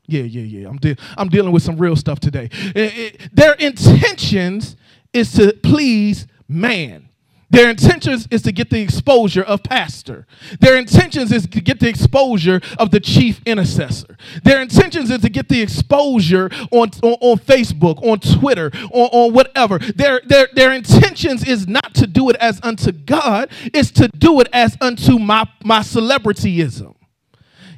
Yeah, 0.07 0.23
yeah, 0.23 0.43
yeah. 0.43 0.69
I'm 0.69 0.79
de- 0.79 0.97
I'm 1.17 1.29
dealing 1.29 1.53
with 1.53 1.63
some 1.63 1.77
real 1.77 1.95
stuff 1.95 2.19
today. 2.19 2.49
It, 2.53 2.99
it, 2.99 3.37
their 3.37 3.53
intentions 3.55 4.77
is 5.13 5.33
to 5.35 5.53
please 5.63 6.27
man. 6.49 7.10
Their 7.51 7.69
intentions 7.69 8.29
is 8.31 8.43
to 8.43 8.53
get 8.53 8.71
the 8.71 8.81
exposure 8.81 9.43
of 9.43 9.65
pastor. 9.65 10.27
Their 10.61 10.77
intentions 10.77 11.33
is 11.33 11.49
to 11.49 11.61
get 11.61 11.81
the 11.81 11.89
exposure 11.89 12.61
of 12.79 12.93
the 12.93 13.01
chief 13.01 13.41
intercessor. 13.45 14.17
Their 14.45 14.63
intentions 14.63 15.11
is 15.11 15.21
to 15.23 15.29
get 15.29 15.49
the 15.49 15.61
exposure 15.61 16.49
on, 16.71 16.91
on, 17.03 17.17
on 17.21 17.39
Facebook, 17.39 18.01
on 18.05 18.21
Twitter, 18.21 18.71
on, 18.93 19.09
on 19.13 19.33
whatever. 19.35 19.79
Their, 19.79 20.21
their, 20.25 20.49
their 20.55 20.73
intentions 20.73 21.47
is 21.47 21.67
not 21.67 21.93
to 21.95 22.07
do 22.07 22.31
it 22.31 22.37
as 22.37 22.61
unto 22.63 22.93
God, 22.93 23.51
it's 23.75 23.91
to 23.93 24.09
do 24.09 24.41
it 24.41 24.49
as 24.53 24.77
unto 24.81 25.19
my, 25.19 25.45
my 25.65 25.81
celebrityism. 25.81 26.95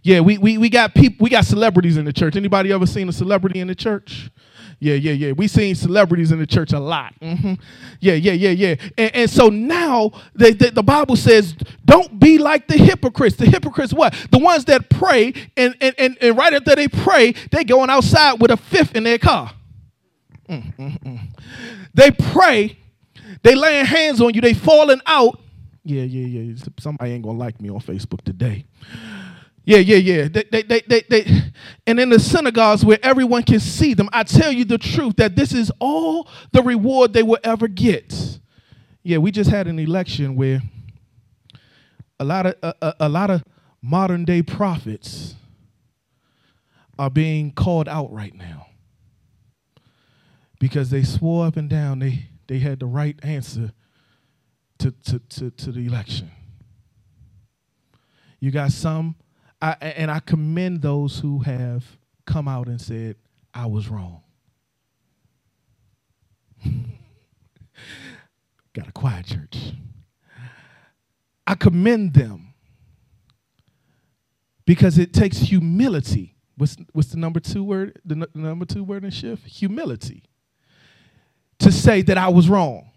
Yeah, 0.03 0.21
we, 0.21 0.37
we, 0.37 0.59
we 0.59 0.69
got 0.69 0.95
people, 0.95 1.25
we 1.25 1.31
got 1.31 1.45
celebrities 1.45 1.97
in 1.97 2.05
the 2.05 2.13
church. 2.13 2.37
Anybody 2.37 2.73
ever 2.73 2.87
seen 2.87 3.09
a 3.09 3.13
celebrity 3.13 3.61
in 3.61 3.69
the 3.69 3.75
church? 3.75 4.31
Yeah, 4.83 4.95
yeah, 4.95 5.13
yeah. 5.13 5.31
We 5.31 5.47
seen 5.47 5.77
celebrities 5.77 6.33
in 6.33 6.41
the 6.41 6.47
church 6.47 6.73
a 6.73 6.81
lot. 6.81 7.15
Mm-hmm. 7.21 7.55
Yeah, 8.01 8.15
yeah, 8.15 8.33
yeah, 8.33 8.51
yeah. 8.51 8.75
And, 8.99 9.15
and 9.15 9.31
so 9.31 9.49
now 9.49 10.11
the, 10.35 10.83
Bible 10.85 11.15
says, 11.15 11.55
don't 11.85 12.19
be 12.19 12.37
like 12.39 12.67
the 12.67 12.77
hypocrites. 12.77 13.37
The 13.37 13.47
hypocrites, 13.47 13.95
what? 13.95 14.13
The 14.33 14.39
ones 14.39 14.65
that 14.65 14.91
pray, 14.91 15.35
and, 15.57 15.77
and, 15.81 15.95
and, 15.99 16.19
and 16.21 16.37
right 16.37 16.53
after 16.53 16.75
they 16.75 16.89
pray, 16.89 17.31
they 17.53 17.63
going 17.63 17.91
outside 17.91 18.41
with 18.41 18.51
a 18.51 18.57
fifth 18.57 18.97
in 18.97 19.05
their 19.05 19.19
car. 19.19 19.53
Mm-mm-mm. 20.49 21.29
They 21.95 22.11
pray, 22.11 22.77
they 23.45 23.55
laying 23.55 23.87
hands 23.87 24.21
on 24.21 24.35
you, 24.35 24.41
they 24.41 24.53
falling 24.53 25.01
out. 25.07 25.39
Yeah, 25.85 26.03
yeah, 26.03 26.41
yeah. 26.41 26.57
Somebody 26.81 27.13
ain't 27.13 27.23
gonna 27.23 27.39
like 27.39 27.61
me 27.61 27.71
on 27.71 27.79
Facebook 27.79 28.23
today. 28.23 28.67
Yeah, 29.65 29.79
yeah, 29.79 29.97
yeah. 29.97 30.29
They, 30.29 30.45
they, 30.51 30.63
they, 30.63 30.81
they, 30.89 31.03
they, 31.09 31.43
and 31.87 32.01
in 32.01 32.09
the 32.09 32.19
synagogues 32.19 32.85
where 32.85 32.99
everyone 33.03 33.45
can 33.45 33.61
see 33.61 33.95
them, 33.95 34.09
I 34.13 34.25
tell 34.25 34.51
you 34.51 34.65
the 34.65 34.79
truth 34.79 35.17
that 35.17 35.37
this 35.37 35.53
is 35.53 35.71
all 35.79 36.29
the 36.53 36.63
reward 36.63 37.13
they 37.13 37.23
will 37.23 37.39
ever 37.45 37.69
get. 37.69 38.41
Yeah, 39.05 39.19
we 39.19 39.31
just 39.31 39.51
had 39.51 39.69
an 39.69 39.79
election 39.79 40.35
where 40.37 40.63
a 42.19 42.25
lot 42.25 42.47
of 42.47 42.55
a, 42.63 42.95
a 43.01 43.09
lot 43.09 43.31
of 43.31 43.45
modern 43.81 44.25
day 44.25 44.43
prophets 44.43 45.35
are 46.99 47.11
being 47.11 47.53
called 47.53 47.89
out 47.89 48.13
right 48.13 48.35
now 48.35 48.67
because 50.61 50.91
they 50.91 51.03
swore 51.03 51.47
up 51.47 51.57
and 51.57 51.69
down 51.69 51.99
they, 51.99 52.27
they 52.47 52.61
had 52.61 52.79
the 52.79 52.87
right 52.87 53.19
answer 53.25 53.73
to, 54.79 54.93
to, 55.05 55.19
to, 55.19 55.51
to 55.51 55.73
the 55.73 55.87
election. 55.87 56.31
You 58.39 58.51
got 58.53 58.71
some 58.73 59.17
I, 59.63 59.77
and 59.81 60.11
I 60.11 60.19
commend 60.19 60.83
those 60.83 61.21
who 61.21 61.39
have 61.39 61.85
come 62.27 62.49
out 62.49 62.67
and 62.67 62.81
said, 62.81 63.15
I 63.55 63.67
was 63.67 63.89
wrong. 63.89 64.23
Got 68.75 68.89
a 68.89 68.93
quiet 68.93 69.27
church. 69.27 69.57
I 71.47 71.55
commend 71.55 72.15
them 72.15 72.55
because 74.67 74.99
it 74.99 75.13
takes 75.13 75.39
humility. 75.39 76.35
What's, 76.57 76.77
what's 76.93 77.09
the 77.11 77.19
number 77.19 77.39
two 77.39 77.63
word? 77.63 78.01
The, 78.05 78.17
n- 78.17 78.27
the 78.35 78.41
number 78.41 78.65
two 78.65 78.83
word 78.83 79.05
in 79.05 79.11
shift? 79.11 79.47
Humility. 79.47 80.25
To 81.61 81.71
say 81.71 82.03
that 82.03 82.19
I 82.19 82.29
was 82.29 82.49
wrong. 82.49 82.91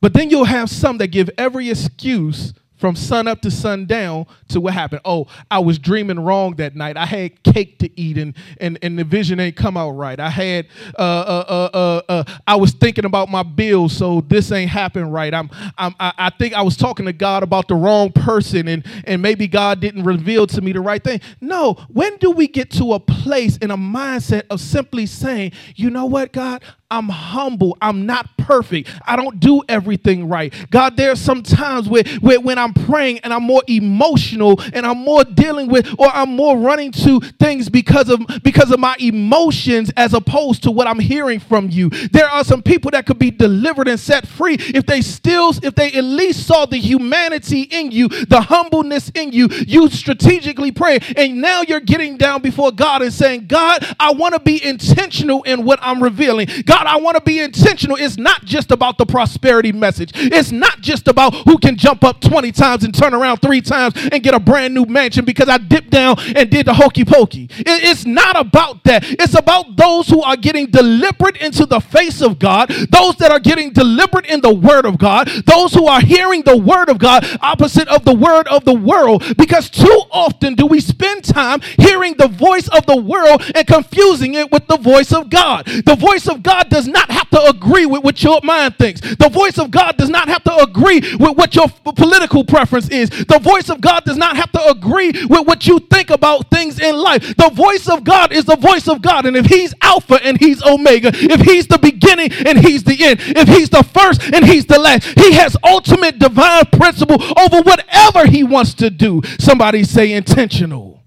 But 0.00 0.14
then 0.14 0.30
you'll 0.30 0.44
have 0.44 0.70
some 0.70 0.96
that 0.98 1.08
give 1.08 1.28
every 1.36 1.68
excuse 1.68 2.54
from 2.80 2.96
sun 2.96 3.28
up 3.28 3.42
to 3.42 3.50
sundown 3.50 4.26
to 4.48 4.60
what 4.60 4.72
happened. 4.72 5.02
Oh, 5.04 5.26
I 5.50 5.58
was 5.58 5.78
dreaming 5.78 6.18
wrong 6.18 6.56
that 6.56 6.74
night. 6.74 6.96
I 6.96 7.04
had 7.04 7.42
cake 7.42 7.78
to 7.80 8.00
eat 8.00 8.16
and 8.16 8.34
and, 8.58 8.78
and 8.82 8.98
the 8.98 9.04
vision 9.04 9.38
ain't 9.38 9.54
come 9.54 9.76
out 9.76 9.90
right. 9.90 10.18
I 10.18 10.30
had 10.30 10.66
uh, 10.98 11.02
uh, 11.02 11.44
uh, 11.48 11.76
uh, 11.76 12.02
uh 12.08 12.24
I 12.46 12.56
was 12.56 12.72
thinking 12.72 13.04
about 13.04 13.28
my 13.28 13.42
bills, 13.42 13.94
so 13.94 14.22
this 14.22 14.50
ain't 14.50 14.70
happened 14.70 15.12
right. 15.12 15.32
I'm, 15.32 15.50
I'm 15.76 15.94
I, 16.00 16.12
I 16.16 16.30
think 16.30 16.54
I 16.54 16.62
was 16.62 16.76
talking 16.76 17.04
to 17.04 17.12
God 17.12 17.42
about 17.42 17.68
the 17.68 17.74
wrong 17.74 18.12
person 18.12 18.66
and 18.66 18.84
and 19.04 19.20
maybe 19.20 19.46
God 19.46 19.80
didn't 19.80 20.04
reveal 20.04 20.46
to 20.46 20.62
me 20.62 20.72
the 20.72 20.80
right 20.80 21.04
thing. 21.04 21.20
No, 21.40 21.74
when 21.88 22.16
do 22.16 22.30
we 22.30 22.48
get 22.48 22.70
to 22.72 22.94
a 22.94 23.00
place 23.00 23.58
in 23.58 23.70
a 23.70 23.76
mindset 23.76 24.44
of 24.48 24.60
simply 24.60 25.04
saying, 25.04 25.52
you 25.76 25.90
know 25.90 26.06
what, 26.06 26.32
God, 26.32 26.62
I'm 26.90 27.08
humble. 27.08 27.76
I'm 27.82 28.06
not 28.06 28.36
perfect. 28.50 28.90
I 29.06 29.14
don't 29.14 29.38
do 29.38 29.62
everything 29.68 30.28
right. 30.28 30.52
God, 30.70 30.96
there's 30.96 31.20
some 31.20 31.44
times 31.44 31.88
where, 31.88 32.02
where 32.20 32.40
when 32.40 32.58
I'm 32.58 32.74
praying 32.74 33.20
and 33.20 33.32
I'm 33.32 33.44
more 33.44 33.62
emotional 33.68 34.60
and 34.72 34.84
I'm 34.84 34.98
more 34.98 35.22
dealing 35.22 35.68
with 35.68 35.88
or 36.00 36.08
I'm 36.08 36.34
more 36.34 36.58
running 36.58 36.90
to 36.92 37.20
things 37.38 37.68
because 37.68 38.08
of 38.08 38.20
because 38.42 38.72
of 38.72 38.80
my 38.80 38.96
emotions 38.98 39.92
as 39.96 40.14
opposed 40.14 40.64
to 40.64 40.72
what 40.72 40.88
I'm 40.88 40.98
hearing 40.98 41.38
from 41.38 41.70
you. 41.70 41.90
There 41.90 42.28
are 42.28 42.42
some 42.42 42.60
people 42.60 42.90
that 42.90 43.06
could 43.06 43.20
be 43.20 43.30
delivered 43.30 43.86
and 43.86 44.00
set 44.00 44.26
free 44.26 44.56
if 44.58 44.84
they 44.84 45.00
still 45.00 45.50
if 45.62 45.76
they 45.76 45.92
at 45.92 46.02
least 46.02 46.44
saw 46.44 46.66
the 46.66 46.78
humanity 46.78 47.62
in 47.62 47.92
you, 47.92 48.08
the 48.08 48.40
humbleness 48.40 49.10
in 49.14 49.30
you. 49.30 49.46
You 49.46 49.88
strategically 49.90 50.72
pray 50.72 50.98
and 51.16 51.40
now 51.40 51.62
you're 51.62 51.78
getting 51.78 52.16
down 52.16 52.42
before 52.42 52.72
God 52.72 53.02
and 53.02 53.12
saying, 53.12 53.46
"God, 53.46 53.86
I 54.00 54.12
want 54.12 54.34
to 54.34 54.40
be 54.40 54.62
intentional 54.64 55.44
in 55.44 55.64
what 55.64 55.78
I'm 55.82 56.02
revealing. 56.02 56.48
God, 56.66 56.86
I 56.86 56.96
want 56.96 57.16
to 57.16 57.22
be 57.22 57.38
intentional. 57.38 57.96
It's 57.96 58.18
not 58.18 58.39
just 58.44 58.70
about 58.70 58.98
the 58.98 59.06
prosperity 59.06 59.72
message. 59.72 60.12
It's 60.14 60.52
not 60.52 60.80
just 60.80 61.08
about 61.08 61.34
who 61.34 61.58
can 61.58 61.76
jump 61.76 62.04
up 62.04 62.20
20 62.20 62.52
times 62.52 62.84
and 62.84 62.94
turn 62.94 63.14
around 63.14 63.38
3 63.38 63.60
times 63.60 63.94
and 64.12 64.22
get 64.22 64.34
a 64.34 64.40
brand 64.40 64.74
new 64.74 64.84
mansion 64.84 65.24
because 65.24 65.48
I 65.48 65.58
dipped 65.58 65.90
down 65.90 66.16
and 66.34 66.50
did 66.50 66.66
the 66.66 66.74
hokey 66.74 67.04
pokey. 67.04 67.48
It's 67.50 68.06
not 68.06 68.38
about 68.38 68.84
that. 68.84 69.04
It's 69.04 69.34
about 69.34 69.76
those 69.76 70.08
who 70.08 70.22
are 70.22 70.36
getting 70.36 70.66
deliberate 70.66 71.36
into 71.38 71.66
the 71.66 71.80
face 71.80 72.20
of 72.22 72.38
God, 72.38 72.68
those 72.90 73.16
that 73.16 73.30
are 73.30 73.40
getting 73.40 73.72
deliberate 73.72 74.26
in 74.26 74.40
the 74.40 74.52
word 74.52 74.86
of 74.86 74.98
God, 74.98 75.28
those 75.46 75.74
who 75.74 75.86
are 75.86 76.00
hearing 76.00 76.42
the 76.42 76.56
word 76.56 76.88
of 76.88 76.98
God 76.98 77.26
opposite 77.40 77.88
of 77.88 78.04
the 78.04 78.14
word 78.14 78.48
of 78.48 78.64
the 78.64 78.74
world 78.74 79.22
because 79.36 79.70
too 79.70 80.02
often 80.10 80.54
do 80.54 80.66
we 80.66 80.80
spend 80.80 81.24
time 81.24 81.60
hearing 81.78 82.14
the 82.16 82.28
voice 82.28 82.68
of 82.68 82.86
the 82.86 82.96
world 82.96 83.42
and 83.54 83.66
confusing 83.66 84.34
it 84.34 84.50
with 84.50 84.66
the 84.66 84.76
voice 84.76 85.12
of 85.12 85.30
God. 85.30 85.66
The 85.66 85.96
voice 85.96 86.28
of 86.28 86.42
God 86.42 86.68
does 86.68 86.86
not 86.86 87.10
have 87.10 87.28
to 87.30 87.42
agree 87.48 87.86
with 87.86 88.04
what 88.04 88.22
your 88.30 88.40
mind 88.42 88.76
thinks. 88.76 89.00
The 89.00 89.28
voice 89.28 89.58
of 89.58 89.70
God 89.70 89.96
does 89.96 90.08
not 90.08 90.28
have 90.28 90.44
to 90.44 90.56
agree 90.56 91.00
with 91.18 91.36
what 91.36 91.54
your 91.54 91.68
political 91.68 92.44
preference 92.44 92.88
is. 92.88 93.10
The 93.10 93.40
voice 93.42 93.68
of 93.68 93.80
God 93.80 94.04
does 94.04 94.16
not 94.16 94.36
have 94.36 94.52
to 94.52 94.68
agree 94.68 95.10
with 95.28 95.46
what 95.46 95.66
you 95.66 95.80
think 95.80 96.10
about 96.10 96.50
things 96.50 96.80
in 96.80 96.96
life. 96.96 97.36
The 97.36 97.50
voice 97.52 97.88
of 97.88 98.04
God 98.04 98.32
is 98.32 98.44
the 98.44 98.56
voice 98.56 98.88
of 98.88 99.02
God. 99.02 99.26
And 99.26 99.36
if 99.36 99.46
He's 99.46 99.74
Alpha 99.82 100.20
and 100.22 100.38
He's 100.38 100.62
Omega, 100.62 101.10
if 101.12 101.40
He's 101.40 101.66
the 101.66 101.78
beginning 101.78 102.32
and 102.46 102.58
He's 102.58 102.84
the 102.84 103.04
end, 103.04 103.20
if 103.20 103.48
He's 103.48 103.70
the 103.70 103.82
first 103.82 104.22
and 104.22 104.44
He's 104.44 104.66
the 104.66 104.78
last, 104.78 105.04
He 105.18 105.32
has 105.32 105.56
ultimate 105.64 106.18
divine 106.18 106.66
principle 106.66 107.20
over 107.38 107.62
whatever 107.62 108.26
He 108.26 108.44
wants 108.44 108.74
to 108.74 108.90
do. 108.90 109.22
Somebody 109.38 109.84
say 109.84 110.12
intentional 110.12 111.00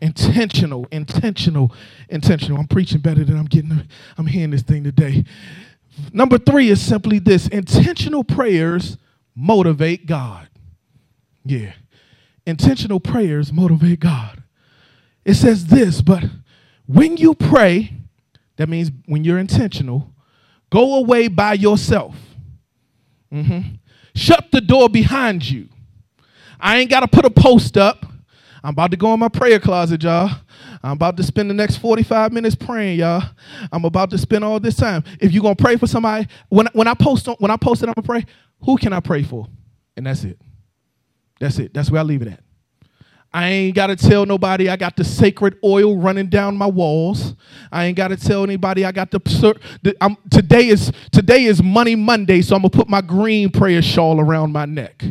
intentional, 0.00 0.86
intentional, 0.92 1.72
intentional. 2.08 2.58
I'm 2.58 2.68
preaching 2.68 3.00
better 3.00 3.24
than 3.24 3.36
I'm 3.36 3.46
getting. 3.46 3.82
I'm 4.16 4.26
hearing 4.26 4.50
this 4.50 4.62
thing 4.62 4.84
today. 4.84 5.24
Number 6.12 6.38
three 6.38 6.70
is 6.70 6.80
simply 6.80 7.18
this 7.18 7.48
intentional 7.48 8.24
prayers 8.24 8.98
motivate 9.34 10.06
God. 10.06 10.48
Yeah. 11.44 11.72
Intentional 12.46 13.00
prayers 13.00 13.52
motivate 13.52 14.00
God. 14.00 14.42
It 15.24 15.34
says 15.34 15.66
this, 15.66 16.00
but 16.00 16.24
when 16.86 17.16
you 17.16 17.34
pray, 17.34 17.92
that 18.56 18.68
means 18.68 18.90
when 19.06 19.24
you're 19.24 19.38
intentional, 19.38 20.12
go 20.70 20.96
away 20.96 21.28
by 21.28 21.52
yourself. 21.52 22.16
Mm-hmm. 23.32 23.74
Shut 24.14 24.46
the 24.50 24.60
door 24.60 24.88
behind 24.88 25.48
you. 25.48 25.68
I 26.58 26.78
ain't 26.78 26.90
got 26.90 27.00
to 27.00 27.08
put 27.08 27.24
a 27.24 27.30
post 27.30 27.76
up. 27.76 28.06
I'm 28.64 28.70
about 28.70 28.90
to 28.90 28.96
go 28.96 29.14
in 29.14 29.20
my 29.20 29.28
prayer 29.28 29.60
closet, 29.60 30.02
y'all. 30.02 30.30
I'm 30.82 30.92
about 30.92 31.16
to 31.16 31.22
spend 31.22 31.50
the 31.50 31.54
next 31.54 31.76
45 31.76 32.32
minutes 32.32 32.54
praying, 32.54 32.98
y'all. 33.00 33.22
I'm 33.72 33.84
about 33.84 34.10
to 34.10 34.18
spend 34.18 34.44
all 34.44 34.60
this 34.60 34.76
time. 34.76 35.04
If 35.20 35.32
you're 35.32 35.42
gonna 35.42 35.56
pray 35.56 35.76
for 35.76 35.86
somebody, 35.86 36.28
when, 36.48 36.68
when 36.72 36.88
I 36.88 36.94
post 36.94 37.28
when 37.38 37.50
I 37.50 37.56
post 37.56 37.82
it, 37.82 37.88
I'm 37.88 37.94
gonna 37.94 38.06
pray, 38.06 38.24
who 38.64 38.76
can 38.76 38.92
I 38.92 39.00
pray 39.00 39.22
for? 39.22 39.46
And 39.96 40.06
that's 40.06 40.24
it. 40.24 40.40
That's 41.40 41.58
it. 41.58 41.74
That's 41.74 41.90
where 41.90 42.00
I 42.00 42.04
leave 42.04 42.22
it 42.22 42.28
at. 42.28 42.42
I 43.30 43.48
ain't 43.48 43.74
got 43.74 43.88
to 43.88 43.96
tell 43.96 44.24
nobody 44.24 44.70
I 44.70 44.76
got 44.76 44.96
the 44.96 45.04
sacred 45.04 45.58
oil 45.62 45.98
running 45.98 46.28
down 46.28 46.56
my 46.56 46.66
walls. 46.66 47.34
I 47.70 47.84
ain't 47.84 47.96
got 47.96 48.08
to 48.08 48.16
tell 48.16 48.42
anybody 48.42 48.86
I 48.86 48.92
got 48.92 49.10
the, 49.10 49.94
I'm, 50.00 50.16
today 50.30 50.68
is 50.68 50.90
today 51.12 51.44
is 51.44 51.62
Money 51.62 51.94
Monday, 51.94 52.40
so 52.40 52.56
I'm 52.56 52.62
gonna 52.62 52.70
put 52.70 52.88
my 52.88 53.02
green 53.02 53.50
prayer 53.50 53.82
shawl 53.82 54.18
around 54.18 54.52
my 54.52 54.64
neck. 54.64 55.04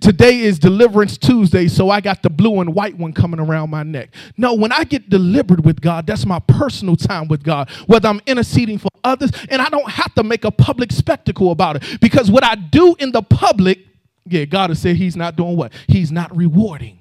Today 0.00 0.40
is 0.40 0.58
Deliverance 0.58 1.18
Tuesday, 1.18 1.68
so 1.68 1.90
I 1.90 2.00
got 2.00 2.22
the 2.22 2.30
blue 2.30 2.60
and 2.60 2.74
white 2.74 2.96
one 2.96 3.12
coming 3.12 3.38
around 3.38 3.68
my 3.68 3.82
neck. 3.82 4.14
No, 4.38 4.54
when 4.54 4.72
I 4.72 4.84
get 4.84 5.10
delivered 5.10 5.66
with 5.66 5.82
God, 5.82 6.06
that's 6.06 6.24
my 6.24 6.38
personal 6.40 6.96
time 6.96 7.28
with 7.28 7.42
God. 7.42 7.70
Whether 7.86 8.08
I'm 8.08 8.22
interceding 8.26 8.78
for 8.78 8.88
others, 9.04 9.30
and 9.50 9.60
I 9.60 9.68
don't 9.68 9.90
have 9.90 10.14
to 10.14 10.24
make 10.24 10.44
a 10.44 10.50
public 10.50 10.90
spectacle 10.90 11.50
about 11.50 11.76
it 11.76 12.00
because 12.00 12.30
what 12.30 12.44
I 12.44 12.54
do 12.54 12.96
in 12.98 13.12
the 13.12 13.22
public, 13.22 13.80
yeah, 14.24 14.46
God 14.46 14.70
has 14.70 14.80
said 14.80 14.96
He's 14.96 15.16
not 15.16 15.36
doing 15.36 15.54
what? 15.54 15.74
He's 15.86 16.10
not 16.10 16.34
rewarding. 16.34 16.97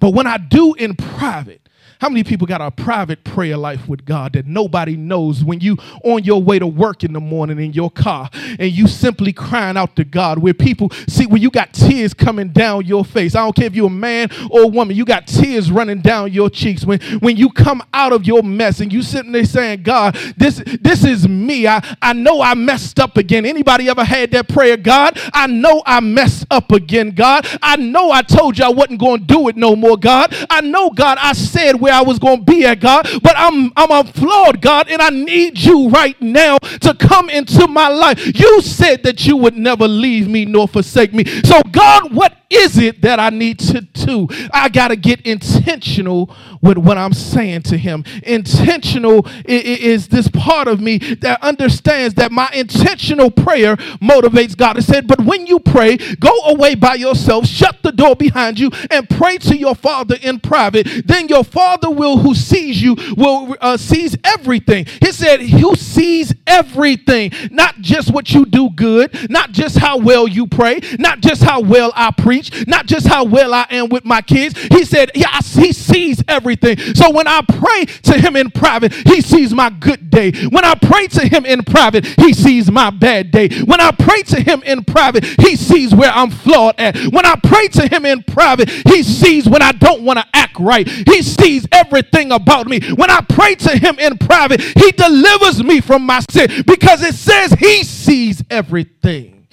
But 0.00 0.10
when 0.10 0.26
I 0.26 0.38
do 0.38 0.74
in 0.74 0.94
private, 0.94 1.68
how 2.00 2.08
many 2.08 2.22
people 2.22 2.46
got 2.46 2.60
a 2.60 2.70
private 2.70 3.24
prayer 3.24 3.56
life 3.56 3.88
with 3.88 4.04
God 4.04 4.34
that 4.34 4.46
nobody 4.46 4.96
knows 4.96 5.44
when 5.44 5.60
you 5.60 5.76
on 6.04 6.22
your 6.22 6.42
way 6.42 6.58
to 6.58 6.66
work 6.66 7.02
in 7.02 7.12
the 7.12 7.20
morning 7.20 7.58
in 7.58 7.72
your 7.72 7.90
car 7.90 8.30
and 8.58 8.70
you 8.70 8.86
simply 8.86 9.32
crying 9.32 9.76
out 9.76 9.96
to 9.96 10.04
God 10.04 10.38
where 10.38 10.54
people 10.54 10.90
see 11.08 11.26
when 11.26 11.42
you 11.42 11.50
got 11.50 11.72
tears 11.72 12.14
coming 12.14 12.50
down 12.50 12.86
your 12.86 13.04
face. 13.04 13.34
I 13.34 13.40
don't 13.40 13.54
care 13.54 13.66
if 13.66 13.74
you're 13.74 13.88
a 13.88 13.90
man 13.90 14.28
or 14.50 14.62
a 14.62 14.66
woman, 14.66 14.96
you 14.96 15.04
got 15.04 15.26
tears 15.26 15.72
running 15.72 16.00
down 16.00 16.32
your 16.32 16.50
cheeks 16.50 16.84
when 16.84 17.00
when 17.20 17.36
you 17.36 17.50
come 17.50 17.82
out 17.92 18.12
of 18.12 18.26
your 18.26 18.42
mess 18.42 18.80
and 18.80 18.92
you 18.92 19.02
sitting 19.02 19.32
there 19.32 19.44
saying, 19.44 19.82
God, 19.82 20.14
this 20.36 20.62
this 20.80 21.04
is 21.04 21.28
me. 21.28 21.66
I, 21.66 21.82
I 22.00 22.12
know 22.12 22.40
I 22.40 22.54
messed 22.54 23.00
up 23.00 23.16
again. 23.16 23.44
Anybody 23.44 23.88
ever 23.88 24.04
had 24.04 24.30
that 24.32 24.48
prayer? 24.48 24.76
God, 24.76 25.18
I 25.32 25.46
know 25.46 25.82
I 25.84 26.00
messed 26.00 26.46
up 26.50 26.70
again, 26.70 27.10
God. 27.10 27.46
I 27.62 27.76
know 27.76 28.10
I 28.10 28.22
told 28.22 28.58
you 28.58 28.64
I 28.64 28.68
wasn't 28.68 29.00
going 29.00 29.20
to 29.20 29.26
do 29.26 29.48
it 29.48 29.56
no 29.56 29.74
more, 29.74 29.96
God. 29.96 30.34
I 30.48 30.60
know, 30.60 30.90
God, 30.90 31.18
I 31.20 31.32
said 31.32 31.67
where 31.76 31.92
I 31.92 32.02
was 32.02 32.18
going 32.18 32.38
to 32.38 32.44
be 32.44 32.64
at, 32.64 32.80
God, 32.80 33.08
but 33.22 33.34
I'm, 33.36 33.72
I'm 33.76 33.90
a 33.90 34.10
flawed, 34.12 34.60
God, 34.60 34.88
and 34.88 35.00
I 35.00 35.10
need 35.10 35.58
you 35.58 35.88
right 35.88 36.20
now 36.20 36.58
to 36.58 36.94
come 36.94 37.30
into 37.30 37.66
my 37.66 37.88
life. 37.88 38.38
You 38.38 38.60
said 38.62 39.02
that 39.04 39.26
you 39.26 39.36
would 39.36 39.56
never 39.56 39.88
leave 39.88 40.28
me 40.28 40.44
nor 40.44 40.68
forsake 40.68 41.12
me. 41.12 41.24
So, 41.42 41.60
God, 41.70 42.14
what 42.14 42.34
is 42.50 42.78
it 42.78 43.02
that 43.02 43.20
I 43.20 43.30
need 43.30 43.58
to 43.58 43.82
do? 43.82 44.26
I 44.52 44.68
got 44.68 44.88
to 44.88 44.96
get 44.96 45.20
intentional 45.22 46.34
with 46.62 46.78
what 46.78 46.96
I'm 46.96 47.12
saying 47.12 47.62
to 47.62 47.76
him. 47.76 48.04
Intentional 48.22 49.26
is 49.44 50.08
this 50.08 50.28
part 50.28 50.66
of 50.66 50.80
me 50.80 50.98
that 50.98 51.42
understands 51.42 52.14
that 52.14 52.32
my 52.32 52.48
intentional 52.54 53.30
prayer 53.30 53.76
motivates 53.76 54.56
God. 54.56 54.78
It 54.78 54.82
said, 54.82 55.06
but 55.06 55.20
when 55.20 55.46
you 55.46 55.60
pray, 55.60 55.96
go 55.96 56.34
away 56.46 56.74
by 56.74 56.94
yourself, 56.94 57.46
shut 57.46 57.82
the 57.82 57.92
door 57.92 58.16
behind 58.16 58.58
you, 58.58 58.70
and 58.90 59.08
pray 59.08 59.38
to 59.38 59.56
your 59.56 59.74
Father 59.74 60.16
in 60.22 60.40
private. 60.40 61.06
Then 61.06 61.28
your 61.28 61.44
Father 61.44 61.57
will, 61.98 62.18
who 62.18 62.34
sees 62.34 62.80
you, 62.80 62.96
will 63.16 63.56
uh, 63.60 63.76
sees 63.76 64.16
everything. 64.24 64.86
He 65.00 65.12
said, 65.12 65.40
who 65.40 65.74
sees 65.74 66.34
everything, 66.46 67.32
not 67.50 67.80
just 67.80 68.12
what 68.12 68.32
you 68.32 68.46
do 68.46 68.70
good, 68.70 69.30
not 69.30 69.52
just 69.52 69.78
how 69.78 69.98
well 69.98 70.28
you 70.28 70.46
pray, 70.46 70.80
not 70.98 71.20
just 71.20 71.42
how 71.42 71.60
well 71.60 71.92
I 71.94 72.10
preach, 72.10 72.66
not 72.66 72.86
just 72.86 73.06
how 73.06 73.24
well 73.24 73.52
I 73.52 73.66
am 73.70 73.88
with 73.88 74.04
my 74.04 74.22
kids. 74.22 74.58
He 74.68 74.84
said, 74.84 75.10
yeah, 75.14 75.40
he 75.42 75.72
sees 75.72 76.22
everything. 76.28 76.78
So 76.94 77.10
when 77.10 77.26
I 77.26 77.42
pray 77.42 77.84
to 78.04 78.20
him 78.20 78.36
in 78.36 78.50
private, 78.50 78.92
he 78.92 79.20
sees 79.20 79.52
my 79.52 79.70
good 79.70 80.10
day. 80.10 80.32
When 80.48 80.64
I 80.64 80.74
pray 80.74 81.06
to 81.08 81.26
him 81.26 81.44
in 81.44 81.62
private, 81.64 82.06
he 82.20 82.32
sees 82.32 82.70
my 82.70 82.90
bad 82.90 83.30
day. 83.30 83.48
When 83.62 83.80
I 83.80 83.90
pray 83.90 84.22
to 84.22 84.40
him 84.40 84.62
in 84.64 84.84
private, 84.84 85.24
he 85.24 85.56
sees 85.56 85.94
where 85.94 86.10
I'm 86.10 86.30
flawed 86.30 86.76
at. 86.78 86.96
When 86.96 87.26
I 87.26 87.34
pray 87.42 87.68
to 87.68 87.88
him 87.88 88.04
in 88.04 88.22
private, 88.22 88.70
he 88.70 89.02
sees 89.02 89.48
when 89.48 89.62
I 89.62 89.72
don't 89.72 90.02
want 90.02 90.18
to 90.18 90.26
act 90.34 90.58
right. 90.58 90.88
He 90.88 91.22
sees 91.22 91.47
everything 91.72 92.32
about 92.32 92.66
me. 92.66 92.80
When 92.92 93.10
I 93.10 93.20
pray 93.20 93.54
to 93.56 93.76
him 93.76 93.98
in 93.98 94.18
private, 94.18 94.60
he 94.60 94.92
delivers 94.92 95.62
me 95.62 95.80
from 95.80 96.02
my 96.02 96.20
sin 96.30 96.64
because 96.66 97.02
it 97.02 97.14
says 97.14 97.52
he 97.52 97.84
sees 97.84 98.42
everything. 98.50 99.48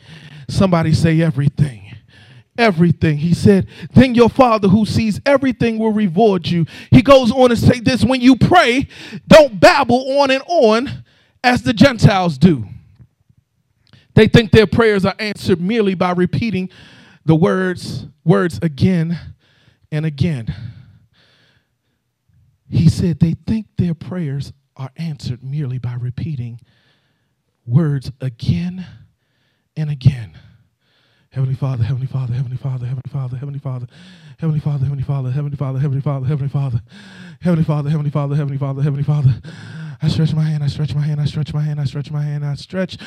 Somebody 0.50 0.94
say 0.94 1.22
everything 1.22 1.86
everything. 2.58 3.18
He 3.18 3.34
said, 3.34 3.68
Then 3.94 4.16
your 4.16 4.30
Father 4.30 4.68
who 4.68 4.86
sees 4.86 5.20
everything 5.26 5.78
will 5.78 5.92
reward 5.92 6.48
you. 6.48 6.66
He 6.92 7.02
goes 7.02 7.32
on 7.32 7.50
to 7.50 7.56
say 7.56 7.80
this 7.80 8.04
when 8.04 8.22
you 8.22 8.36
pray, 8.36 8.88
don't 9.28 9.60
babble 9.60 10.20
on 10.22 10.32
and 10.32 10.44
on 10.48 11.04
as 11.44 11.64
the 11.64 11.74
Gentiles 11.74 12.38
do. 12.38 12.66
They 14.14 14.28
think 14.28 14.52
their 14.52 14.68
prayers 14.68 15.06
are 15.06 15.16
answered 15.20 15.60
merely 15.60 15.94
by 15.94 16.12
repeating 16.12 16.70
the 17.26 17.36
words 17.36 18.06
words 18.24 18.60
again 18.62 19.20
and 19.92 20.06
again. 20.06 20.54
He 22.70 22.90
said 22.90 23.20
they 23.20 23.36
think 23.48 23.68
their 23.78 23.94
prayers 23.94 24.54
are 24.76 24.92
answered 24.98 25.44
merely 25.44 25.78
by 25.78 25.94
repeating 25.94 26.60
words 27.66 28.12
again 28.22 28.86
and 29.78 29.90
again. 29.90 30.38
Heavenly 31.30 31.56
Father, 31.56 31.84
Heavenly 31.84 32.08
Father, 32.08 32.34
Heavenly 32.34 32.58
Father, 32.58 32.86
Heavenly 32.86 33.10
Father, 33.12 33.38
Heavenly 33.38 33.60
Father, 33.60 33.88
Heavenly 34.38 34.60
Father, 34.60 34.84
Heavenly 34.84 35.04
Father, 35.04 35.32
Heavenly 35.32 35.56
Father, 35.56 35.80
Heavenly 35.80 36.02
Father, 36.02 36.28
Heavenly 36.28 36.50
Father, 36.50 36.82
Heavenly 37.42 37.64
Father, 37.64 37.90
Heavenly 37.90 38.10
Father, 38.10 38.36
Heavenly 38.36 38.58
Father, 38.58 38.82
Heavenly 38.82 39.04
Father. 39.04 39.42
I 40.02 40.08
stretch 40.08 40.34
my 40.34 40.44
hand, 40.44 40.64
I 40.64 40.68
stretch 40.68 40.94
my 40.94 41.02
hand, 41.02 41.22
I 41.22 41.26
stretch 41.26 41.54
my 41.54 41.62
hand, 41.62 41.80
I 41.80 41.86
stretch 41.86 42.12
my 42.12 42.22
hand, 42.22 42.46
I 42.46 42.54
stretch 42.56 42.98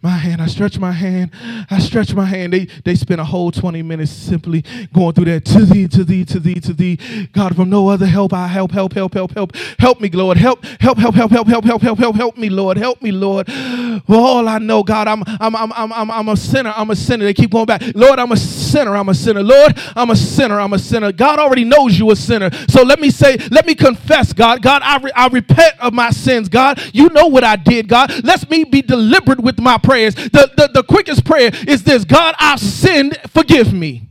my 0.00 0.10
hand, 0.10 0.40
I 0.40 0.46
stretch 0.46 0.78
my 0.78 0.92
hand, 0.92 1.30
I 1.70 1.78
stretch 1.80 2.14
my 2.14 2.24
hand. 2.24 2.52
They 2.52 2.66
they 2.84 2.94
spend 2.94 3.20
a 3.20 3.24
whole 3.24 3.50
20 3.50 3.82
minutes 3.82 4.12
simply 4.12 4.64
going 4.92 5.12
through 5.12 5.26
that 5.26 5.44
to 5.46 5.64
thee, 5.64 5.88
to 5.88 6.04
thee, 6.04 6.24
to 6.24 6.40
thee, 6.40 6.60
to 6.60 6.72
thee. 6.72 7.28
God, 7.32 7.56
from 7.56 7.68
no 7.68 7.88
other 7.88 8.06
help, 8.06 8.32
I 8.32 8.46
help, 8.46 8.70
help, 8.70 8.94
help, 8.94 9.14
help, 9.14 9.32
help. 9.34 9.56
Help 9.78 10.00
me, 10.00 10.08
Lord. 10.10 10.36
Help, 10.36 10.64
help, 10.80 10.98
help, 10.98 11.14
help, 11.14 11.30
help, 11.30 11.48
help, 11.48 11.64
help, 11.64 11.82
help, 11.82 11.98
help, 11.98 12.16
help 12.16 12.36
me, 12.36 12.48
Lord. 12.48 12.76
Help 12.76 13.02
me, 13.02 13.10
Lord. 13.10 13.46
For 13.48 14.14
all 14.14 14.48
I 14.48 14.58
know, 14.58 14.82
God, 14.82 15.08
I'm 15.08 15.24
I'm 15.40 15.56
I'm 15.56 15.72
I'm 15.92 16.10
I'm 16.10 16.28
a 16.28 16.36
sinner. 16.36 16.72
I'm 16.76 16.90
a 16.90 16.96
sinner. 16.96 17.24
They 17.24 17.34
keep 17.34 17.50
going 17.50 17.66
back. 17.66 17.82
Lord, 17.94 18.18
I'm 18.18 18.32
a 18.32 18.36
sinner. 18.36 18.96
I'm 18.96 19.08
a 19.08 19.14
sinner. 19.14 19.42
Lord, 19.42 19.78
I'm 19.96 20.10
a 20.10 20.16
sinner. 20.16 20.60
I'm 20.60 20.72
a 20.72 20.75
sinner. 20.78 21.12
God 21.12 21.38
already 21.38 21.64
knows 21.64 21.98
you 21.98 22.10
a 22.10 22.16
sinner. 22.16 22.50
So 22.68 22.82
let 22.82 23.00
me 23.00 23.10
say, 23.10 23.36
let 23.50 23.66
me 23.66 23.74
confess, 23.74 24.32
God. 24.32 24.62
God, 24.62 24.82
I, 24.82 24.98
re- 24.98 25.12
I 25.14 25.28
repent 25.28 25.78
of 25.80 25.92
my 25.92 26.10
sins, 26.10 26.48
God. 26.48 26.80
You 26.92 27.08
know 27.10 27.26
what 27.26 27.44
I 27.44 27.56
did, 27.56 27.88
God. 27.88 28.24
Let 28.24 28.48
me 28.50 28.64
be 28.64 28.82
deliberate 28.82 29.40
with 29.40 29.58
my 29.58 29.78
prayers. 29.78 30.14
The, 30.14 30.50
the, 30.56 30.70
the 30.72 30.82
quickest 30.82 31.24
prayer 31.24 31.50
is 31.66 31.82
this 31.82 32.04
God, 32.04 32.34
I've 32.38 32.60
sinned, 32.60 33.18
forgive 33.28 33.72
me. 33.72 34.08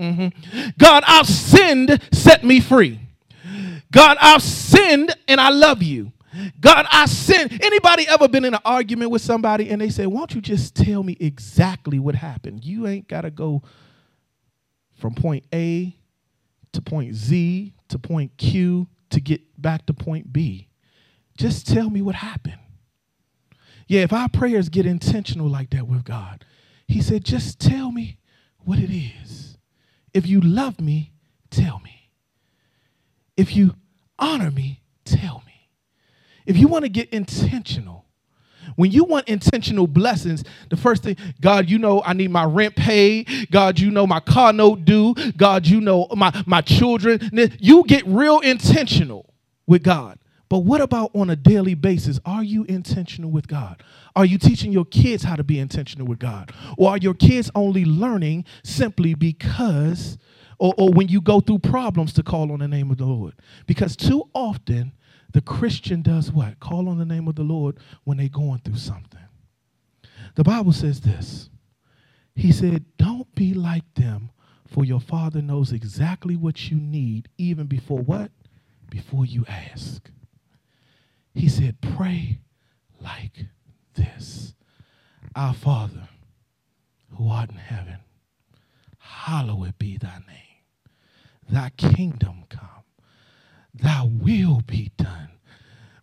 Mm-hmm. 0.00 0.70
God, 0.78 1.04
I've 1.06 1.26
sinned, 1.26 2.00
set 2.12 2.44
me 2.44 2.60
free. 2.60 3.00
God, 3.90 4.18
I've 4.20 4.42
sinned 4.42 5.14
and 5.26 5.40
I 5.40 5.48
love 5.50 5.82
you. 5.82 6.12
God, 6.60 6.86
I 6.90 7.06
sinned. 7.06 7.62
Anybody 7.62 8.06
ever 8.08 8.28
been 8.28 8.44
in 8.44 8.54
an 8.54 8.60
argument 8.64 9.10
with 9.10 9.22
somebody 9.22 9.70
and 9.70 9.80
they 9.80 9.88
say, 9.88 10.06
Why 10.06 10.18
don't 10.18 10.34
you 10.34 10.40
just 10.40 10.74
tell 10.74 11.02
me 11.02 11.16
exactly 11.18 11.98
what 11.98 12.14
happened? 12.14 12.64
You 12.64 12.86
ain't 12.86 13.08
got 13.08 13.22
to 13.22 13.30
go 13.30 13.62
from 14.96 15.14
point 15.14 15.44
A 15.54 15.96
to 16.72 16.82
point 16.82 17.14
Z 17.14 17.74
to 17.88 17.98
point 17.98 18.36
Q 18.36 18.88
to 19.10 19.20
get 19.20 19.40
back 19.60 19.86
to 19.86 19.94
point 19.94 20.32
B. 20.32 20.68
Just 21.36 21.66
tell 21.66 21.90
me 21.90 22.02
what 22.02 22.16
happened. 22.16 22.58
Yeah, 23.86 24.02
if 24.02 24.12
our 24.12 24.28
prayers 24.28 24.68
get 24.68 24.86
intentional 24.86 25.48
like 25.48 25.70
that 25.70 25.86
with 25.86 26.04
God, 26.04 26.44
He 26.88 27.00
said, 27.00 27.24
just 27.24 27.60
tell 27.60 27.92
me 27.92 28.18
what 28.58 28.78
it 28.78 28.90
is. 28.90 29.58
If 30.12 30.26
you 30.26 30.40
love 30.40 30.80
me, 30.80 31.12
tell 31.50 31.80
me. 31.84 32.10
If 33.36 33.54
you 33.54 33.74
honor 34.18 34.50
me, 34.50 34.82
tell 35.04 35.42
me. 35.46 35.68
If 36.46 36.56
you 36.56 36.68
want 36.68 36.84
to 36.84 36.88
get 36.88 37.10
intentional, 37.10 38.05
when 38.76 38.92
you 38.92 39.04
want 39.04 39.28
intentional 39.28 39.86
blessings, 39.86 40.44
the 40.70 40.76
first 40.76 41.02
thing, 41.02 41.16
God, 41.40 41.68
you 41.68 41.78
know 41.78 42.02
I 42.04 42.12
need 42.12 42.30
my 42.30 42.44
rent 42.44 42.76
paid. 42.76 43.50
God, 43.50 43.78
you 43.78 43.90
know 43.90 44.06
my 44.06 44.20
car 44.20 44.52
note 44.52 44.84
due. 44.84 45.14
God, 45.36 45.66
you 45.66 45.80
know 45.80 46.06
my, 46.14 46.42
my 46.46 46.60
children. 46.60 47.30
You 47.58 47.84
get 47.84 48.06
real 48.06 48.40
intentional 48.40 49.34
with 49.66 49.82
God. 49.82 50.18
But 50.48 50.58
what 50.60 50.80
about 50.80 51.10
on 51.14 51.28
a 51.30 51.36
daily 51.36 51.74
basis? 51.74 52.20
Are 52.24 52.44
you 52.44 52.64
intentional 52.64 53.30
with 53.30 53.48
God? 53.48 53.82
Are 54.14 54.24
you 54.24 54.38
teaching 54.38 54.72
your 54.72 54.84
kids 54.84 55.24
how 55.24 55.36
to 55.36 55.42
be 55.42 55.58
intentional 55.58 56.06
with 56.06 56.20
God? 56.20 56.52
Or 56.78 56.90
are 56.90 56.98
your 56.98 57.14
kids 57.14 57.50
only 57.54 57.84
learning 57.84 58.44
simply 58.62 59.14
because, 59.14 60.18
or, 60.58 60.72
or 60.78 60.90
when 60.90 61.08
you 61.08 61.20
go 61.20 61.40
through 61.40 61.58
problems 61.58 62.12
to 62.14 62.22
call 62.22 62.52
on 62.52 62.60
the 62.60 62.68
name 62.68 62.90
of 62.92 62.98
the 62.98 63.04
Lord? 63.04 63.34
Because 63.66 63.96
too 63.96 64.28
often, 64.34 64.92
the 65.32 65.40
Christian 65.40 66.02
does 66.02 66.30
what? 66.32 66.60
Call 66.60 66.88
on 66.88 66.98
the 66.98 67.04
name 67.04 67.28
of 67.28 67.34
the 67.34 67.42
Lord 67.42 67.78
when 68.04 68.18
they're 68.18 68.28
going 68.28 68.60
through 68.60 68.76
something. 68.76 69.20
The 70.34 70.44
Bible 70.44 70.72
says 70.72 71.00
this 71.00 71.50
He 72.34 72.52
said, 72.52 72.84
Don't 72.96 73.32
be 73.34 73.54
like 73.54 73.94
them, 73.94 74.30
for 74.66 74.84
your 74.84 75.00
Father 75.00 75.42
knows 75.42 75.72
exactly 75.72 76.36
what 76.36 76.70
you 76.70 76.76
need, 76.76 77.28
even 77.38 77.66
before 77.66 77.98
what? 77.98 78.30
Before 78.88 79.26
you 79.26 79.44
ask. 79.48 80.10
He 81.34 81.48
said, 81.48 81.80
Pray 81.80 82.40
like 83.00 83.46
this 83.94 84.54
Our 85.34 85.54
Father, 85.54 86.08
who 87.16 87.28
art 87.28 87.50
in 87.50 87.56
heaven, 87.56 87.98
hallowed 88.98 89.78
be 89.78 89.98
thy 89.98 90.18
name. 90.26 90.36
Thy 91.48 91.70
kingdom 91.70 92.44
come 92.48 92.75
thy 93.78 94.02
will 94.04 94.62
be 94.66 94.92
done. 94.96 95.30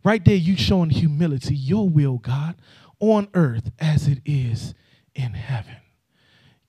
Right 0.03 0.23
there, 0.23 0.35
you 0.35 0.57
showing 0.57 0.89
humility, 0.89 1.55
your 1.55 1.87
will, 1.87 2.17
God, 2.17 2.55
on 2.99 3.29
earth 3.33 3.71
as 3.79 4.07
it 4.07 4.19
is 4.25 4.73
in 5.15 5.33
heaven. 5.33 5.77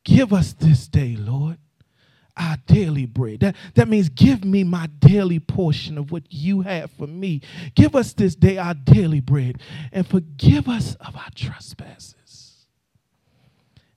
Give 0.05 0.33
us 0.33 0.53
this 0.53 0.87
day, 0.87 1.17
Lord, 1.17 1.59
our 2.37 2.57
daily 2.67 3.07
bread. 3.07 3.41
That, 3.41 3.57
that 3.75 3.89
means 3.89 4.09
give 4.09 4.45
me 4.45 4.65
my 4.65 4.87
daily 4.99 5.41
portion 5.41 5.99
of 5.99 6.13
what 6.13 6.25
you 6.31 6.63
have 6.63 6.91
for 6.93 7.07
me. 7.07 7.41
Give 7.75 7.97
us 7.97 8.13
this 8.13 8.35
day 8.35 8.59
our 8.59 8.75
daily 8.75 9.21
bread 9.21 9.61
and 9.93 10.07
forgive 10.07 10.69
us 10.69 10.95
of 10.97 11.17
our 11.17 11.31
trespasses 11.35 12.24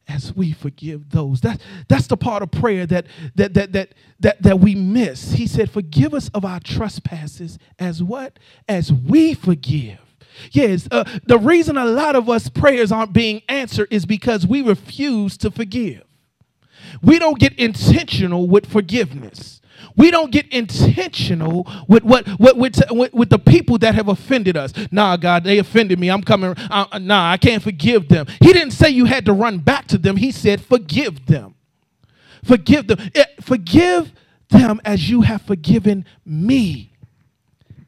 as 0.07 0.33
we 0.35 0.51
forgive 0.51 1.09
those. 1.09 1.41
That, 1.41 1.61
that's 1.87 2.07
the 2.07 2.17
part 2.17 2.43
of 2.43 2.51
prayer 2.51 2.85
that, 2.87 3.05
that, 3.35 3.53
that, 3.53 3.73
that, 3.73 3.93
that, 4.19 4.41
that 4.41 4.59
we 4.59 4.75
miss. 4.75 5.33
He 5.33 5.47
said, 5.47 5.69
Forgive 5.69 6.13
us 6.13 6.29
of 6.29 6.45
our 6.45 6.59
trespasses 6.59 7.57
as 7.77 8.01
what? 8.01 8.39
As 8.67 8.91
we 8.91 9.33
forgive. 9.33 9.99
Yes, 10.51 10.87
uh, 10.91 11.03
the 11.25 11.39
reason 11.39 11.77
a 11.77 11.85
lot 11.85 12.15
of 12.15 12.29
us 12.29 12.47
prayers 12.47 12.91
aren't 12.91 13.13
being 13.13 13.41
answered 13.49 13.87
is 13.89 14.05
because 14.05 14.45
we 14.45 14.61
refuse 14.61 15.35
to 15.37 15.49
forgive. 15.49 16.03
We 17.01 17.19
don't 17.19 17.39
get 17.39 17.57
intentional 17.57 18.47
with 18.47 18.65
forgiveness 18.67 19.56
we 19.95 20.11
don't 20.11 20.31
get 20.31 20.47
intentional 20.51 21.67
with 21.87 22.03
what, 22.03 22.27
what 22.39 22.57
with, 22.57 22.79
with, 22.91 23.13
with, 23.13 23.29
the 23.29 23.39
people 23.39 23.77
that 23.79 23.95
have 23.95 24.07
offended 24.07 24.57
us. 24.57 24.73
Nah, 24.91 25.17
God, 25.17 25.43
they 25.43 25.57
offended 25.57 25.99
me. 25.99 26.09
I'm 26.09 26.21
coming. 26.21 26.55
Nah, 26.69 27.31
I 27.31 27.37
can't 27.37 27.61
forgive 27.61 28.07
them. 28.07 28.27
He 28.41 28.53
didn't 28.53 28.71
say 28.71 28.89
you 28.89 29.05
had 29.05 29.25
to 29.25 29.33
run 29.33 29.59
back 29.59 29.87
to 29.87 29.97
them. 29.97 30.17
He 30.17 30.31
said, 30.31 30.61
forgive 30.61 31.25
them. 31.25 31.55
Forgive 32.43 32.87
them. 32.87 32.99
Eh, 33.13 33.25
forgive 33.41 34.13
them 34.49 34.79
as 34.85 35.09
you 35.09 35.21
have 35.21 35.41
forgiven 35.41 36.05
me. 36.25 36.93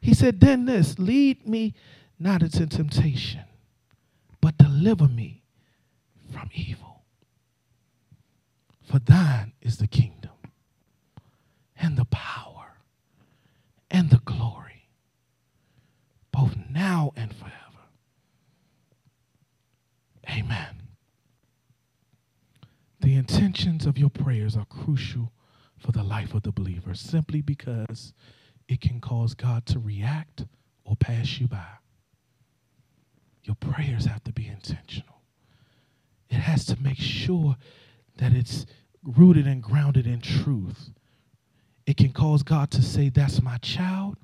He 0.00 0.14
said, 0.14 0.40
then 0.40 0.66
this 0.66 0.98
lead 0.98 1.46
me 1.46 1.74
not 2.18 2.42
into 2.42 2.66
temptation, 2.66 3.42
but 4.40 4.56
deliver 4.58 5.08
me 5.08 5.42
from 6.32 6.50
evil. 6.54 7.02
For 8.82 8.98
thine 8.98 9.52
is 9.62 9.78
the 9.78 9.86
kingdom 9.86 10.19
and 11.80 11.96
the 11.96 12.04
power 12.06 12.76
and 13.90 14.10
the 14.10 14.20
glory, 14.24 14.88
both 16.30 16.54
now 16.70 17.12
and 17.16 17.34
forever. 17.34 17.56
Amen. 20.28 20.82
The 23.00 23.14
intentions 23.16 23.86
of 23.86 23.98
your 23.98 24.10
prayers 24.10 24.56
are 24.56 24.66
crucial 24.66 25.32
for 25.78 25.92
the 25.92 26.02
life 26.02 26.34
of 26.34 26.42
the 26.42 26.52
believer 26.52 26.94
simply 26.94 27.40
because 27.40 28.12
it 28.68 28.80
can 28.80 29.00
cause 29.00 29.34
God 29.34 29.64
to 29.66 29.78
react 29.78 30.44
or 30.84 30.94
pass 30.94 31.40
you 31.40 31.48
by. 31.48 31.66
Your 33.42 33.56
prayers 33.56 34.04
have 34.04 34.22
to 34.24 34.32
be 34.32 34.46
intentional. 34.46 35.22
It 36.28 36.36
has 36.36 36.66
to 36.66 36.80
make 36.80 36.98
sure 36.98 37.56
that 38.18 38.32
it's 38.32 38.66
rooted 39.02 39.46
and 39.46 39.62
grounded 39.62 40.06
in 40.06 40.20
truth 40.20 40.90
it 41.86 41.96
can 41.96 42.12
cause 42.12 42.42
God 42.42 42.70
to 42.72 42.82
say, 42.82 43.08
That's 43.08 43.42
my 43.42 43.58
child, 43.58 44.16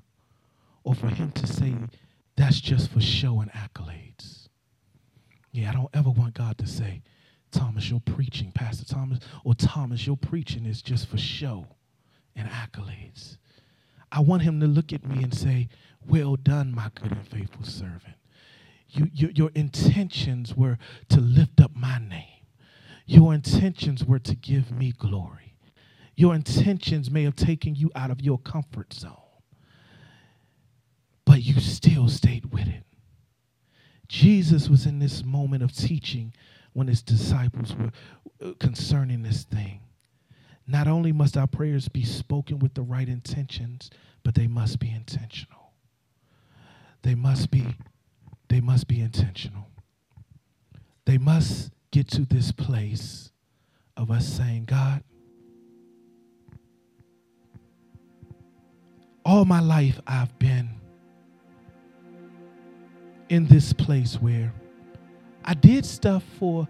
or 0.83 0.95
for 0.95 1.07
him 1.07 1.31
to 1.33 1.47
say, 1.47 1.75
That's 2.35 2.59
just 2.59 2.91
for 2.91 3.01
show 3.01 3.41
and 3.41 3.51
accolades. 3.51 4.47
Yeah, 5.51 5.69
I 5.69 5.73
don't 5.73 5.89
ever 5.93 6.09
want 6.09 6.35
God 6.35 6.57
to 6.59 6.67
say, 6.67 7.01
Thomas, 7.51 7.89
you're 7.89 7.99
preaching, 8.01 8.51
Pastor 8.51 8.85
Thomas, 8.85 9.19
or 9.43 9.55
Thomas, 9.55 10.05
your 10.05 10.17
preaching 10.17 10.65
is 10.65 10.81
just 10.81 11.07
for 11.07 11.17
show 11.17 11.65
and 12.35 12.47
accolades. 12.49 13.37
I 14.11 14.19
want 14.21 14.43
him 14.43 14.59
to 14.61 14.67
look 14.67 14.93
at 14.93 15.05
me 15.05 15.23
and 15.23 15.33
say, 15.33 15.69
Well 16.07 16.35
done, 16.35 16.73
my 16.73 16.89
good 16.95 17.11
and 17.11 17.27
faithful 17.27 17.65
servant. 17.65 18.15
You, 18.89 19.09
you, 19.13 19.31
your 19.33 19.51
intentions 19.53 20.55
were 20.55 20.77
to 21.09 21.19
lift 21.19 21.59
up 21.59 21.71
my 21.75 21.99
name, 21.99 22.45
your 23.05 23.33
intentions 23.33 24.05
were 24.05 24.19
to 24.19 24.35
give 24.35 24.71
me 24.71 24.93
glory. 24.97 25.46
Your 26.17 26.33
intentions 26.33 27.11
may 27.11 27.23
have 27.23 27.35
taken 27.35 27.75
you 27.75 27.91
out 27.95 28.09
of 28.09 28.21
your 28.21 28.39
comfort 28.39 28.91
zone, 28.91 29.13
but 31.25 31.43
you 31.43 31.59
still 31.61 32.09
stayed 32.09 32.51
with 32.51 32.67
it. 32.67 32.83
Jesus 34.07 34.67
was 34.67 34.87
in 34.87 34.97
this 34.97 35.23
moment 35.23 35.61
of 35.61 35.71
teaching 35.75 36.33
when 36.73 36.87
his 36.87 37.03
disciples 37.03 37.75
were 37.75 37.91
uh, 38.43 38.53
concerning 38.59 39.21
this 39.21 39.43
thing. 39.43 39.81
Not 40.65 40.87
only 40.87 41.11
must 41.11 41.37
our 41.37 41.47
prayers 41.47 41.87
be 41.87 42.03
spoken 42.03 42.57
with 42.57 42.73
the 42.73 42.81
right 42.81 43.07
intentions, 43.07 43.91
but 44.23 44.33
they 44.33 44.47
must 44.47 44.79
be 44.79 44.89
intentional. 44.89 45.71
They 47.03 47.15
must 47.15 47.51
be 47.51 47.75
they 48.49 48.59
must 48.59 48.87
be 48.87 49.01
intentional. 49.01 49.67
They 51.05 51.17
must 51.17 51.71
get 51.91 52.07
to 52.11 52.25
this 52.25 52.51
place 52.51 53.31
of 53.95 54.09
us 54.09 54.27
saying, 54.27 54.65
God, 54.65 55.03
all 59.27 59.43
my 59.43 59.59
life 59.59 59.99
I've 60.07 60.39
been 60.39 60.69
in 63.27 63.45
this 63.47 63.73
place 63.73 64.15
where 64.15 64.53
I 65.43 65.53
did 65.53 65.85
stuff 65.85 66.23
for 66.39 66.65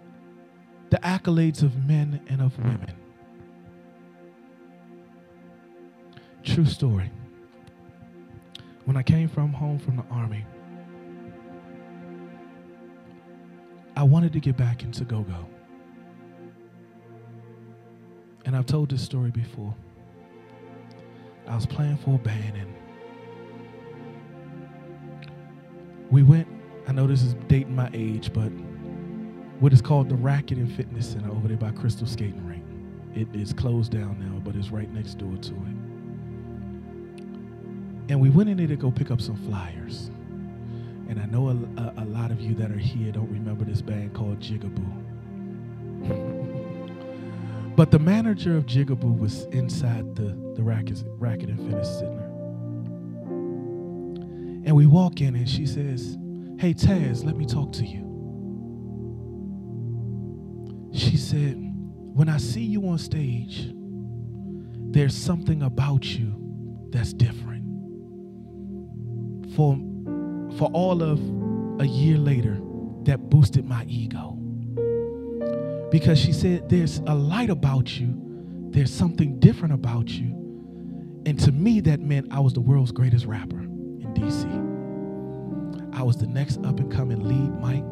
the 0.89 0.97
accolades 0.97 1.61
of 1.61 1.85
men 1.85 2.19
and 2.27 2.41
of 2.41 2.57
women. 2.57 2.95
True 6.43 6.65
story. 6.65 7.11
When 8.85 8.97
I 8.97 9.03
came 9.03 9.29
from 9.29 9.53
home 9.53 9.77
from 9.77 9.97
the 9.97 10.05
army, 10.09 10.43
I 13.95 14.01
wanted 14.01 14.33
to 14.33 14.39
get 14.39 14.57
back 14.57 14.81
into 14.81 15.05
go 15.05 15.21
go. 15.21 15.45
And 18.45 18.55
I've 18.55 18.65
told 18.65 18.89
this 18.89 19.03
story 19.03 19.29
before. 19.29 19.75
I 21.47 21.55
was 21.55 21.65
playing 21.65 21.97
for 21.97 22.15
a 22.15 22.17
band 22.17 22.57
and 22.57 22.73
we 26.09 26.23
went, 26.23 26.47
I 26.87 26.91
know 26.91 27.07
this 27.07 27.23
is 27.23 27.35
dating 27.47 27.75
my 27.75 27.89
age, 27.93 28.31
but 28.33 28.49
what 29.59 29.73
is 29.73 29.81
called 29.81 30.09
the 30.09 30.15
Racket 30.15 30.57
and 30.57 30.71
Fitness 30.71 31.11
Center 31.11 31.31
over 31.31 31.47
there 31.47 31.57
by 31.57 31.71
Crystal 31.71 32.07
Skating 32.07 32.45
Rink. 32.47 32.63
It 33.15 33.27
is 33.35 33.53
closed 33.53 33.91
down 33.91 34.19
now, 34.19 34.39
but 34.39 34.55
it's 34.55 34.69
right 34.69 34.91
next 34.93 35.15
door 35.15 35.35
to 35.35 35.51
it. 35.51 35.77
And 38.09 38.21
we 38.21 38.29
went 38.29 38.49
in 38.49 38.57
there 38.57 38.67
to 38.67 38.75
go 38.75 38.91
pick 38.91 39.09
up 39.11 39.19
some 39.19 39.35
flyers. 39.47 40.11
And 41.09 41.19
I 41.19 41.25
know 41.25 41.49
a, 41.49 41.81
a, 41.81 42.03
a 42.03 42.05
lot 42.05 42.31
of 42.31 42.39
you 42.39 42.53
that 42.55 42.71
are 42.71 42.77
here 42.77 43.11
don't 43.11 43.31
remember 43.31 43.65
this 43.65 43.81
band 43.81 44.13
called 44.13 44.39
Jigaboo. 44.39 45.03
but 47.75 47.91
the 47.91 47.99
manager 47.99 48.55
of 48.55 48.65
Jigaboo 48.65 49.17
was 49.17 49.45
inside 49.45 50.15
the, 50.15 50.37
the 50.57 50.63
Racket, 50.63 51.03
Racket 51.05 51.49
and 51.49 51.59
Fitness 51.59 51.99
Center. 51.99 52.23
And 54.65 54.75
we 54.75 54.87
walk 54.87 55.21
in 55.21 55.35
and 55.35 55.47
she 55.47 55.67
says, 55.67 56.17
Hey, 56.59 56.73
Taz, 56.73 57.23
let 57.23 57.37
me 57.37 57.45
talk 57.45 57.71
to 57.73 57.85
you. 57.85 58.03
She 60.91 61.15
said, 61.15 61.53
When 61.53 62.27
I 62.27 62.37
see 62.37 62.63
you 62.63 62.87
on 62.87 62.97
stage, 62.97 63.71
there's 64.91 65.15
something 65.15 65.61
about 65.61 66.05
you 66.05 66.33
that's 66.89 67.13
different. 67.13 67.63
For, 69.55 69.77
for 70.57 70.71
all 70.73 71.03
of 71.03 71.19
a 71.79 71.85
year 71.85 72.17
later, 72.17 72.59
that 73.03 73.29
boosted 73.29 73.63
my 73.63 73.85
ego. 73.85 74.33
Because 75.91 76.17
she 76.17 76.33
said, 76.33 76.67
There's 76.67 76.97
a 77.05 77.13
light 77.13 77.51
about 77.51 77.99
you, 77.99 78.15
there's 78.71 78.91
something 78.91 79.39
different 79.39 79.75
about 79.75 80.09
you. 80.09 80.46
And 81.27 81.37
to 81.41 81.51
me, 81.51 81.81
that 81.81 81.99
meant 81.99 82.31
I 82.31 82.39
was 82.39 82.53
the 82.53 82.61
world's 82.61 82.93
greatest 82.93 83.25
rapper 83.25 83.59
in 83.59 84.13
DC. 84.15 84.47
I 85.93 86.01
was 86.01 86.15
the 86.15 86.25
next 86.25 86.63
up 86.63 86.79
and 86.79 86.89
coming 86.89 87.21
lead 87.21 87.51
mic, 87.61 87.83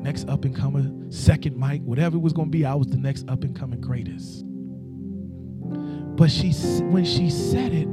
next 0.00 0.28
up 0.28 0.44
and 0.44 0.54
coming 0.54 1.10
second 1.10 1.58
mic, 1.58 1.82
whatever 1.82 2.18
it 2.18 2.20
was 2.20 2.32
going 2.32 2.52
to 2.52 2.56
be, 2.56 2.64
I 2.64 2.76
was 2.76 2.86
the 2.86 2.96
next 2.96 3.28
up 3.28 3.42
and 3.42 3.58
coming 3.58 3.80
greatest. 3.80 4.44
But 6.16 6.30
she, 6.30 6.52
when 6.82 7.04
she 7.04 7.30
said 7.30 7.72
it, 7.74 7.88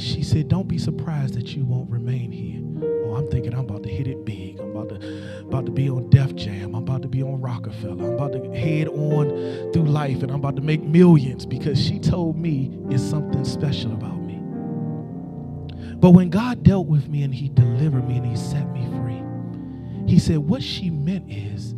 she 0.00 0.22
said, 0.22 0.48
Don't 0.48 0.68
be 0.68 0.78
surprised 0.78 1.34
that 1.34 1.54
you 1.54 1.66
won't 1.66 1.90
remain 1.90 2.32
here. 2.32 2.62
Oh, 3.04 3.16
I'm 3.16 3.30
thinking 3.30 3.52
I'm 3.52 3.60
about 3.60 3.82
to 3.82 3.90
hit 3.90 4.06
it 4.06 4.24
big. 4.24 4.58
About 4.72 4.88
to, 4.88 5.40
about 5.40 5.66
to 5.66 5.72
be 5.72 5.90
on 5.90 6.08
Def 6.08 6.34
Jam. 6.34 6.74
I'm 6.74 6.82
about 6.82 7.02
to 7.02 7.08
be 7.08 7.22
on 7.22 7.40
Roc-A-Fella. 7.42 8.04
I'm 8.04 8.14
about 8.14 8.32
to 8.32 8.58
head 8.58 8.88
on 8.88 9.70
through 9.72 9.84
life 9.84 10.22
and 10.22 10.30
I'm 10.30 10.38
about 10.38 10.56
to 10.56 10.62
make 10.62 10.82
millions 10.82 11.44
because 11.44 11.78
she 11.78 11.98
told 11.98 12.38
me 12.38 12.70
it's 12.88 13.02
something 13.02 13.44
special 13.44 13.92
about 13.92 14.16
me. 14.16 14.40
But 15.96 16.10
when 16.12 16.30
God 16.30 16.62
dealt 16.62 16.86
with 16.86 17.08
me 17.08 17.22
and 17.22 17.34
He 17.34 17.50
delivered 17.50 18.08
me 18.08 18.16
and 18.16 18.26
He 18.26 18.36
set 18.36 18.72
me 18.72 18.86
free, 18.96 20.10
He 20.10 20.18
said, 20.18 20.38
What 20.38 20.62
she 20.62 20.88
meant 20.88 21.30
is 21.30 21.74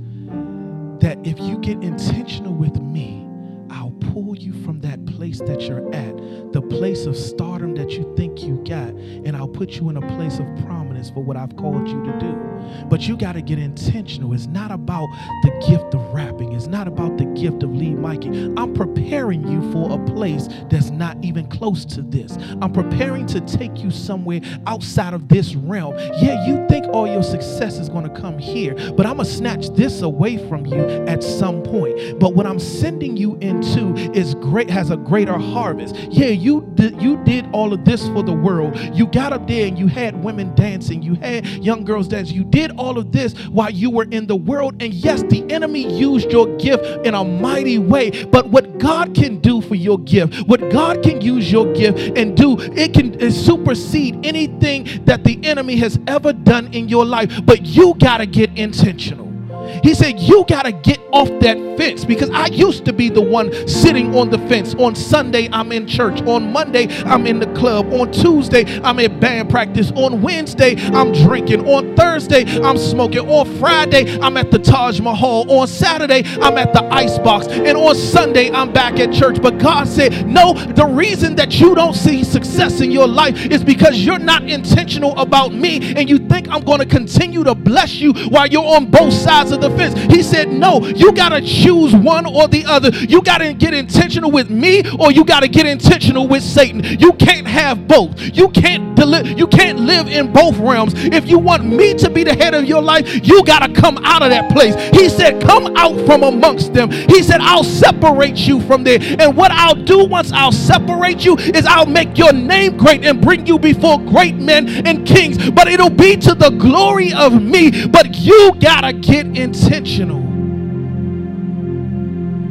that 1.00 1.18
if 1.24 1.40
you 1.40 1.58
get 1.58 1.82
intentional 1.82 2.54
with 2.54 2.80
me, 2.80 3.26
I'll 3.70 3.90
pull 4.12 4.36
you 4.36 4.52
from 4.64 4.80
that 4.82 5.04
place 5.04 5.40
that 5.40 5.62
you're 5.62 5.92
at, 5.92 6.16
the 6.52 6.62
place 6.62 7.06
of 7.06 7.16
stardom 7.16 7.74
that 7.74 7.90
you 7.90 8.14
think 8.16 8.44
you 8.44 8.62
got, 8.66 8.90
and 8.90 9.36
I'll 9.36 9.48
put 9.48 9.72
you 9.72 9.90
in 9.90 9.96
a 9.96 10.16
place 10.16 10.38
of 10.38 10.46
prominence 10.64 10.84
for 11.10 11.22
what 11.22 11.36
I've 11.36 11.56
called 11.56 11.88
you 11.88 12.02
to 12.04 12.18
do. 12.18 12.54
But 12.88 13.06
you 13.06 13.16
got 13.16 13.32
to 13.32 13.42
get 13.42 13.58
intentional. 13.58 14.32
It's 14.32 14.46
not 14.46 14.70
about 14.70 15.08
the 15.42 15.50
gift 15.68 15.94
of 15.94 16.00
rapping, 16.14 16.52
it's 16.52 16.66
not 16.66 16.88
about 16.88 17.18
the 17.18 17.24
gift 17.26 17.62
of 17.62 17.74
lead 17.74 17.96
miking. 17.96 18.58
I'm 18.58 18.72
preparing 18.74 19.46
you 19.46 19.70
for 19.72 19.92
a 19.92 20.04
place 20.14 20.48
that's 20.70 20.90
not 20.90 21.16
even 21.22 21.46
close 21.48 21.84
to 21.86 22.02
this. 22.02 22.36
I'm 22.60 22.72
preparing 22.72 23.26
to 23.26 23.40
take 23.40 23.82
you 23.82 23.90
somewhere 23.90 24.40
outside 24.66 25.14
of 25.14 25.28
this 25.28 25.54
realm. 25.54 25.96
Yeah, 25.98 26.46
you 26.46 26.66
think 26.68 26.86
all 26.86 27.06
your 27.06 27.22
success 27.22 27.78
is 27.78 27.88
going 27.88 28.08
to 28.08 28.20
come 28.20 28.38
here, 28.38 28.74
but 28.92 29.06
I'm 29.06 29.16
going 29.16 29.26
to 29.28 29.32
snatch 29.32 29.70
this 29.70 30.02
away 30.02 30.36
from 30.48 30.66
you 30.66 30.80
at 31.06 31.22
some 31.22 31.62
point. 31.62 32.18
But 32.18 32.34
what 32.34 32.46
I'm 32.46 32.58
sending 32.58 33.16
you 33.16 33.36
into 33.36 33.94
is 34.12 34.34
great 34.36 34.70
has 34.70 34.90
a 34.90 34.96
greater 34.96 35.38
harvest. 35.38 35.96
Yeah, 36.10 36.28
you 36.28 36.70
did 36.74 37.00
you 37.00 37.22
did 37.24 37.46
all 37.52 37.72
of 37.72 37.84
this 37.84 38.06
for 38.08 38.22
the 38.22 38.32
world. 38.32 38.76
You 38.94 39.06
got 39.06 39.32
up 39.32 39.46
there 39.46 39.66
and 39.66 39.78
you 39.78 39.86
had 39.86 40.22
women 40.22 40.54
dancing, 40.84 41.02
you 41.02 41.14
had 41.14 41.46
young 41.64 41.84
girls 41.84 42.08
dancing. 42.08 42.36
You 42.36 42.44
did 42.44 42.72
all 42.72 42.98
of 42.98 43.10
this 43.10 43.34
while 43.48 43.70
you 43.70 43.90
were 43.90 44.04
in 44.04 44.26
the 44.26 44.36
world. 44.36 44.82
And 44.82 44.92
yes, 44.92 45.22
the 45.22 45.44
enemy 45.50 45.90
used 45.98 46.30
your 46.30 46.46
gift 46.58 46.84
in 47.06 47.14
a 47.14 47.24
mighty 47.24 47.78
way. 47.78 48.24
But 48.24 48.48
what 48.48 48.78
God 48.78 49.14
can 49.14 49.40
do 49.40 49.60
for 49.60 49.74
your 49.74 49.98
gift, 49.98 50.46
what 50.46 50.70
God 50.70 51.02
can 51.02 51.20
use 51.20 51.50
your 51.50 51.72
gift 51.72 52.18
and 52.18 52.36
do, 52.36 52.56
it 52.58 52.92
can 52.92 53.30
supersede 53.30 54.26
anything 54.26 55.04
that 55.06 55.24
the 55.24 55.40
enemy 55.44 55.76
has 55.76 55.98
ever 56.06 56.32
done 56.32 56.72
in 56.74 56.88
your 56.88 57.04
life. 57.04 57.32
But 57.44 57.64
you 57.64 57.94
got 57.94 58.18
to 58.18 58.26
get 58.26 58.56
intentional. 58.58 59.33
He 59.82 59.94
said, 59.94 60.18
You 60.20 60.44
got 60.48 60.62
to 60.62 60.72
get 60.72 61.00
off 61.12 61.28
that 61.40 61.56
fence 61.76 62.04
because 62.04 62.30
I 62.30 62.46
used 62.46 62.84
to 62.86 62.92
be 62.92 63.08
the 63.08 63.20
one 63.20 63.52
sitting 63.68 64.14
on 64.16 64.30
the 64.30 64.38
fence. 64.38 64.74
On 64.74 64.94
Sunday, 64.94 65.48
I'm 65.52 65.72
in 65.72 65.86
church. 65.86 66.20
On 66.22 66.52
Monday, 66.52 66.88
I'm 67.04 67.26
in 67.26 67.38
the 67.38 67.52
club. 67.54 67.92
On 67.92 68.10
Tuesday, 68.10 68.64
I'm 68.82 68.98
at 69.00 69.20
band 69.20 69.50
practice. 69.50 69.92
On 69.92 70.22
Wednesday, 70.22 70.76
I'm 70.92 71.12
drinking. 71.12 71.66
On 71.68 71.94
Thursday, 71.96 72.44
I'm 72.62 72.78
smoking. 72.78 73.28
On 73.28 73.46
Friday, 73.58 74.18
I'm 74.20 74.36
at 74.36 74.50
the 74.50 74.58
Taj 74.58 75.00
Mahal. 75.00 75.50
On 75.50 75.66
Saturday, 75.66 76.24
I'm 76.40 76.58
at 76.58 76.72
the 76.72 76.84
Icebox. 76.92 77.48
And 77.48 77.76
on 77.76 77.94
Sunday, 77.94 78.50
I'm 78.50 78.72
back 78.72 78.98
at 78.98 79.12
church. 79.12 79.40
But 79.40 79.58
God 79.58 79.86
said, 79.86 80.26
No, 80.26 80.54
the 80.54 80.86
reason 80.86 81.36
that 81.36 81.60
you 81.60 81.74
don't 81.74 81.94
see 81.94 82.24
success 82.24 82.80
in 82.80 82.90
your 82.90 83.06
life 83.06 83.46
is 83.46 83.62
because 83.64 84.04
you're 84.04 84.18
not 84.18 84.48
intentional 84.48 85.16
about 85.18 85.52
me 85.52 85.94
and 85.94 86.08
you 86.08 86.18
think 86.18 86.48
I'm 86.48 86.62
going 86.62 86.80
to 86.80 86.86
continue 86.86 87.44
to 87.44 87.54
bless 87.54 87.94
you 87.94 88.12
while 88.28 88.46
you're 88.46 88.64
on 88.64 88.90
both 88.90 89.12
sides 89.12 89.52
of 89.52 89.60
the 89.60 89.63
fence. 89.70 89.98
He 90.12 90.22
said, 90.22 90.48
No, 90.50 90.86
you 90.86 91.12
got 91.12 91.30
to 91.30 91.40
choose 91.40 91.94
one 91.94 92.26
or 92.26 92.48
the 92.48 92.64
other. 92.66 92.90
You 92.90 93.22
got 93.22 93.38
to 93.38 93.52
get 93.52 93.74
intentional 93.74 94.30
with 94.30 94.50
me 94.50 94.82
or 94.98 95.12
you 95.12 95.24
got 95.24 95.40
to 95.40 95.48
get 95.48 95.66
intentional 95.66 96.28
with 96.28 96.42
Satan. 96.42 96.82
You 96.84 97.12
can't 97.14 97.46
have 97.46 97.86
both. 97.88 98.20
You 98.20 98.48
can't 98.50 98.94
deli- 98.96 99.34
you 99.34 99.46
can't 99.46 99.80
live 99.80 100.08
in 100.08 100.32
both 100.32 100.56
realms. 100.58 100.94
If 100.96 101.28
you 101.28 101.38
want 101.38 101.64
me 101.64 101.94
to 101.94 102.10
be 102.10 102.24
the 102.24 102.34
head 102.34 102.54
of 102.54 102.64
your 102.64 102.82
life, 102.82 103.26
you 103.26 103.44
got 103.44 103.60
to 103.60 103.80
come 103.80 103.98
out 104.04 104.22
of 104.22 104.30
that 104.30 104.50
place. 104.52 104.74
He 104.98 105.08
said, 105.08 105.42
Come 105.42 105.76
out 105.76 105.98
from 106.06 106.22
amongst 106.22 106.74
them. 106.74 106.90
He 106.90 107.22
said, 107.22 107.40
I'll 107.40 107.64
separate 107.64 108.36
you 108.36 108.60
from 108.62 108.84
there. 108.84 108.98
And 109.18 109.36
what 109.36 109.50
I'll 109.50 109.74
do 109.74 110.04
once 110.04 110.32
I'll 110.32 110.52
separate 110.52 111.24
you 111.24 111.36
is 111.36 111.66
I'll 111.66 111.86
make 111.86 112.16
your 112.18 112.32
name 112.32 112.76
great 112.76 113.04
and 113.04 113.20
bring 113.20 113.46
you 113.46 113.58
before 113.58 113.98
great 114.00 114.36
men 114.36 114.68
and 114.86 115.06
kings. 115.06 115.50
But 115.50 115.68
it'll 115.68 115.90
be 115.90 116.16
to 116.18 116.34
the 116.34 116.50
glory 116.50 117.12
of 117.12 117.42
me. 117.42 117.86
But 117.86 118.16
you 118.16 118.52
got 118.60 118.82
to 118.82 118.92
get 118.92 119.26
intentional. 119.44 120.22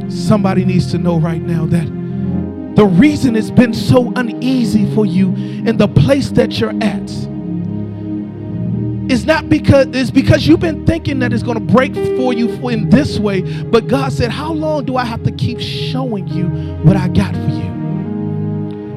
Somebody 0.09 0.63
needs 0.63 0.89
to 0.91 0.97
know 0.97 1.19
right 1.19 1.41
now 1.41 1.65
that 1.65 1.87
the 2.75 2.85
reason 2.85 3.35
it's 3.35 3.51
been 3.51 3.73
so 3.73 4.13
uneasy 4.15 4.93
for 4.95 5.05
you 5.05 5.33
in 5.33 5.77
the 5.77 5.87
place 5.87 6.29
that 6.31 6.59
you're 6.59 6.73
at 6.81 7.09
is 9.11 9.25
not 9.25 9.49
because 9.49 9.87
it's 9.87 10.11
because 10.11 10.47
you've 10.47 10.59
been 10.59 10.85
thinking 10.85 11.19
that 11.19 11.33
it's 11.33 11.43
going 11.43 11.55
to 11.59 11.73
break 11.73 11.93
for 11.93 12.33
you 12.33 12.49
in 12.69 12.89
this 12.89 13.19
way 13.19 13.41
but 13.63 13.87
god 13.87 14.11
said 14.13 14.31
how 14.31 14.51
long 14.51 14.85
do 14.85 14.95
i 14.95 15.03
have 15.03 15.21
to 15.23 15.31
keep 15.33 15.59
showing 15.59 16.25
you 16.27 16.45
what 16.83 16.95
i 16.95 17.09
got 17.09 17.33
for 17.35 17.49
you 17.49 17.62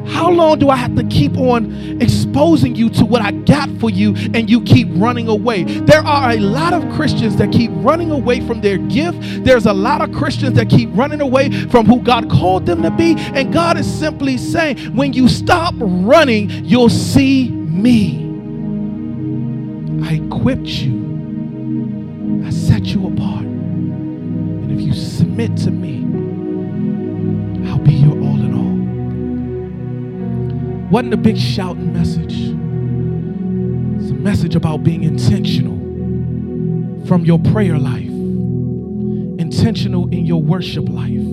how 0.08 0.30
long 0.30 0.58
do 0.58 0.70
I 0.70 0.76
have 0.76 0.94
to 0.96 1.04
keep 1.04 1.36
on 1.36 2.00
exposing 2.00 2.74
you 2.74 2.88
to 2.90 3.04
what 3.04 3.22
I 3.22 3.32
got 3.32 3.68
for 3.80 3.90
you 3.90 4.14
and 4.34 4.48
you 4.48 4.60
keep 4.62 4.88
running 4.92 5.28
away? 5.28 5.64
There 5.64 6.00
are 6.00 6.30
a 6.30 6.38
lot 6.38 6.72
of 6.72 6.82
Christians 6.94 7.36
that 7.36 7.52
keep 7.52 7.70
running 7.74 8.10
away 8.10 8.40
from 8.46 8.60
their 8.60 8.78
gift. 8.78 9.18
There's 9.44 9.66
a 9.66 9.72
lot 9.72 10.00
of 10.02 10.12
Christians 10.12 10.56
that 10.56 10.68
keep 10.70 10.88
running 10.92 11.20
away 11.20 11.50
from 11.68 11.86
who 11.86 12.00
God 12.00 12.30
called 12.30 12.66
them 12.66 12.82
to 12.82 12.90
be. 12.90 13.14
And 13.18 13.52
God 13.52 13.76
is 13.78 13.86
simply 13.86 14.38
saying, 14.38 14.94
when 14.96 15.12
you 15.12 15.28
stop 15.28 15.74
running, 15.78 16.50
you'll 16.64 16.88
see 16.88 17.50
me. 17.50 18.24
I 20.04 20.14
equipped 20.14 20.66
you, 20.66 22.42
I 22.46 22.50
set 22.50 22.84
you 22.84 23.06
apart. 23.08 23.44
And 23.44 24.70
if 24.70 24.80
you 24.80 24.92
submit 24.92 25.56
to 25.58 25.70
me, 25.70 26.04
I'll 27.68 27.78
be 27.78 27.94
your. 27.94 28.25
Wasn't 30.90 31.12
a 31.12 31.16
big 31.16 31.36
shouting 31.36 31.92
message. 31.92 32.32
It's 34.00 34.10
a 34.12 34.14
message 34.14 34.54
about 34.54 34.84
being 34.84 35.02
intentional 35.02 35.76
from 37.06 37.24
your 37.24 37.40
prayer 37.40 37.76
life, 37.76 38.08
intentional 39.40 40.08
in 40.10 40.24
your 40.26 40.40
worship 40.40 40.88
life. 40.88 41.24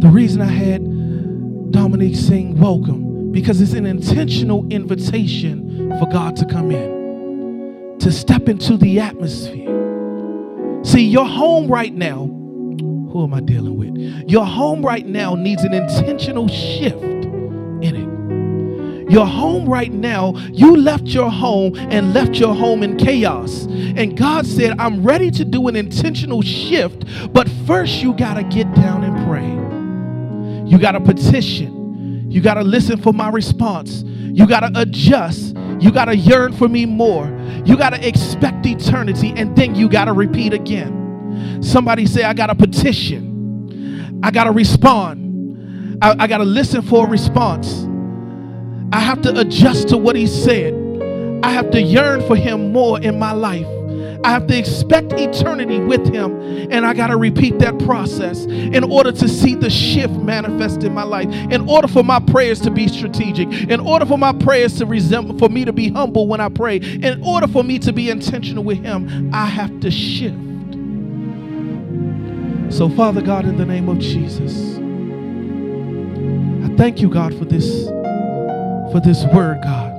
The 0.00 0.08
reason 0.08 0.40
I 0.40 0.46
had 0.46 1.72
Dominique 1.72 2.14
sing 2.14 2.56
welcome 2.60 3.32
because 3.32 3.60
it's 3.60 3.72
an 3.72 3.84
intentional 3.84 4.64
invitation 4.70 5.90
for 5.98 6.06
God 6.06 6.36
to 6.36 6.46
come 6.46 6.70
in, 6.70 7.98
to 7.98 8.12
step 8.12 8.48
into 8.48 8.76
the 8.76 9.00
atmosphere. 9.00 10.84
See, 10.84 11.04
your 11.04 11.26
home 11.26 11.66
right 11.66 11.92
now, 11.92 12.26
who 12.26 13.24
am 13.24 13.34
I 13.34 13.40
dealing 13.40 13.76
with? 13.76 14.30
Your 14.30 14.46
home 14.46 14.86
right 14.86 15.04
now 15.04 15.34
needs 15.34 15.64
an 15.64 15.74
intentional 15.74 16.46
shift. 16.46 17.17
Your 19.08 19.26
home 19.26 19.68
right 19.68 19.92
now, 19.92 20.36
you 20.52 20.76
left 20.76 21.04
your 21.04 21.30
home 21.30 21.74
and 21.76 22.12
left 22.12 22.36
your 22.36 22.54
home 22.54 22.82
in 22.82 22.96
chaos. 22.96 23.66
And 23.66 24.16
God 24.16 24.46
said, 24.46 24.78
I'm 24.78 25.02
ready 25.02 25.30
to 25.32 25.44
do 25.44 25.68
an 25.68 25.76
intentional 25.76 26.42
shift, 26.42 27.04
but 27.32 27.48
first 27.66 28.02
you 28.02 28.12
got 28.14 28.34
to 28.34 28.42
get 28.42 28.72
down 28.74 29.04
and 29.04 29.26
pray. 29.26 30.70
You 30.70 30.78
got 30.78 30.92
to 30.92 31.00
petition. 31.00 32.30
You 32.30 32.42
got 32.42 32.54
to 32.54 32.62
listen 32.62 33.00
for 33.00 33.14
my 33.14 33.30
response. 33.30 34.02
You 34.06 34.46
got 34.46 34.60
to 34.60 34.70
adjust. 34.80 35.56
You 35.80 35.90
got 35.90 36.06
to 36.06 36.16
yearn 36.16 36.52
for 36.52 36.68
me 36.68 36.84
more. 36.84 37.26
You 37.64 37.76
got 37.76 37.90
to 37.90 38.06
expect 38.06 38.66
eternity, 38.66 39.32
and 39.34 39.56
then 39.56 39.74
you 39.74 39.88
got 39.88 40.04
to 40.06 40.12
repeat 40.12 40.52
again. 40.52 41.62
Somebody 41.62 42.04
say, 42.06 42.24
I 42.24 42.34
got 42.34 42.48
to 42.48 42.54
petition. 42.54 44.20
I 44.22 44.30
got 44.30 44.44
to 44.44 44.52
respond. 44.52 45.98
I, 46.02 46.16
I 46.18 46.26
got 46.26 46.38
to 46.38 46.44
listen 46.44 46.82
for 46.82 47.06
a 47.06 47.10
response. 47.10 47.87
I 48.92 49.00
have 49.00 49.22
to 49.22 49.38
adjust 49.38 49.88
to 49.88 49.98
what 49.98 50.16
he 50.16 50.26
said. 50.26 50.74
I 51.42 51.50
have 51.50 51.70
to 51.70 51.80
yearn 51.80 52.26
for 52.26 52.36
him 52.36 52.72
more 52.72 53.00
in 53.00 53.18
my 53.18 53.32
life. 53.32 53.66
I 54.24 54.30
have 54.30 54.46
to 54.48 54.58
expect 54.58 55.12
eternity 55.12 55.78
with 55.78 56.12
him, 56.12 56.40
and 56.72 56.84
I 56.84 56.92
got 56.92 57.06
to 57.08 57.16
repeat 57.16 57.60
that 57.60 57.78
process 57.78 58.46
in 58.46 58.82
order 58.82 59.12
to 59.12 59.28
see 59.28 59.54
the 59.54 59.70
shift 59.70 60.14
manifest 60.14 60.82
in 60.82 60.92
my 60.92 61.04
life, 61.04 61.28
in 61.50 61.68
order 61.68 61.86
for 61.86 62.02
my 62.02 62.18
prayers 62.18 62.60
to 62.62 62.70
be 62.70 62.88
strategic, 62.88 63.48
in 63.70 63.78
order 63.78 64.04
for 64.04 64.18
my 64.18 64.32
prayers 64.32 64.76
to 64.78 64.86
resemble, 64.86 65.38
for 65.38 65.48
me 65.48 65.64
to 65.64 65.72
be 65.72 65.90
humble 65.90 66.26
when 66.26 66.40
I 66.40 66.48
pray, 66.48 66.76
in 66.76 67.22
order 67.22 67.46
for 67.46 67.62
me 67.62 67.78
to 67.80 67.92
be 67.92 68.10
intentional 68.10 68.64
with 68.64 68.78
him, 68.78 69.30
I 69.32 69.46
have 69.46 69.80
to 69.80 69.90
shift. 69.90 70.36
So, 72.74 72.88
Father 72.90 73.22
God, 73.22 73.44
in 73.44 73.56
the 73.56 73.64
name 73.64 73.88
of 73.88 73.98
Jesus, 73.98 74.78
I 76.64 76.76
thank 76.76 77.00
you, 77.00 77.08
God, 77.08 77.38
for 77.38 77.44
this 77.44 77.88
for 78.92 79.00
this 79.00 79.24
word, 79.26 79.62
God. 79.62 79.94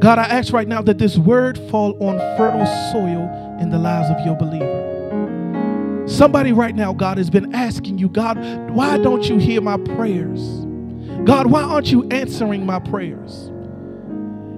God, 0.00 0.18
I 0.18 0.24
ask 0.24 0.52
right 0.52 0.68
now 0.68 0.82
that 0.82 0.98
this 0.98 1.16
word 1.16 1.58
fall 1.70 1.96
on 2.02 2.18
fertile 2.36 2.66
soil 2.92 3.58
in 3.60 3.70
the 3.70 3.78
lives 3.78 4.10
of 4.10 4.24
your 4.26 4.36
believer. 4.36 6.06
Somebody 6.06 6.52
right 6.52 6.74
now, 6.74 6.92
God, 6.92 7.16
has 7.16 7.30
been 7.30 7.54
asking 7.54 7.98
you, 7.98 8.08
God, 8.08 8.36
why 8.70 8.98
don't 8.98 9.24
you 9.24 9.38
hear 9.38 9.62
my 9.62 9.78
prayers? 9.78 10.42
God, 11.24 11.46
why 11.46 11.62
aren't 11.62 11.90
you 11.90 12.06
answering 12.10 12.66
my 12.66 12.78
prayers? 12.78 13.46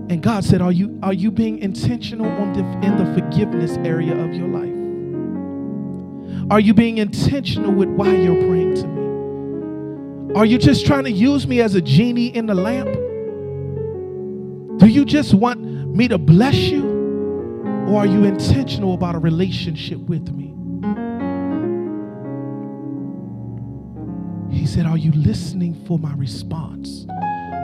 And 0.08 0.22
God 0.22 0.44
said, 0.44 0.60
Are 0.60 0.72
you 0.72 0.98
are 1.02 1.12
you 1.12 1.30
being 1.30 1.58
intentional 1.58 2.26
on 2.26 2.52
the, 2.52 2.60
in 2.86 2.96
the 2.96 3.20
forgiveness 3.20 3.76
area 3.78 4.12
of 4.12 4.34
your 4.34 4.48
life? 4.48 4.72
Are 6.50 6.60
you 6.60 6.74
being 6.74 6.98
intentional 6.98 7.72
with 7.72 7.88
why 7.88 8.14
you're 8.14 8.40
praying 8.48 8.74
to 8.76 8.86
me? 8.86 8.95
Are 10.36 10.44
you 10.44 10.58
just 10.58 10.84
trying 10.84 11.04
to 11.04 11.10
use 11.10 11.46
me 11.46 11.62
as 11.62 11.76
a 11.76 11.80
genie 11.80 12.26
in 12.26 12.44
the 12.44 12.54
lamp? 12.54 12.92
Do 14.78 14.86
you 14.86 15.06
just 15.06 15.32
want 15.32 15.62
me 15.62 16.08
to 16.08 16.18
bless 16.18 16.56
you? 16.56 16.84
Or 17.88 18.00
are 18.00 18.06
you 18.06 18.24
intentional 18.24 18.92
about 18.92 19.14
a 19.14 19.18
relationship 19.18 19.96
with 19.98 20.30
me? 20.30 20.52
He 24.54 24.66
said, 24.66 24.84
Are 24.84 24.98
you 24.98 25.10
listening 25.12 25.72
for 25.86 25.98
my 25.98 26.12
response? 26.16 27.06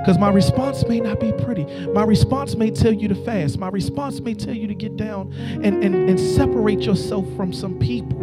Because 0.00 0.16
my 0.18 0.30
response 0.30 0.86
may 0.86 1.00
not 1.00 1.20
be 1.20 1.30
pretty. 1.30 1.66
My 1.88 2.04
response 2.04 2.54
may 2.54 2.70
tell 2.70 2.94
you 2.94 3.06
to 3.06 3.14
fast. 3.14 3.58
My 3.58 3.68
response 3.68 4.20
may 4.20 4.32
tell 4.32 4.54
you 4.54 4.66
to 4.66 4.74
get 4.74 4.96
down 4.96 5.30
and, 5.34 5.84
and, 5.84 5.94
and 6.08 6.18
separate 6.18 6.80
yourself 6.80 7.26
from 7.36 7.52
some 7.52 7.78
people. 7.78 8.18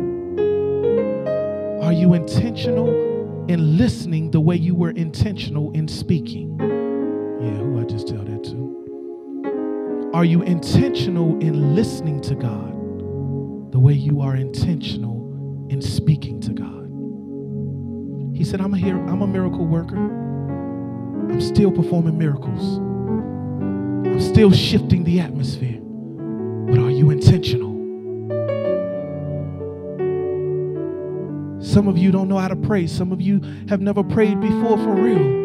Are 1.84 1.94
you 1.94 2.16
intentional 2.16 3.09
in 3.50 3.78
listening 3.78 4.30
the 4.30 4.40
way 4.40 4.56
you 4.56 4.76
were 4.76 4.92
intentional 4.92 5.72
in 5.72 5.88
speaking. 5.88 6.56
Yeah, 6.60 7.58
who 7.58 7.82
I 7.82 7.84
just 7.84 8.08
tell 8.08 8.24
that 8.24 8.44
to? 8.44 10.12
Are 10.14 10.24
you 10.24 10.44
intentional 10.44 11.32
in 11.40 11.74
listening 11.74 12.22
to 12.22 12.36
God 12.36 13.72
the 13.72 13.80
way 13.80 13.94
you 13.94 14.22
are 14.22 14.36
intentional 14.36 15.68
in 15.72 15.82
speaking 15.82 16.40
to 16.42 16.52
God? 16.52 18.38
He 18.38 18.44
said, 18.44 18.62
I'm 18.62 18.76
a 18.76 18.78
here, 18.78 18.98
I'm 19.08 19.24
a 19.24 19.28
miracle 19.28 19.66
worker. 19.66 19.98
I'm 19.98 21.42
still 21.42 21.72
performing 21.72 22.20
miracles. 22.20 22.78
I'm 22.78 24.22
still 24.22 24.52
shifting 24.52 25.04
the 25.04 25.22
atmosphere. 25.22 25.80
But 25.82 26.78
are 26.78 26.92
you 26.92 27.10
intentional? 27.10 27.69
Some 31.62 31.88
of 31.88 31.98
you 31.98 32.12
don't 32.12 32.28
know 32.30 32.38
how 32.38 32.48
to 32.48 32.56
pray. 32.56 32.88
Some 32.88 33.12
of 33.12 33.22
you 33.22 33.42
have 33.68 33.82
never 33.82 34.04
prayed 34.04 34.40
before 34.40 34.78
for 34.78 34.96
real. 34.96 35.40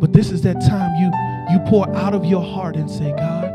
But 0.00 0.12
this 0.12 0.30
is 0.30 0.42
that 0.42 0.60
time 0.62 0.94
you 1.00 1.10
you 1.50 1.58
pour 1.70 1.88
out 1.94 2.14
of 2.14 2.24
your 2.24 2.42
heart 2.42 2.74
and 2.76 2.90
say, 2.90 3.12
God, 3.12 3.52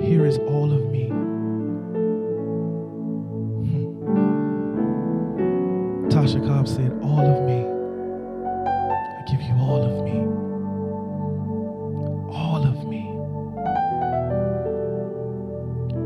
here 0.00 0.24
is 0.24 0.38
all 0.38 0.72
of 0.72 0.90
me. 0.90 1.08
Hmm. 3.66 4.06
Tasha 6.08 6.46
Cobb 6.46 6.68
said, 6.68 6.92
all 7.02 7.26
of 7.26 7.44
me. 7.44 7.66
I 9.16 9.22
give 9.30 9.42
you 9.42 9.54
all 9.58 9.82
of 9.82 10.04
me. 10.04 10.18
All 12.32 12.64
of 12.64 12.86
me. 12.86 13.08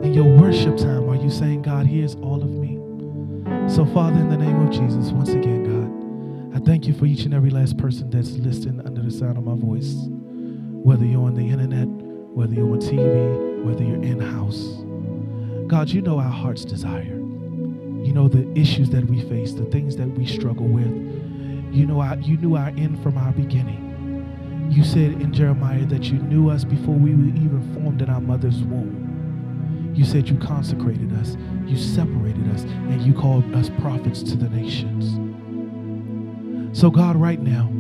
In 0.06 0.14
your 0.14 0.38
worship 0.40 0.78
time, 0.78 1.10
are 1.10 1.16
you 1.16 1.30
saying, 1.30 1.62
God, 1.62 1.86
here's 1.86 2.14
all 2.16 2.42
of 2.42 2.50
me? 2.50 2.81
So, 3.68 3.86
Father, 3.86 4.20
in 4.20 4.28
the 4.28 4.36
name 4.36 4.60
of 4.60 4.70
Jesus, 4.70 5.12
once 5.12 5.30
again, 5.30 5.64
God, 5.64 6.56
I 6.56 6.64
thank 6.64 6.86
you 6.86 6.92
for 6.92 7.06
each 7.06 7.24
and 7.24 7.32
every 7.32 7.48
last 7.48 7.78
person 7.78 8.10
that's 8.10 8.32
listening 8.32 8.84
under 8.86 9.02
the 9.02 9.10
sound 9.10 9.38
of 9.38 9.44
my 9.44 9.54
voice. 9.54 9.94
Whether 10.84 11.06
you're 11.06 11.24
on 11.24 11.34
the 11.34 11.48
internet, 11.48 11.88
whether 11.88 12.54
you're 12.54 12.70
on 12.70 12.80
TV, 12.80 13.64
whether 13.64 13.82
you're 13.82 14.02
in 14.02 14.20
house. 14.20 14.82
God, 15.68 15.88
you 15.88 16.02
know 16.02 16.18
our 16.18 16.30
heart's 16.30 16.64
desire. 16.66 17.02
You 17.04 18.12
know 18.12 18.28
the 18.28 18.46
issues 18.58 18.90
that 18.90 19.06
we 19.06 19.22
face, 19.22 19.52
the 19.54 19.64
things 19.66 19.96
that 19.96 20.08
we 20.08 20.26
struggle 20.26 20.66
with. 20.66 20.92
You 21.72 21.86
know 21.86 22.00
our, 22.00 22.16
you 22.18 22.36
knew 22.36 22.56
our 22.56 22.68
end 22.68 23.02
from 23.02 23.16
our 23.16 23.32
beginning. 23.32 24.68
You 24.70 24.84
said 24.84 25.12
in 25.12 25.32
Jeremiah 25.32 25.86
that 25.86 26.04
you 26.04 26.18
knew 26.18 26.50
us 26.50 26.64
before 26.64 26.94
we 26.94 27.14
were 27.14 27.36
even 27.36 27.74
formed 27.74 28.02
in 28.02 28.10
our 28.10 28.20
mother's 28.20 28.58
womb. 28.64 29.92
You 29.94 30.04
said 30.04 30.28
you 30.28 30.36
consecrated 30.36 31.12
us, 31.14 31.36
you 31.72 31.78
separated 31.78 32.46
us, 32.54 32.62
and 32.62 33.00
you 33.00 33.14
called 33.14 33.54
us 33.54 33.70
prophets 33.80 34.22
to 34.22 34.36
the 34.36 34.48
nations. 34.50 35.18
So, 36.78 36.90
God, 36.90 37.16
right 37.16 37.40
now, 37.40 37.70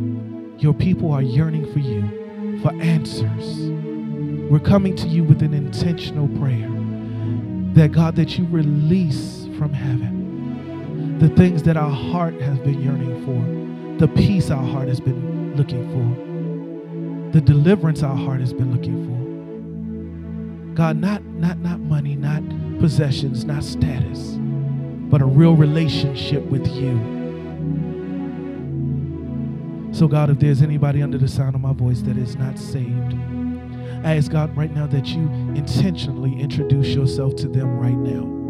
your 0.58 0.72
people 0.72 1.12
are 1.12 1.20
yearning 1.20 1.70
for 1.72 1.78
you, 1.78 2.60
for 2.62 2.72
answers. 2.80 3.70
We're 4.50 4.60
coming 4.60 4.96
to 4.96 5.08
you 5.08 5.24
with 5.24 5.42
an 5.42 5.52
intentional 5.52 6.28
prayer 6.38 6.70
that, 7.74 7.92
God, 7.92 8.16
that 8.16 8.38
you 8.38 8.46
release 8.46 9.46
from 9.58 9.74
heaven 9.74 11.18
the 11.18 11.28
things 11.28 11.62
that 11.64 11.76
our 11.76 11.90
heart 11.90 12.40
has 12.40 12.58
been 12.60 12.82
yearning 12.82 13.24
for, 13.24 13.98
the 14.04 14.08
peace 14.14 14.50
our 14.50 14.64
heart 14.64 14.88
has 14.88 15.00
been 15.00 15.54
looking 15.54 15.86
for, 15.92 17.32
the 17.32 17.40
deliverance 17.40 18.02
our 18.02 18.16
heart 18.16 18.40
has 18.40 18.52
been 18.52 18.72
looking 18.72 19.06
for. 19.06 19.12
God, 20.74 20.96
not, 20.96 21.22
not, 21.24 21.58
not 21.58 21.78
money, 21.80 22.16
not 22.16 22.42
possessions, 22.78 23.44
not 23.44 23.64
status, 23.64 24.36
but 24.38 25.22
a 25.22 25.26
real 25.26 25.54
relationship 25.54 26.42
with 26.44 26.66
you. 26.68 27.10
So, 29.92 30.08
God, 30.08 30.30
if 30.30 30.38
there's 30.38 30.62
anybody 30.62 31.02
under 31.02 31.18
the 31.18 31.28
sound 31.28 31.54
of 31.54 31.60
my 31.60 31.72
voice 31.72 32.00
that 32.02 32.16
is 32.16 32.36
not 32.36 32.58
saved, 32.58 33.14
I 34.04 34.16
ask 34.16 34.32
God 34.32 34.56
right 34.56 34.74
now 34.74 34.86
that 34.88 35.06
you 35.06 35.28
intentionally 35.54 36.38
introduce 36.40 36.88
yourself 36.88 37.36
to 37.36 37.48
them 37.48 37.78
right 37.78 37.96
now. 37.96 38.40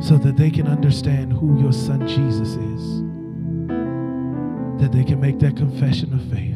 So 0.00 0.18
that 0.18 0.36
they 0.36 0.50
can 0.50 0.66
understand 0.66 1.32
who 1.32 1.60
your 1.60 1.72
son 1.72 2.06
Jesus 2.08 2.56
is. 2.56 3.02
That 4.80 4.92
they 4.92 5.04
can 5.04 5.20
make 5.20 5.38
that 5.40 5.56
confession 5.56 6.12
of 6.12 6.22
faith 6.32 6.55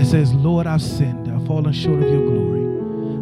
that 0.00 0.06
says, 0.06 0.32
Lord, 0.32 0.66
I've 0.66 0.80
sinned. 0.80 1.30
I've 1.30 1.46
fallen 1.46 1.74
short 1.74 2.02
of 2.02 2.08
your 2.08 2.24
glory. 2.24 2.62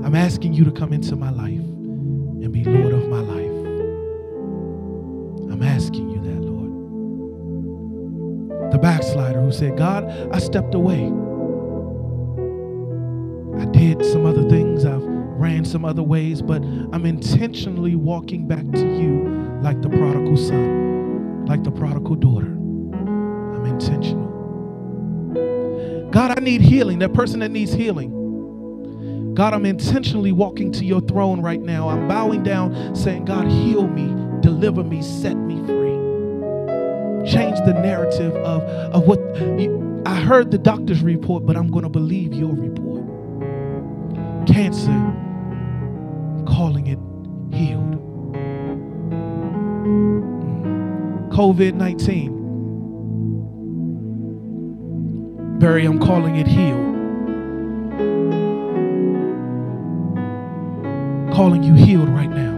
I'm 0.07 0.15
asking 0.15 0.55
you 0.55 0.65
to 0.65 0.71
come 0.71 0.93
into 0.93 1.17
my 1.17 1.31
life 1.31 1.59
and 1.59 2.53
be 2.53 2.63
Lord 2.63 2.93
of 2.93 3.09
my 3.09 3.19
life. 3.19 3.51
I'm 5.53 5.61
asking 5.61 6.09
you 6.09 6.21
that, 6.21 6.41
Lord. 6.41 6.71
The 8.73 8.79
backslider 8.79 9.41
who 9.41 9.51
said, 9.51 9.77
God, 9.77 10.05
I 10.33 10.39
stepped 10.39 10.73
away. 10.73 11.07
I 13.61 13.65
did 13.73 14.05
some 14.07 14.25
other 14.25 14.49
things. 14.49 14.85
I've 14.85 15.03
ran 15.03 15.65
some 15.65 15.85
other 15.85 16.05
ways, 16.05 16.43
but 16.43 16.63
I'm 16.63 17.07
intentionally 17.07 17.97
walking 17.97 18.47
back 18.47 18.71
to 18.71 18.87
you 18.87 19.59
like 19.63 19.83
the 19.83 19.89
prodigal 19.89 20.37
son, 20.37 21.45
like 21.47 21.65
the 21.65 21.73
prodigal 21.73 22.15
daughter. 22.15 22.47
I'm 22.47 23.67
intentional. 23.67 24.18
God, 26.11 26.39
I 26.39 26.41
need 26.41 26.61
healing. 26.61 26.99
That 27.01 27.13
person 27.13 27.41
that 27.41 27.51
needs 27.51 27.73
healing. 27.73 29.35
God, 29.35 29.55
I'm 29.55 29.67
intentionally 29.67 30.33
walking 30.33 30.73
to 30.73 30.85
your 30.85 31.01
throne 31.01 31.41
right 31.41 31.61
now. 31.61 31.89
I'm 31.89 32.09
bowing 32.09 32.43
down, 32.43 32.97
saying, 32.97 33.25
God, 33.27 33.47
heal 33.47 33.87
me, 33.87 34.09
deliver 34.41 34.83
me, 34.83 35.01
set 35.03 35.37
me 35.37 35.57
free. 35.67 35.97
Change 37.31 37.59
the 37.67 37.75
narrative 37.75 38.35
of, 38.37 38.63
of 38.63 39.07
what 39.07 39.21
you, 39.61 40.03
I 40.07 40.17
heard 40.17 40.51
the 40.51 40.59
doctor's 40.59 41.03
report, 41.03 41.47
but 41.47 41.57
I'm 41.57 41.71
going 41.71 41.85
to 41.85 41.89
believe 41.89 42.35
your 42.35 42.53
report. 42.53 43.05
Cancer, 44.49 44.91
calling 46.47 46.87
it 46.87 46.99
healed. 47.57 48.03
Mm. 49.85 51.31
COVID 51.31 51.75
19. 51.75 52.38
Barry, 55.59 55.85
I'm 55.85 55.99
calling 55.99 56.37
it 56.37 56.47
healed. 56.47 56.89
calling 61.39 61.63
you 61.63 61.73
healed 61.73 62.09
right 62.09 62.31
now. 62.31 62.53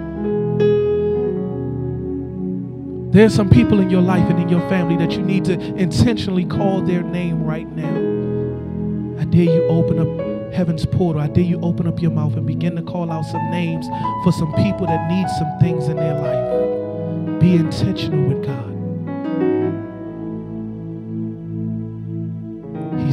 There's 3.11 3.35
some 3.35 3.51
people 3.51 3.79
in 3.79 3.91
your 3.91 4.01
life 4.01 4.27
and 4.31 4.41
in 4.41 4.49
your 4.49 4.67
family 4.71 4.97
that 4.97 5.13
you 5.13 5.21
need 5.21 5.45
to 5.45 5.61
intentionally 5.75 6.47
call 6.47 6.81
their 6.81 7.03
name 7.03 7.45
right 7.45 7.69
now. 7.77 9.21
I 9.21 9.27
dare 9.27 9.55
you 9.55 9.65
open 9.69 9.99
up 9.99 10.55
heaven's 10.55 10.87
portal. 10.87 11.21
I 11.21 11.29
dare 11.29 11.45
you 11.45 11.61
open 11.61 11.87
up 11.87 12.01
your 12.01 12.11
mouth 12.11 12.37
and 12.39 12.47
begin 12.47 12.75
to 12.77 12.83
call 12.83 13.13
out 13.13 13.27
some 13.27 13.51
names 13.51 13.87
for 14.25 14.33
some 14.33 14.51
people 14.55 14.87
that 14.87 15.11
need 15.11 15.29
some 15.29 15.59
things 15.61 15.89
in 15.89 15.97
their 15.97 16.15
life. 16.15 17.39
Be 17.39 17.57
intentional 17.57 18.35
with 18.35 18.47
God. 18.47 18.80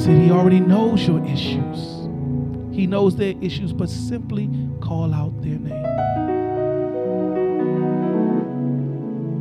Said 0.07 0.23
he 0.23 0.31
already 0.31 0.61
knows 0.61 1.05
your 1.05 1.21
issues. 1.25 2.07
He 2.73 2.87
knows 2.87 3.17
their 3.17 3.33
issues, 3.41 3.73
but 3.73 3.89
simply 3.89 4.49
call 4.79 5.13
out 5.13 5.41
their 5.41 5.59
name. 5.59 5.83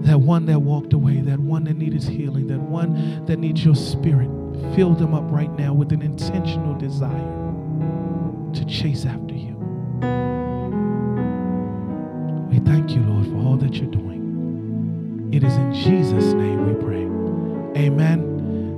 That 0.02 0.18
one 0.18 0.46
that 0.46 0.58
walked 0.58 0.92
away, 0.92 1.20
that 1.20 1.38
one 1.38 1.62
that 1.64 1.76
needed 1.76 2.02
healing, 2.02 2.48
that 2.48 2.58
one 2.58 3.24
that 3.26 3.38
needs 3.38 3.64
your 3.64 3.76
spirit, 3.76 4.28
fill 4.74 4.94
them 4.94 5.14
up 5.14 5.22
right 5.26 5.52
now 5.56 5.72
with 5.72 5.92
an 5.92 6.02
intentional 6.02 6.76
desire 6.76 7.12
to 8.52 8.64
chase 8.64 9.04
after 9.04 9.36
you. 9.36 9.54
We 12.50 12.58
thank 12.68 12.90
you, 12.90 13.02
Lord, 13.02 13.26
for 13.28 13.36
all 13.36 13.56
that 13.58 13.76
you're 13.76 13.88
doing. 13.88 15.30
It 15.32 15.44
is 15.44 15.54
in 15.54 15.72
Jesus' 15.74 16.32
name 16.32 16.66
we 16.66 16.74
pray. 16.82 17.84
Amen. 17.86 18.35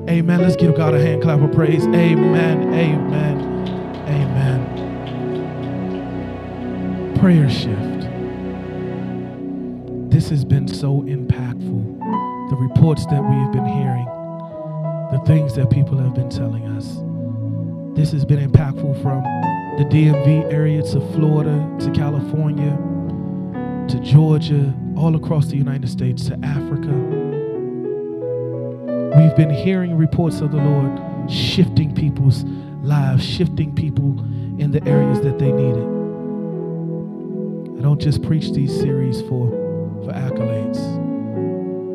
Amen. 0.09 0.41
Let's 0.41 0.57
give 0.57 0.75
God 0.75 0.95
a 0.95 1.01
hand 1.01 1.23
clap 1.23 1.41
of 1.43 1.53
praise. 1.53 1.85
Amen. 1.87 2.73
Amen. 2.73 3.69
Amen. 4.09 4.65
Prayer 7.19 7.51
shift. 7.51 8.09
This 10.11 10.31
has 10.31 10.47
been 10.47 10.67
so 10.67 11.03
impactful. 11.03 12.49
The 12.49 12.57
reports 12.57 13.05
that 13.07 13.23
we 13.23 13.37
have 13.37 13.53
been 13.53 13.67
hearing, 13.67 14.07
the 15.13 15.21
things 15.27 15.55
that 15.57 15.69
people 15.69 15.99
have 15.99 16.15
been 16.15 16.31
telling 16.31 16.67
us. 16.69 16.97
This 17.95 18.11
has 18.13 18.25
been 18.25 18.41
impactful 18.51 19.03
from 19.03 19.23
the 19.77 19.85
DMV 19.85 20.51
area 20.51 20.83
to 20.83 21.01
Florida 21.13 21.69
to 21.81 21.91
California 21.91 22.79
to 23.89 23.99
Georgia, 24.01 24.75
all 24.97 25.17
across 25.17 25.47
the 25.49 25.57
United 25.57 25.89
States 25.89 26.27
to 26.29 26.39
Africa. 26.43 27.18
We've 29.19 29.35
been 29.35 29.51
hearing 29.51 29.97
reports 29.97 30.41
of 30.43 30.53
the 30.53 30.59
Lord 30.59 31.29
shifting 31.29 31.93
people's 31.93 32.45
lives, 32.85 33.27
shifting 33.27 33.75
people 33.75 34.17
in 34.61 34.71
the 34.71 34.81
areas 34.87 35.21
that 35.23 35.41
they 35.41 35.51
need 35.51 35.75
it. 35.75 35.89
I 37.79 37.83
don't 37.83 38.01
just 38.01 38.23
preach 38.23 38.53
these 38.53 38.73
series 38.73 39.21
for, 39.23 39.51
for 40.05 40.13
accolades. 40.13 40.79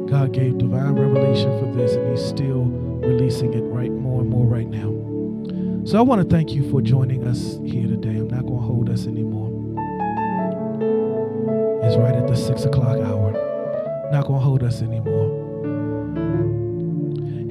God 0.10 0.34
gave 0.34 0.58
divine 0.58 0.96
revelation 0.96 1.58
for 1.60 1.74
this, 1.74 1.94
and 1.94 2.10
He's 2.12 2.26
still 2.28 2.66
releasing 2.66 3.54
it 3.54 3.62
right 3.62 3.90
more 3.92 4.20
and 4.20 4.30
more 4.30 4.46
right 4.46 4.68
now. 4.68 4.92
So 5.86 5.98
I 5.98 6.02
want 6.02 6.22
to 6.22 6.28
thank 6.28 6.52
you 6.52 6.70
for 6.70 6.82
joining 6.82 7.26
us 7.26 7.58
here 7.64 7.88
today. 7.88 8.18
I'm 8.18 8.28
not 8.28 8.46
going 8.46 8.60
to 8.60 8.66
hold 8.68 8.90
us 8.90 9.08
anymore. 9.08 9.50
It's 11.86 11.96
right 11.96 12.16
at 12.16 12.28
the 12.28 12.36
six 12.36 12.66
o'clock 12.66 12.98
hour. 12.98 13.32
Not 14.12 14.28
going 14.28 14.42
to 14.42 14.46
hold 14.46 14.62
us 14.64 14.82
anymore. 14.82 15.33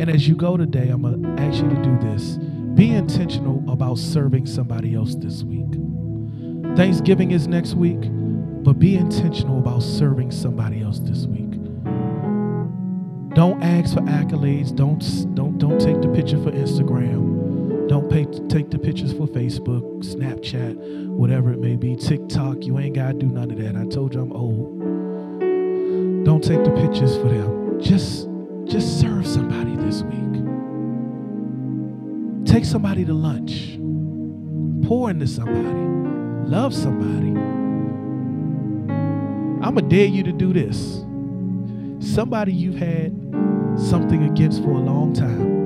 And 0.02 0.10
as 0.10 0.26
you 0.26 0.34
go 0.34 0.56
today, 0.56 0.88
I'm 0.88 1.02
going 1.02 1.22
to 1.22 1.40
ask 1.40 1.62
you 1.62 1.68
to 1.68 1.80
do 1.80 1.96
this. 2.00 2.36
Be 2.74 2.90
intentional 2.90 3.62
about 3.72 3.98
serving 3.98 4.46
somebody 4.46 4.96
else 4.96 5.14
this 5.14 5.44
week. 5.44 5.76
Thanksgiving 6.76 7.30
is 7.30 7.46
next 7.46 7.74
week, 7.74 8.00
but 8.64 8.80
be 8.80 8.96
intentional 8.96 9.60
about 9.60 9.84
serving 9.84 10.32
somebody 10.32 10.82
else 10.82 10.98
this 10.98 11.26
week. 11.26 11.52
Don't 13.36 13.62
ask 13.62 13.94
for 13.94 14.00
accolades. 14.00 14.74
Don't 14.74 14.98
don't 15.36 15.56
don't 15.58 15.80
take 15.80 16.02
the 16.02 16.08
picture 16.08 16.42
for 16.42 16.50
Instagram. 16.50 17.88
Don't 17.88 18.10
pay, 18.10 18.24
take 18.48 18.70
the 18.70 18.80
pictures 18.80 19.12
for 19.12 19.28
Facebook, 19.28 19.84
Snapchat, 20.02 21.10
whatever 21.10 21.52
it 21.52 21.60
may 21.60 21.76
be. 21.76 21.94
TikTok. 21.94 22.64
You 22.64 22.80
ain't 22.80 22.96
gotta 22.96 23.14
do 23.14 23.26
none 23.26 23.52
of 23.52 23.58
that. 23.58 23.76
I 23.76 23.86
told 23.86 24.14
you 24.14 24.22
I'm 24.22 24.32
old. 24.32 24.80
Don't 26.24 26.42
take 26.42 26.64
the 26.64 26.72
pictures 26.72 27.16
for 27.18 27.28
them. 27.28 27.80
Just 27.80 28.31
just 28.72 29.00
serve 29.00 29.26
somebody 29.26 29.76
this 29.76 30.02
week. 30.02 30.16
Take 32.46 32.64
somebody 32.64 33.04
to 33.04 33.12
lunch. 33.12 33.76
Pour 34.88 35.10
into 35.10 35.26
somebody. 35.26 36.48
Love 36.48 36.72
somebody. 36.72 37.38
I'm 39.62 39.74
going 39.74 39.90
to 39.90 39.94
dare 39.94 40.06
you 40.06 40.22
to 40.22 40.32
do 40.32 40.54
this. 40.54 41.04
Somebody 42.14 42.54
you've 42.54 42.76
had 42.76 43.12
something 43.76 44.24
against 44.24 44.62
for 44.62 44.70
a 44.70 44.80
long 44.80 45.12
time. 45.12 45.61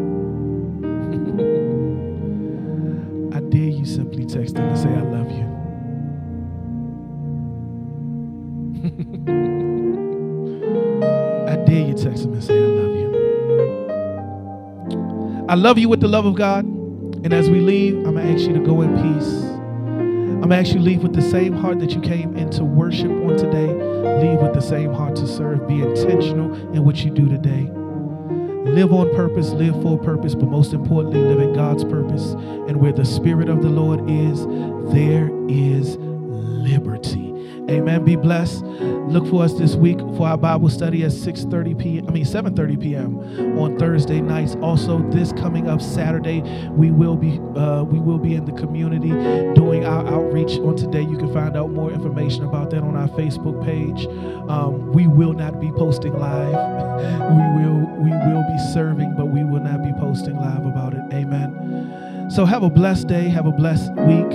Love 15.56 15.78
you 15.78 15.88
with 15.88 16.00
the 16.00 16.08
love 16.08 16.26
of 16.26 16.34
God. 16.34 16.64
And 16.64 17.32
as 17.32 17.50
we 17.50 17.60
leave, 17.60 17.96
I'm 17.96 18.14
going 18.14 18.26
to 18.26 18.32
ask 18.32 18.46
you 18.46 18.52
to 18.54 18.60
go 18.60 18.82
in 18.82 18.94
peace. 18.96 19.32
I'm 19.32 20.40
going 20.42 20.50
to 20.50 20.56
ask 20.56 20.68
you 20.68 20.78
to 20.78 20.80
leave 20.80 21.02
with 21.02 21.14
the 21.14 21.22
same 21.22 21.54
heart 21.54 21.80
that 21.80 21.92
you 21.92 22.00
came 22.00 22.36
into 22.36 22.62
worship 22.62 23.10
on 23.10 23.36
today. 23.36 23.66
Leave 23.66 24.38
with 24.40 24.54
the 24.54 24.60
same 24.60 24.92
heart 24.92 25.16
to 25.16 25.26
serve. 25.26 25.66
Be 25.66 25.80
intentional 25.80 26.54
in 26.74 26.84
what 26.84 27.04
you 27.04 27.10
do 27.10 27.28
today. 27.28 27.70
Live 28.70 28.92
on 28.92 29.14
purpose, 29.14 29.50
live 29.52 29.80
for 29.82 29.98
purpose, 29.98 30.34
but 30.34 30.48
most 30.48 30.72
importantly, 30.72 31.20
live 31.20 31.40
in 31.40 31.52
God's 31.54 31.84
purpose. 31.84 32.32
And 32.68 32.76
where 32.76 32.92
the 32.92 33.04
Spirit 33.04 33.48
of 33.48 33.62
the 33.62 33.70
Lord 33.70 34.10
is, 34.10 34.46
there 34.92 35.30
is 35.48 35.96
liberty. 35.98 37.32
Amen. 37.70 38.04
Be 38.04 38.16
blessed. 38.16 38.62
Look 38.64 39.26
for 39.28 39.42
us 39.42 39.54
this 39.54 39.74
week 39.74 39.98
for 40.16 40.26
our 40.26 40.38
Bible 40.38 40.68
study 40.68 41.04
at 41.04 41.12
6:30 41.12 41.78
p.m. 41.78 42.08
I 42.08 42.10
mean 42.10 42.24
7:30 42.24 42.80
p.m. 42.80 43.58
on 43.58 43.78
Thursday 43.78 44.20
nights. 44.20 44.56
Also, 44.62 44.98
this 45.10 45.32
coming 45.32 45.68
up 45.68 45.82
Saturday, 45.82 46.42
we 46.70 46.90
will 46.90 47.16
be 47.16 47.40
uh, 47.56 47.82
we 47.82 47.98
will 47.98 48.18
be 48.18 48.34
in 48.34 48.44
the 48.44 48.52
community 48.52 49.10
doing 49.54 49.84
our 49.84 50.06
outreach 50.06 50.58
on 50.58 50.76
today. 50.76 51.02
You 51.02 51.16
can 51.16 51.32
find 51.32 51.56
out 51.56 51.70
more 51.70 51.90
information 51.90 52.44
about 52.44 52.70
that 52.70 52.82
on 52.82 52.96
our 52.96 53.08
Facebook 53.08 53.64
page. 53.64 54.06
Um, 54.48 54.92
we 54.92 55.06
will 55.06 55.32
not 55.32 55.60
be 55.60 55.70
posting 55.72 56.18
live. 56.18 56.54
we 57.36 57.64
will 57.64 57.86
we 58.02 58.10
will 58.10 58.44
be 58.48 58.58
serving, 58.72 59.14
but 59.16 59.26
we 59.26 59.44
will 59.44 59.60
not 59.60 59.82
be 59.82 59.92
posting 60.00 60.36
live 60.36 60.64
about 60.64 60.94
it. 60.94 61.02
Amen. 61.12 62.30
So 62.30 62.44
have 62.44 62.62
a 62.62 62.70
blessed 62.70 63.06
day. 63.06 63.28
Have 63.28 63.46
a 63.46 63.52
blessed 63.52 63.92
week. 63.92 64.30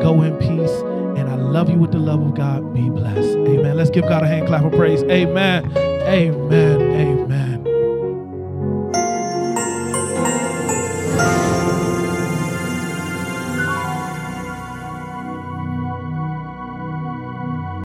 Go 0.00 0.22
in 0.22 0.36
peace. 0.38 0.93
Love 1.52 1.70
you 1.70 1.78
with 1.78 1.92
the 1.92 1.98
love 1.98 2.20
of 2.20 2.34
God. 2.34 2.74
Be 2.74 2.88
blessed. 2.88 3.36
Amen. 3.36 3.76
Let's 3.76 3.90
give 3.90 4.04
God 4.08 4.22
a 4.22 4.26
hand 4.26 4.46
clap 4.46 4.64
of 4.64 4.72
praise. 4.72 5.02
Amen. 5.04 5.70
Amen. 5.76 6.80
Amen. 6.82 7.53